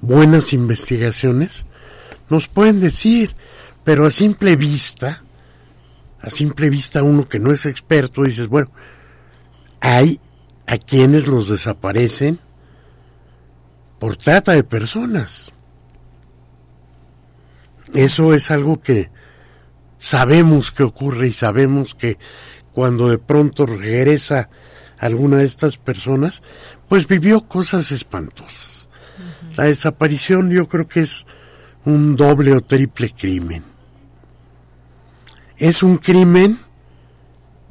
[0.00, 1.66] buenas investigaciones,
[2.28, 3.34] nos pueden decir,
[3.84, 5.22] pero a simple vista,
[6.20, 8.70] a simple vista uno que no es experto, dices, bueno,
[9.80, 10.20] hay
[10.66, 12.40] a quienes los desaparecen
[13.98, 15.52] por trata de personas.
[17.94, 19.10] Eso es algo que
[19.98, 22.18] sabemos que ocurre y sabemos que
[22.76, 24.50] cuando de pronto regresa
[24.98, 26.42] alguna de estas personas,
[26.90, 28.90] pues vivió cosas espantosas.
[29.56, 31.24] La desaparición yo creo que es
[31.86, 33.64] un doble o triple crimen.
[35.56, 36.58] Es un crimen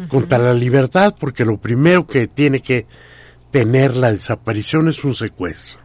[0.07, 2.87] contra la libertad porque lo primero que tiene que
[3.51, 5.81] tener la desaparición es un secuestro.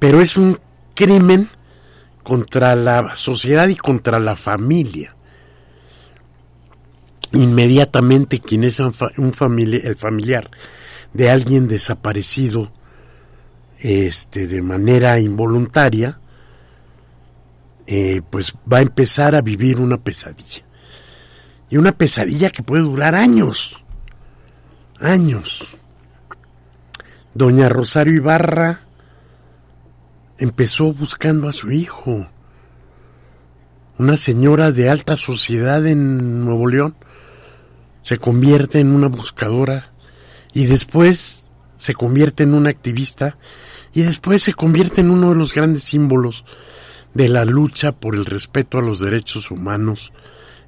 [0.00, 0.58] Pero es un
[0.96, 1.48] crimen
[2.24, 5.14] contra la sociedad y contra la familia.
[7.32, 10.50] Inmediatamente quien es un el familiar
[11.12, 12.72] de alguien desaparecido
[13.78, 16.18] este, de manera involuntaria,
[17.86, 20.64] eh, pues va a empezar a vivir una pesadilla.
[21.70, 23.84] Y una pesadilla que puede durar años.
[25.00, 25.76] Años.
[27.34, 28.80] Doña Rosario Ibarra
[30.38, 32.28] empezó buscando a su hijo.
[33.98, 36.96] Una señora de alta sociedad en Nuevo León
[38.02, 39.92] se convierte en una buscadora
[40.52, 43.38] y después se convierte en una activista
[43.92, 46.44] y después se convierte en uno de los grandes símbolos
[47.14, 50.12] de la lucha por el respeto a los derechos humanos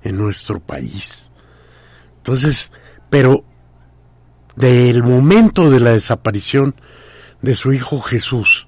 [0.02, 1.30] en nuestro país.
[2.18, 2.70] Entonces,
[3.10, 3.44] pero
[4.54, 6.76] del momento de la desaparición
[7.42, 8.65] de su hijo Jesús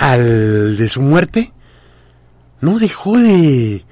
[0.00, 1.52] al de su muerte,
[2.62, 3.84] no dejó de,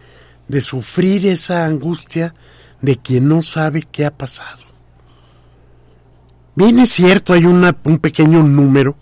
[0.49, 2.35] de sufrir esa angustia
[2.81, 4.63] de quien no sabe qué ha pasado.
[6.55, 8.97] Bien es cierto, hay una, un pequeño número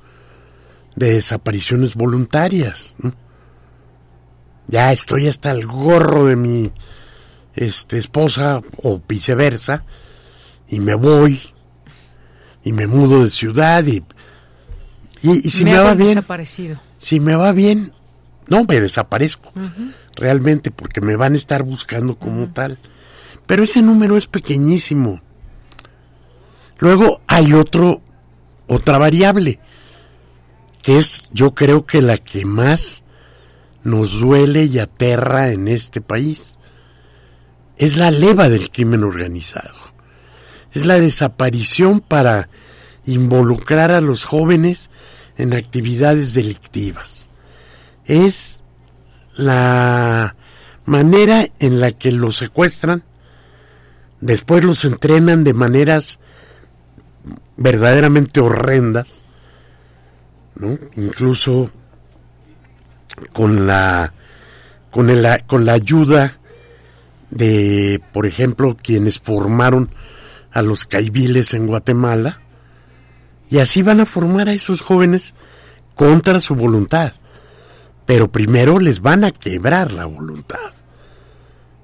[0.96, 2.96] de desapariciones voluntarias.
[4.66, 6.72] Ya estoy hasta el gorro de mi
[7.54, 9.84] este, esposa o viceversa
[10.68, 11.40] y me voy
[12.64, 14.02] y me mudo de ciudad y,
[15.22, 16.84] y, si me, va bien desaparecido.
[16.96, 17.92] Si me va bien
[18.48, 19.52] no me desaparezco.
[20.14, 22.78] Realmente porque me van a estar buscando como tal.
[23.46, 25.20] Pero ese número es pequeñísimo.
[26.78, 28.02] Luego hay otro
[28.68, 29.60] otra variable
[30.82, 33.04] que es yo creo que la que más
[33.84, 36.58] nos duele y aterra en este país
[37.76, 39.78] es la leva del crimen organizado.
[40.72, 42.48] Es la desaparición para
[43.06, 44.90] involucrar a los jóvenes
[45.36, 47.28] en actividades delictivas.
[48.04, 48.62] Es
[49.36, 50.34] la
[50.84, 53.02] manera en la que los secuestran,
[54.20, 56.18] después los entrenan de maneras
[57.56, 59.24] verdaderamente horrendas,
[60.96, 61.70] incluso
[63.32, 64.12] con la
[64.90, 66.38] con, el, con la ayuda
[67.30, 69.90] de, por ejemplo, quienes formaron
[70.52, 72.40] a los caibiles en Guatemala
[73.48, 75.34] y así van a formar a esos jóvenes
[75.94, 77.12] contra su voluntad.
[78.04, 80.72] Pero primero les van a quebrar la voluntad.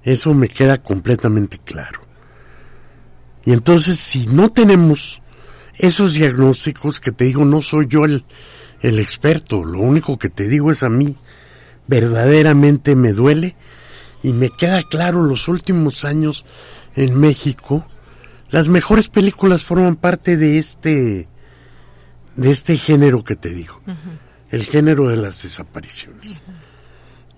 [0.03, 2.01] Eso me queda completamente claro.
[3.45, 5.23] Y entonces si no tenemos
[5.77, 8.25] esos diagnósticos que te digo, no soy yo el,
[8.81, 11.17] el experto, lo único que te digo es a mí,
[11.89, 13.57] verdaderamente me duele
[14.23, 16.45] y me queda claro los últimos años
[16.95, 17.85] en México
[18.53, 21.27] las mejores películas forman parte de este
[22.37, 23.81] de este género que te digo,
[24.51, 26.43] el género de las desapariciones.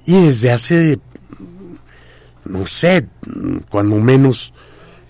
[0.07, 1.01] Y desde hace
[2.45, 3.09] no sé,
[3.71, 4.53] cuando menos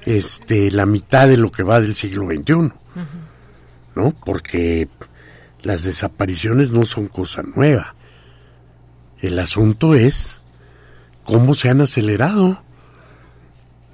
[0.05, 2.73] este la mitad de lo que va del siglo XXI.
[3.97, 4.12] ¿No?
[4.24, 4.89] Porque
[5.62, 7.94] las desapariciones no son cosa nueva.
[9.20, 10.43] El asunto es
[11.23, 12.62] cómo se han acelerado.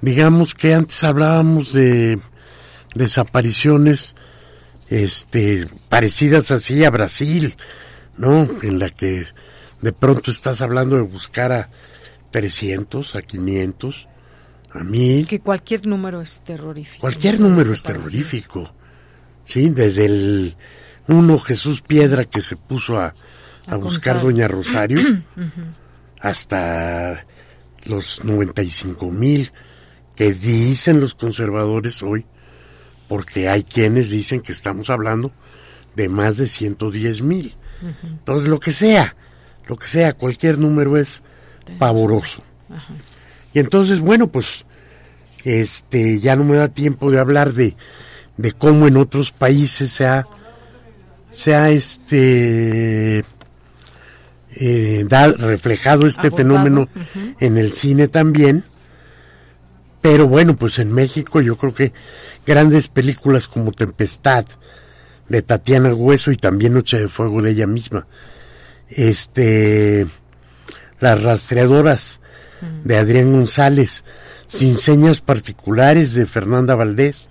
[0.01, 2.19] Digamos que antes hablábamos de
[2.95, 4.15] desapariciones
[4.91, 7.55] este parecidas así a Brasil,
[8.17, 8.47] ¿no?
[8.61, 9.25] En la que
[9.81, 11.69] de pronto estás hablando de buscar a
[12.31, 14.07] 300, a 500,
[14.73, 15.27] a 1000.
[15.27, 17.01] Que cualquier número es terrorífico.
[17.01, 18.75] Cualquier número es terrorífico.
[19.45, 20.55] Sí, desde el
[21.07, 23.15] uno Jesús Piedra que se puso a,
[23.67, 25.01] a, buscar Doña Rosario
[26.19, 27.25] hasta
[27.85, 29.51] los 95 mil
[30.15, 32.25] que dicen los conservadores hoy,
[33.11, 35.33] porque hay quienes dicen que estamos hablando
[35.97, 37.57] de más de 110 mil.
[38.03, 39.17] Entonces, lo que sea,
[39.67, 41.21] lo que sea, cualquier número es
[41.77, 42.41] pavoroso.
[43.53, 44.63] Y entonces, bueno, pues
[45.43, 47.75] este ya no me da tiempo de hablar de,
[48.37, 50.25] de cómo en otros países se ha,
[51.31, 53.25] se ha este
[54.55, 55.05] eh,
[55.37, 56.87] reflejado este fenómeno
[57.41, 58.63] en el cine también.
[59.99, 61.91] Pero bueno, pues en México yo creo que
[62.45, 64.45] grandes películas como Tempestad
[65.29, 68.07] de Tatiana Hueso y también Noche de Fuego de ella misma.
[68.89, 70.05] Este
[70.99, 72.21] Las rastreadoras
[72.83, 74.03] de Adrián González,
[74.47, 77.29] Sin señas particulares de Fernanda Valdés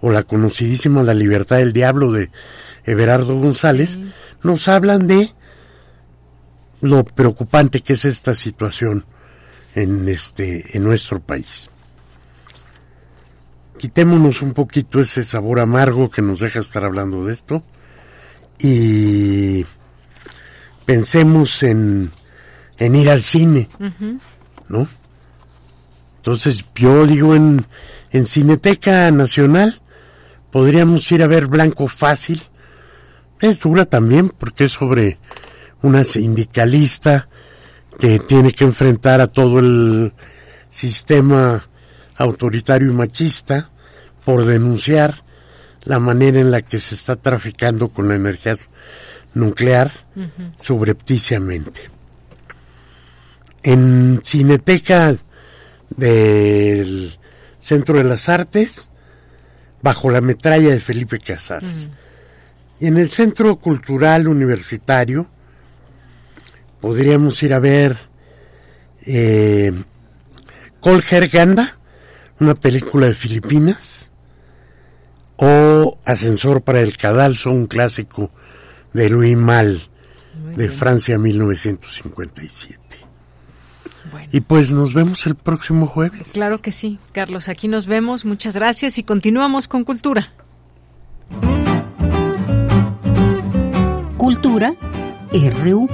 [0.00, 2.30] o la conocidísima La libertad del diablo de
[2.84, 3.98] Everardo González,
[4.42, 5.32] nos hablan de
[6.80, 9.04] lo preocupante que es esta situación
[9.74, 11.70] en este en nuestro país.
[13.82, 17.64] Quitémonos un poquito ese sabor amargo que nos deja estar hablando de esto
[18.60, 19.66] y
[20.86, 22.12] pensemos en,
[22.78, 23.68] en ir al cine,
[24.68, 24.86] ¿no?
[26.18, 27.66] Entonces yo digo en,
[28.12, 29.82] en Cineteca Nacional
[30.52, 32.40] podríamos ir a ver Blanco Fácil.
[33.40, 35.18] Es dura también porque es sobre
[35.82, 37.28] una sindicalista
[37.98, 40.12] que tiene que enfrentar a todo el
[40.68, 41.66] sistema
[42.22, 43.70] autoritario y machista
[44.24, 45.22] por denunciar
[45.84, 48.56] la manera en la que se está traficando con la energía
[49.34, 49.90] nuclear
[50.58, 51.80] subrepticiamente.
[53.62, 55.14] En Cineteca
[55.90, 57.18] del
[57.58, 58.90] Centro de las Artes,
[59.82, 61.88] bajo la metralla de Felipe Casares.
[62.80, 65.28] Y en el Centro Cultural Universitario,
[66.80, 67.96] podríamos ir a ver
[69.06, 69.72] eh,
[70.80, 71.78] Colger Ganda,
[72.42, 74.10] una película de Filipinas,
[75.36, 78.30] o Ascensor para el Cadalso, un clásico
[78.92, 79.88] de Louis Mal,
[80.56, 82.80] de Francia 1957.
[84.32, 86.32] Y pues nos vemos el próximo jueves.
[86.32, 90.32] Claro que sí, Carlos, aquí nos vemos, muchas gracias y continuamos con Cultura.
[94.18, 94.74] Cultura
[95.32, 95.88] RU.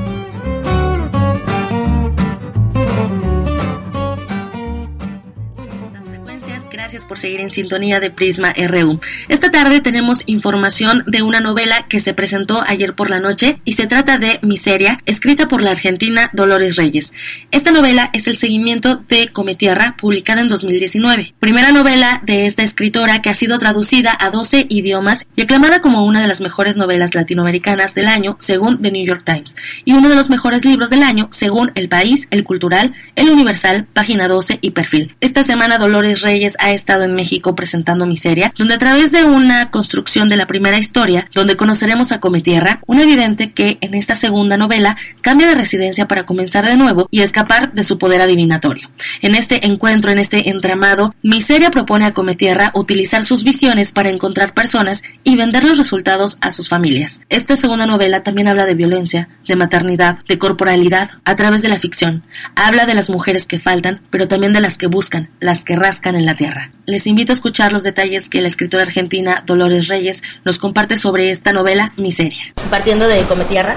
[6.89, 8.99] Gracias por seguir en sintonía de Prisma RU.
[9.29, 13.73] Esta tarde tenemos información de una novela que se presentó ayer por la noche y
[13.73, 17.13] se trata de Miseria, escrita por la argentina Dolores Reyes.
[17.51, 21.35] Esta novela es el seguimiento de Cometierra, publicada en 2019.
[21.39, 26.07] Primera novela de esta escritora que ha sido traducida a 12 idiomas y aclamada como
[26.07, 30.09] una de las mejores novelas latinoamericanas del año, según The New York Times, y uno
[30.09, 34.61] de los mejores libros del año, según El País, El Cultural, El Universal, Página 12
[34.63, 35.15] y Perfil.
[35.21, 39.71] Esta semana Dolores Reyes ha estado en México presentando Miseria, donde a través de una
[39.71, 44.57] construcción de la primera historia, donde conoceremos a Cometierra, un evidente que en esta segunda
[44.57, 48.91] novela cambia de residencia para comenzar de nuevo y escapar de su poder adivinatorio.
[49.21, 54.55] En este encuentro, en este entramado, Miseria propone a Cometierra utilizar sus visiones para encontrar
[54.55, 57.21] personas y vender los resultados a sus familias.
[57.29, 61.79] Esta segunda novela también habla de violencia, de maternidad, de corporalidad, a través de la
[61.79, 62.23] ficción.
[62.55, 66.15] Habla de las mujeres que faltan, pero también de las que buscan, las que rascan
[66.15, 66.68] en la tierra.
[66.87, 71.31] Les invito a escuchar los detalles que la escritora argentina Dolores Reyes nos comparte sobre
[71.31, 72.55] esta novela Miseria.
[72.71, 73.77] Partiendo de Cometierra,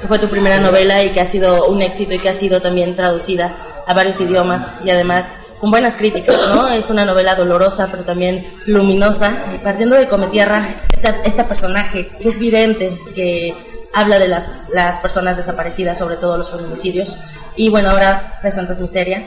[0.00, 2.60] que fue tu primera novela y que ha sido un éxito y que ha sido
[2.60, 3.52] también traducida
[3.86, 6.68] a varios idiomas y además con buenas críticas, ¿no?
[6.68, 9.32] Es una novela dolorosa pero también luminosa.
[9.62, 10.74] Partiendo de Cometierra,
[11.24, 13.54] esta, personaje que es vidente, que
[13.92, 17.18] habla de las, las personas desaparecidas, sobre todo los feminicidios.
[17.56, 19.22] Y bueno, ahora presentas Miseria,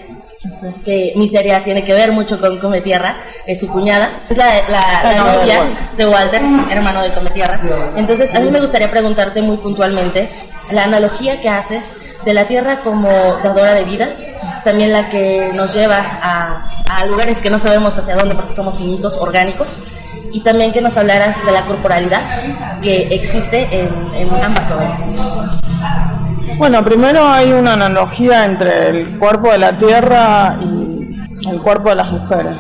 [0.84, 5.59] que Miseria tiene que ver mucho con Cometierra, es su cuñada, es la, la, novia
[5.97, 7.59] de Walter, hermano de Cometierra.
[7.95, 10.30] Entonces, a mí me gustaría preguntarte muy puntualmente
[10.72, 13.09] la analogía que haces de la tierra como
[13.43, 14.09] dadora de vida,
[14.63, 18.77] también la que nos lleva a, a lugares que no sabemos hacia dónde porque somos
[18.77, 19.81] finitos, orgánicos,
[20.31, 22.22] y también que nos hablaras de la corporalidad
[22.81, 25.15] que existe en, en ambas novelas.
[26.57, 31.95] Bueno, primero hay una analogía entre el cuerpo de la tierra y el cuerpo de
[31.95, 32.53] las mujeres.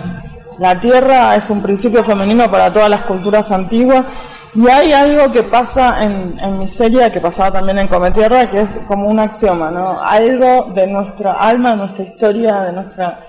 [0.59, 4.05] La tierra es un principio femenino para todas las culturas antiguas
[4.53, 9.07] y hay algo que pasa en, Miseria, que pasaba también en Cometierra, que es como
[9.07, 10.01] un axioma, ¿no?
[10.01, 13.19] Algo de nuestra alma, de nuestra historia, de nuestra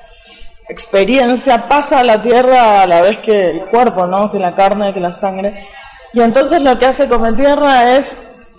[0.68, 4.30] experiencia pasa a la tierra a la vez que el cuerpo, ¿no?
[4.32, 5.66] Que la carne, que la sangre.
[6.12, 8.16] Y entonces lo que hace Cometierra es,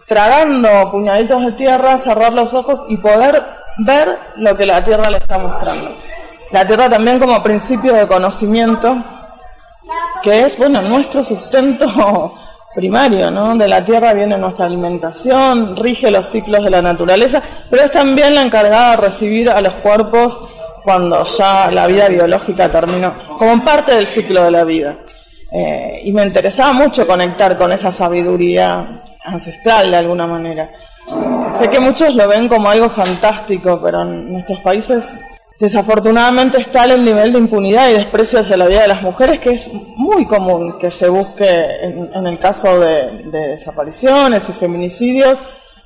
[0.07, 3.43] tragando puñaditos de tierra, cerrar los ojos y poder
[3.79, 5.91] ver lo que la tierra le está mostrando.
[6.51, 9.03] La tierra también como principio de conocimiento,
[10.23, 12.33] que es, bueno, nuestro sustento
[12.75, 13.55] primario, ¿no?
[13.55, 18.33] De la tierra viene nuestra alimentación, rige los ciclos de la naturaleza, pero es también
[18.33, 20.39] la encargada de recibir a los cuerpos
[20.83, 24.95] cuando ya la vida biológica terminó, como parte del ciclo de la vida.
[25.51, 28.85] Eh, y me interesaba mucho conectar con esa sabiduría
[29.27, 30.67] ancestral de alguna manera.
[31.57, 35.17] sé que muchos lo ven como algo fantástico, pero en nuestros países
[35.59, 39.53] Desafortunadamente está el nivel de impunidad y desprecio hacia la vida de las mujeres que
[39.53, 41.49] es muy común que se busque
[41.81, 45.39] en, el caso de, desapariciones y feminicidios,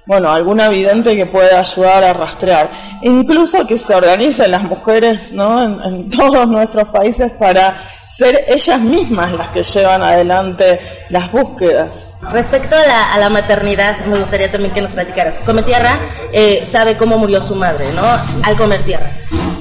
[0.06, 2.70] bueno, alguna evidente que pueda ayudar a rastrear.
[3.04, 5.64] Incluso que se organicen las mujeres ¿no?
[5.64, 7.82] en todos nuestros países para
[8.16, 10.80] ser ellas mismas las que llevan adelante
[11.10, 12.14] las búsquedas.
[12.32, 15.38] Respecto a la, maternidad, me gustaría también que nos platicaras.
[15.40, 15.98] Come Tierra
[16.34, 18.04] eh, sabe cómo murió su madre, ¿no?
[18.44, 19.10] Al comer tierra.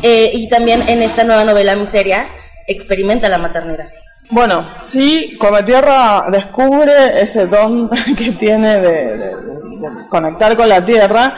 [0.03, 2.27] Eh, y también en esta nueva novela Miseria
[2.67, 3.89] experimenta la maternidad.
[4.31, 9.33] Bueno, sí, Come Tierra descubre ese don que tiene de
[10.09, 11.35] conectar con la tierra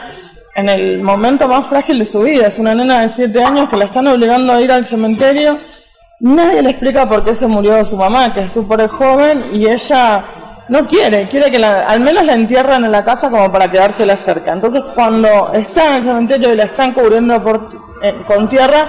[0.55, 2.47] en el momento más frágil de su vida.
[2.47, 5.57] Es una nena de 7 años que la están obligando a ir al cementerio
[6.23, 10.23] Nadie le explica por qué se murió su mamá, que es súper joven, y ella
[10.69, 14.53] no quiere, quiere que al menos la entierren en la casa como para quedársela cerca.
[14.53, 17.67] Entonces cuando está en el cementerio y la están cubriendo por,
[18.01, 18.87] eh, con tierra,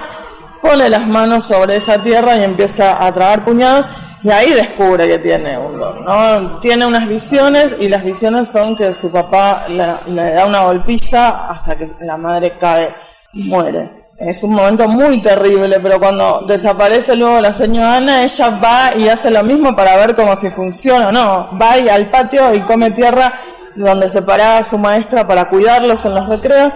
[0.61, 3.85] pone las manos sobre esa tierra y empieza a tragar puñados
[4.23, 6.59] y ahí descubre que tiene un don, ¿no?
[6.61, 11.75] Tiene unas visiones y las visiones son que su papá le da una golpiza hasta
[11.75, 12.95] que la madre cae
[13.33, 14.04] y muere.
[14.17, 19.09] Es un momento muy terrible, pero cuando desaparece luego la señora Ana, ella va y
[19.09, 21.49] hace lo mismo para ver cómo si funciona o no.
[21.61, 23.33] Va ahí al patio y come tierra
[23.75, 26.71] donde se paraba su maestra para cuidarlos en los recreos.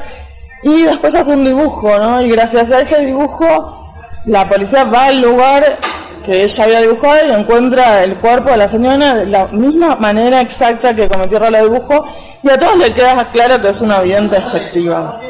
[0.64, 2.22] Y después hace un dibujo, ¿no?
[2.22, 3.96] Y gracias a ese dibujo,
[4.26, 5.78] la policía va al lugar
[6.26, 10.42] que ella había dibujado y encuentra el cuerpo de la señora de la misma manera
[10.42, 12.04] exacta que Come Tierra la dibujó.
[12.44, 15.22] Y a todos le queda claro que es una vidente efectiva.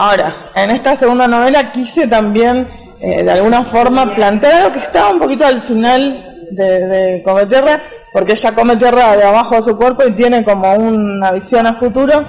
[0.00, 2.66] Ahora, en esta segunda novela quise también,
[3.02, 7.78] eh, de alguna forma, plantear algo que estaba un poquito al final de, de Cometerra,
[8.10, 11.74] porque ella come tierra de abajo de su cuerpo y tiene como una visión a
[11.74, 12.24] futuro,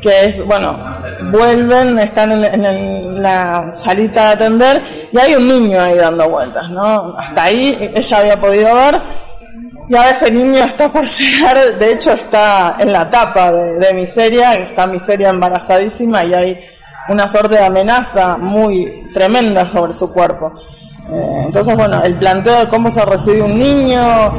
[0.00, 0.76] que es, bueno,
[1.30, 4.82] vuelven, están en, la salita de atender
[5.12, 7.14] y hay un niño ahí dando vueltas, ¿no?
[7.16, 9.00] Hasta ahí ella había podido ver.
[9.88, 13.92] Y ahora ese niño está por llegar, de hecho está en la tapa de, de
[13.92, 16.73] Miseria, está Miseria embarazadísima y hay
[17.08, 20.52] una suerte de amenaza muy tremenda sobre su cuerpo.
[21.10, 24.32] Eh, entonces, bueno, el planteo de cómo se recibe un niño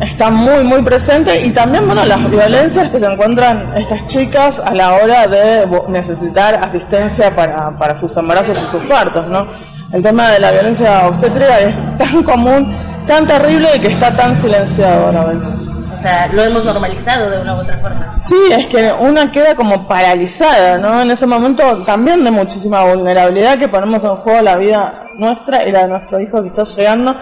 [0.00, 4.74] está muy, muy presente y también, bueno, las violencias que se encuentran estas chicas a
[4.74, 9.46] la hora de necesitar asistencia para, para sus embarazos y sus partos, ¿no?
[9.92, 12.74] El tema de la violencia obstétrica es tan común,
[13.06, 15.44] tan terrible y que está tan silenciado a la vez.
[15.94, 18.18] O sea, lo hemos normalizado de una u otra forma.
[18.18, 21.00] Sí, es que una queda como paralizada, ¿no?
[21.00, 25.70] En ese momento también de muchísima vulnerabilidad que ponemos en juego la vida nuestra y
[25.70, 27.14] la de nuestro hijo que está llegando.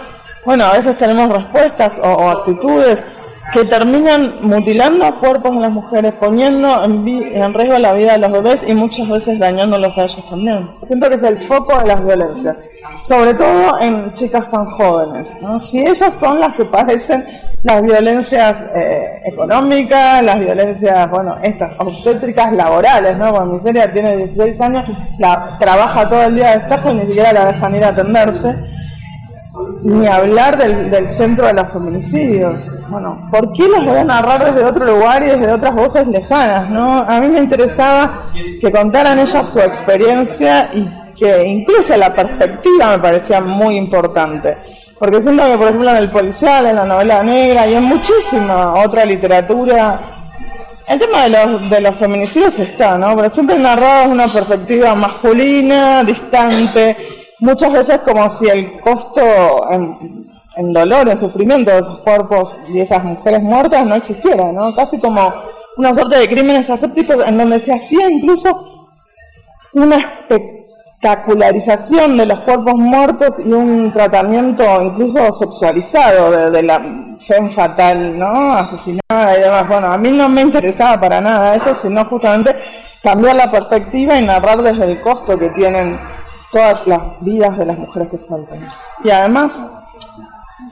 [0.46, 3.04] Bueno, a veces tenemos respuestas o, actitudes
[3.52, 8.32] que terminan mutilando cuerpos de las mujeres, poniendo en, en, riesgo la vida de los
[8.32, 10.70] bebés y muchas veces dañándolos a ellos también.
[10.82, 12.56] Siento que es el foco de las violencias,
[13.02, 15.36] sobre todo en chicas tan jóvenes.
[15.40, 15.58] ¿no?
[15.60, 17.24] Si ellas son las que padecen
[17.62, 23.30] las violencias eh, económicas, las violencias, bueno, estas obstétricas laborales, ¿no?
[23.30, 24.84] Cuando Miseria tiene 16 años,
[25.18, 28.54] la, trabaja todo el día de estajo y ni siquiera la dejan ir a atenderse.
[29.82, 32.68] Ni hablar del, del centro de los feminicidios.
[32.88, 36.70] Bueno, ¿por qué los voy a narrar desde otro lugar y desde otras voces lejanas,
[36.70, 37.00] no?
[37.00, 38.22] A mí me interesaba
[38.60, 40.88] que contaran ellas su experiencia y
[41.22, 44.56] que incluso la perspectiva me parecía muy importante
[45.02, 48.74] porque siento que, por ejemplo, en el policial, en la novela negra y en muchísima
[48.84, 49.98] otra literatura,
[50.86, 53.16] el tema de los, de los feminicidios está, ¿no?
[53.16, 56.96] Pero siempre narrado desde una perspectiva masculina, distante,
[57.40, 59.20] muchas veces como si el costo
[59.72, 64.72] en, dolor, en sufrimiento de esos cuerpos y esas mujeres muertas no existiera, ¿no?
[64.72, 65.34] Casi como
[65.78, 68.88] una suerte de crímenes asépticos en donde se hacía incluso
[69.72, 69.98] una
[71.02, 76.80] espectacularización de los cuerpos muertos y un tratamiento incluso sexualizado de, la
[77.18, 78.52] fe fatal, ¿no?
[78.52, 79.68] Asesinada y demás.
[79.68, 82.54] Bueno, a mí no me interesaba para nada eso, sino justamente
[83.02, 85.98] cambiar la perspectiva y narrar desde el costo que tienen
[86.52, 88.60] todas las vidas de las mujeres que faltan.
[89.02, 89.58] Y además,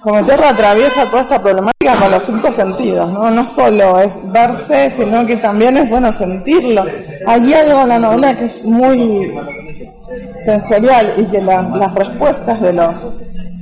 [0.00, 3.30] como tierra atraviesa toda esta problemática con los cinco sentidos, ¿no?
[3.30, 6.84] No solo es verse, sino que también es bueno sentirlo.
[7.26, 9.32] Hay algo en la novela que es muy
[10.44, 12.96] sensorial y que las respuestas de los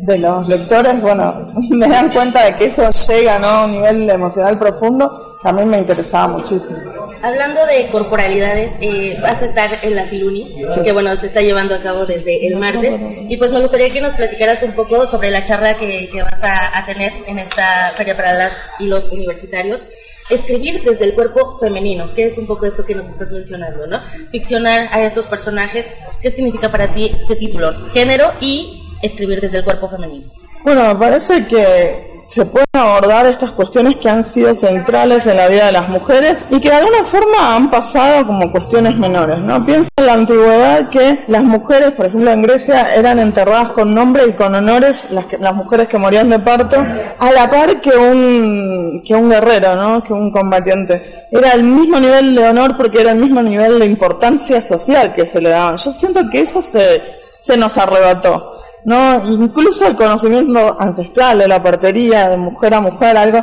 [0.00, 3.46] de los lectores, bueno, me dan cuenta de que eso llega ¿no?
[3.46, 6.78] a un nivel emocional profundo, mí me interesaba muchísimo.
[7.20, 11.74] Hablando de corporalidades, eh, vas a estar en la Filuni, que bueno, se está llevando
[11.74, 13.00] a cabo desde el martes.
[13.28, 16.42] Y pues me gustaría que nos platicaras un poco sobre la charla que, que vas
[16.44, 19.88] a, a, tener en esta Feria para las y los universitarios.
[20.30, 24.00] Escribir desde el cuerpo femenino, que es un poco esto que nos estás mencionando, ¿no?
[24.30, 25.90] Ficcionar a estos personajes.
[26.20, 27.72] ¿Qué significa para ti este título?
[27.90, 30.30] Género y escribir desde el cuerpo femenino.
[30.64, 35.48] Bueno, me parece que se pueden abordar estas cuestiones que han sido centrales en la
[35.48, 39.64] vida de las mujeres y que de alguna forma han pasado como cuestiones menores, ¿no?
[39.64, 44.24] Piensa en la antigüedad que las mujeres, por ejemplo en Grecia, eran enterradas con nombre
[44.28, 46.76] y con honores, las, las mujeres que morían de parto,
[47.18, 50.04] a la par que un, que un guerrero, ¿no?
[50.04, 51.26] Que un combatiente.
[51.30, 55.24] Era el mismo nivel de honor porque era el mismo nivel de importancia social que
[55.24, 55.76] se le daban.
[55.78, 57.02] Yo siento que eso se,
[57.40, 58.57] se nos arrebató.
[58.84, 59.22] ¿No?
[59.26, 63.42] Incluso el conocimiento ancestral de la partería, de mujer a mujer, algo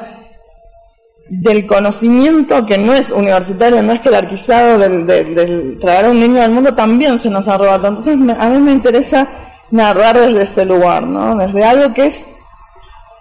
[1.27, 6.41] del conocimiento que no es universitario, no es jerarquizado del, del, traer a un niño
[6.41, 7.87] al mundo, también se nos arrebató.
[7.87, 9.27] Entonces a mí me interesa
[9.71, 11.35] narrar desde ese lugar, ¿no?
[11.35, 12.25] Desde algo que es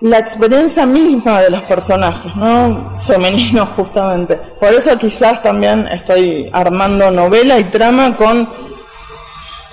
[0.00, 2.98] la experiencia misma de los personajes, ¿no?
[3.00, 4.36] Femeninos justamente.
[4.36, 8.63] Por eso quizás también estoy armando novela y trama con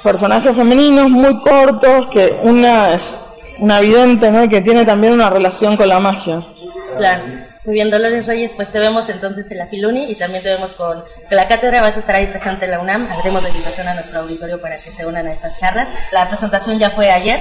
[0.03, 3.15] personajes femeninos muy cortos, que una es
[3.59, 4.47] una vidente, ¿no?
[4.49, 6.43] que tiene también una relación con la magia.
[6.97, 7.23] Claro.
[7.63, 10.73] Muy bien, Dolores Reyes, pues te vemos entonces en la Filuni y también te vemos
[10.73, 11.79] con la cátedra.
[11.79, 13.07] Vas a estar ahí presente en la UNAM.
[13.19, 15.89] Haremos la invitación a nuestro auditorio para que se unan a estas charlas.
[16.11, 17.39] La presentación ya fue ayer.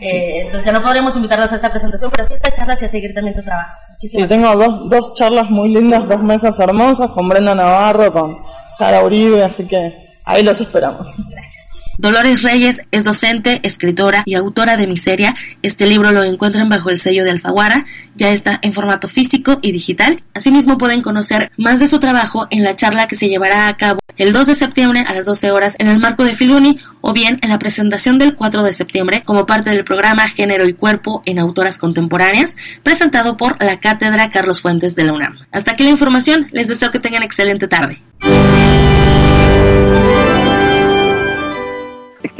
[0.00, 2.84] Eh, entonces ya no podremos invitarlos a esta presentación, pero sí a esta charla y
[2.84, 3.78] a seguir también tu trabajo.
[3.90, 8.38] Muchísimas sí, tengo dos, dos charlas muy lindas, dos mesas hermosas con Brenda Navarro, con
[8.72, 11.06] Sara Uribe, así que ahí los esperamos.
[11.30, 11.59] Gracias.
[12.00, 15.36] Dolores Reyes es docente, escritora y autora de Miseria.
[15.60, 17.84] Este libro lo encuentran bajo el sello de Alfaguara.
[18.16, 20.22] Ya está en formato físico y digital.
[20.32, 23.98] Asimismo pueden conocer más de su trabajo en la charla que se llevará a cabo
[24.16, 27.36] el 2 de septiembre a las 12 horas en el marco de Filuni o bien
[27.42, 31.38] en la presentación del 4 de septiembre como parte del programa Género y Cuerpo en
[31.38, 35.36] Autoras Contemporáneas presentado por la Cátedra Carlos Fuentes de la UNAM.
[35.52, 36.48] Hasta aquí la información.
[36.50, 38.00] Les deseo que tengan excelente tarde.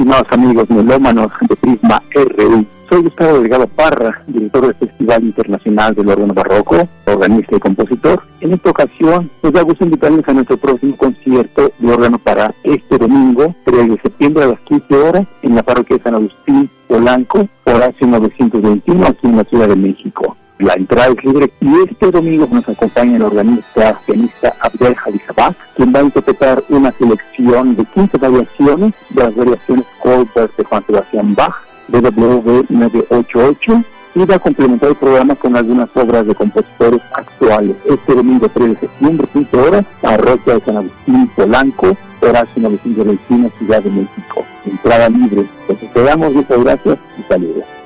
[0.01, 2.65] Estimados amigos melómanos de Prisma RU.
[2.89, 8.23] Soy Gustavo Delgado Parra, director del Festival Internacional del Órgano Barroco, organista y compositor.
[8.39, 12.97] En esta ocasión, nos da gusto invitarles a nuestro próximo concierto de órgano para este
[12.97, 17.47] domingo, 3 de septiembre a las 15 horas, en la parroquia de San Agustín, Polanco,
[17.65, 20.35] Horacio 921, aquí en la Ciudad de México.
[20.61, 25.91] La entrada es libre y este domingo nos acompaña el organista pianista Abdel Jalizabak, quien
[25.91, 31.33] va a interpretar una selección de 15 variaciones de las variaciones Goldberg de Juan Sebastián
[31.33, 31.55] Bach,
[31.87, 33.83] W 988
[34.13, 37.75] y va a complementar el programa con algunas obras de compositores actuales.
[37.85, 43.81] Este domingo 3 de septiembre, 15 horas, parroquia de San Agustín Polanco, Horacio 921, Ciudad
[43.81, 44.45] de México.
[44.63, 45.43] Entrada libre.
[45.67, 47.80] Les esperamos, muchas gracias y saludos.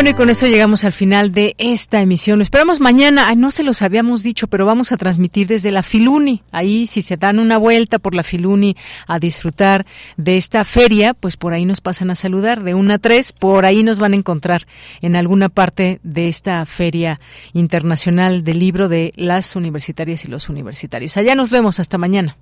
[0.00, 2.38] Bueno, y con eso llegamos al final de esta emisión.
[2.38, 3.34] Lo esperamos mañana.
[3.34, 6.42] no se los habíamos dicho, pero vamos a transmitir desde la Filuni.
[6.52, 9.84] Ahí, si se dan una vuelta por la Filuni a disfrutar
[10.16, 12.62] de esta feria, pues por ahí nos pasan a saludar.
[12.62, 14.66] De una a tres, por ahí nos van a encontrar
[15.02, 17.20] en alguna parte de esta feria
[17.52, 21.18] internacional del libro de las universitarias y los universitarios.
[21.18, 21.78] Allá nos vemos.
[21.78, 22.38] Hasta mañana.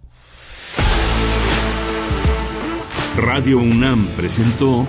[3.16, 4.88] Radio UNAM presentó.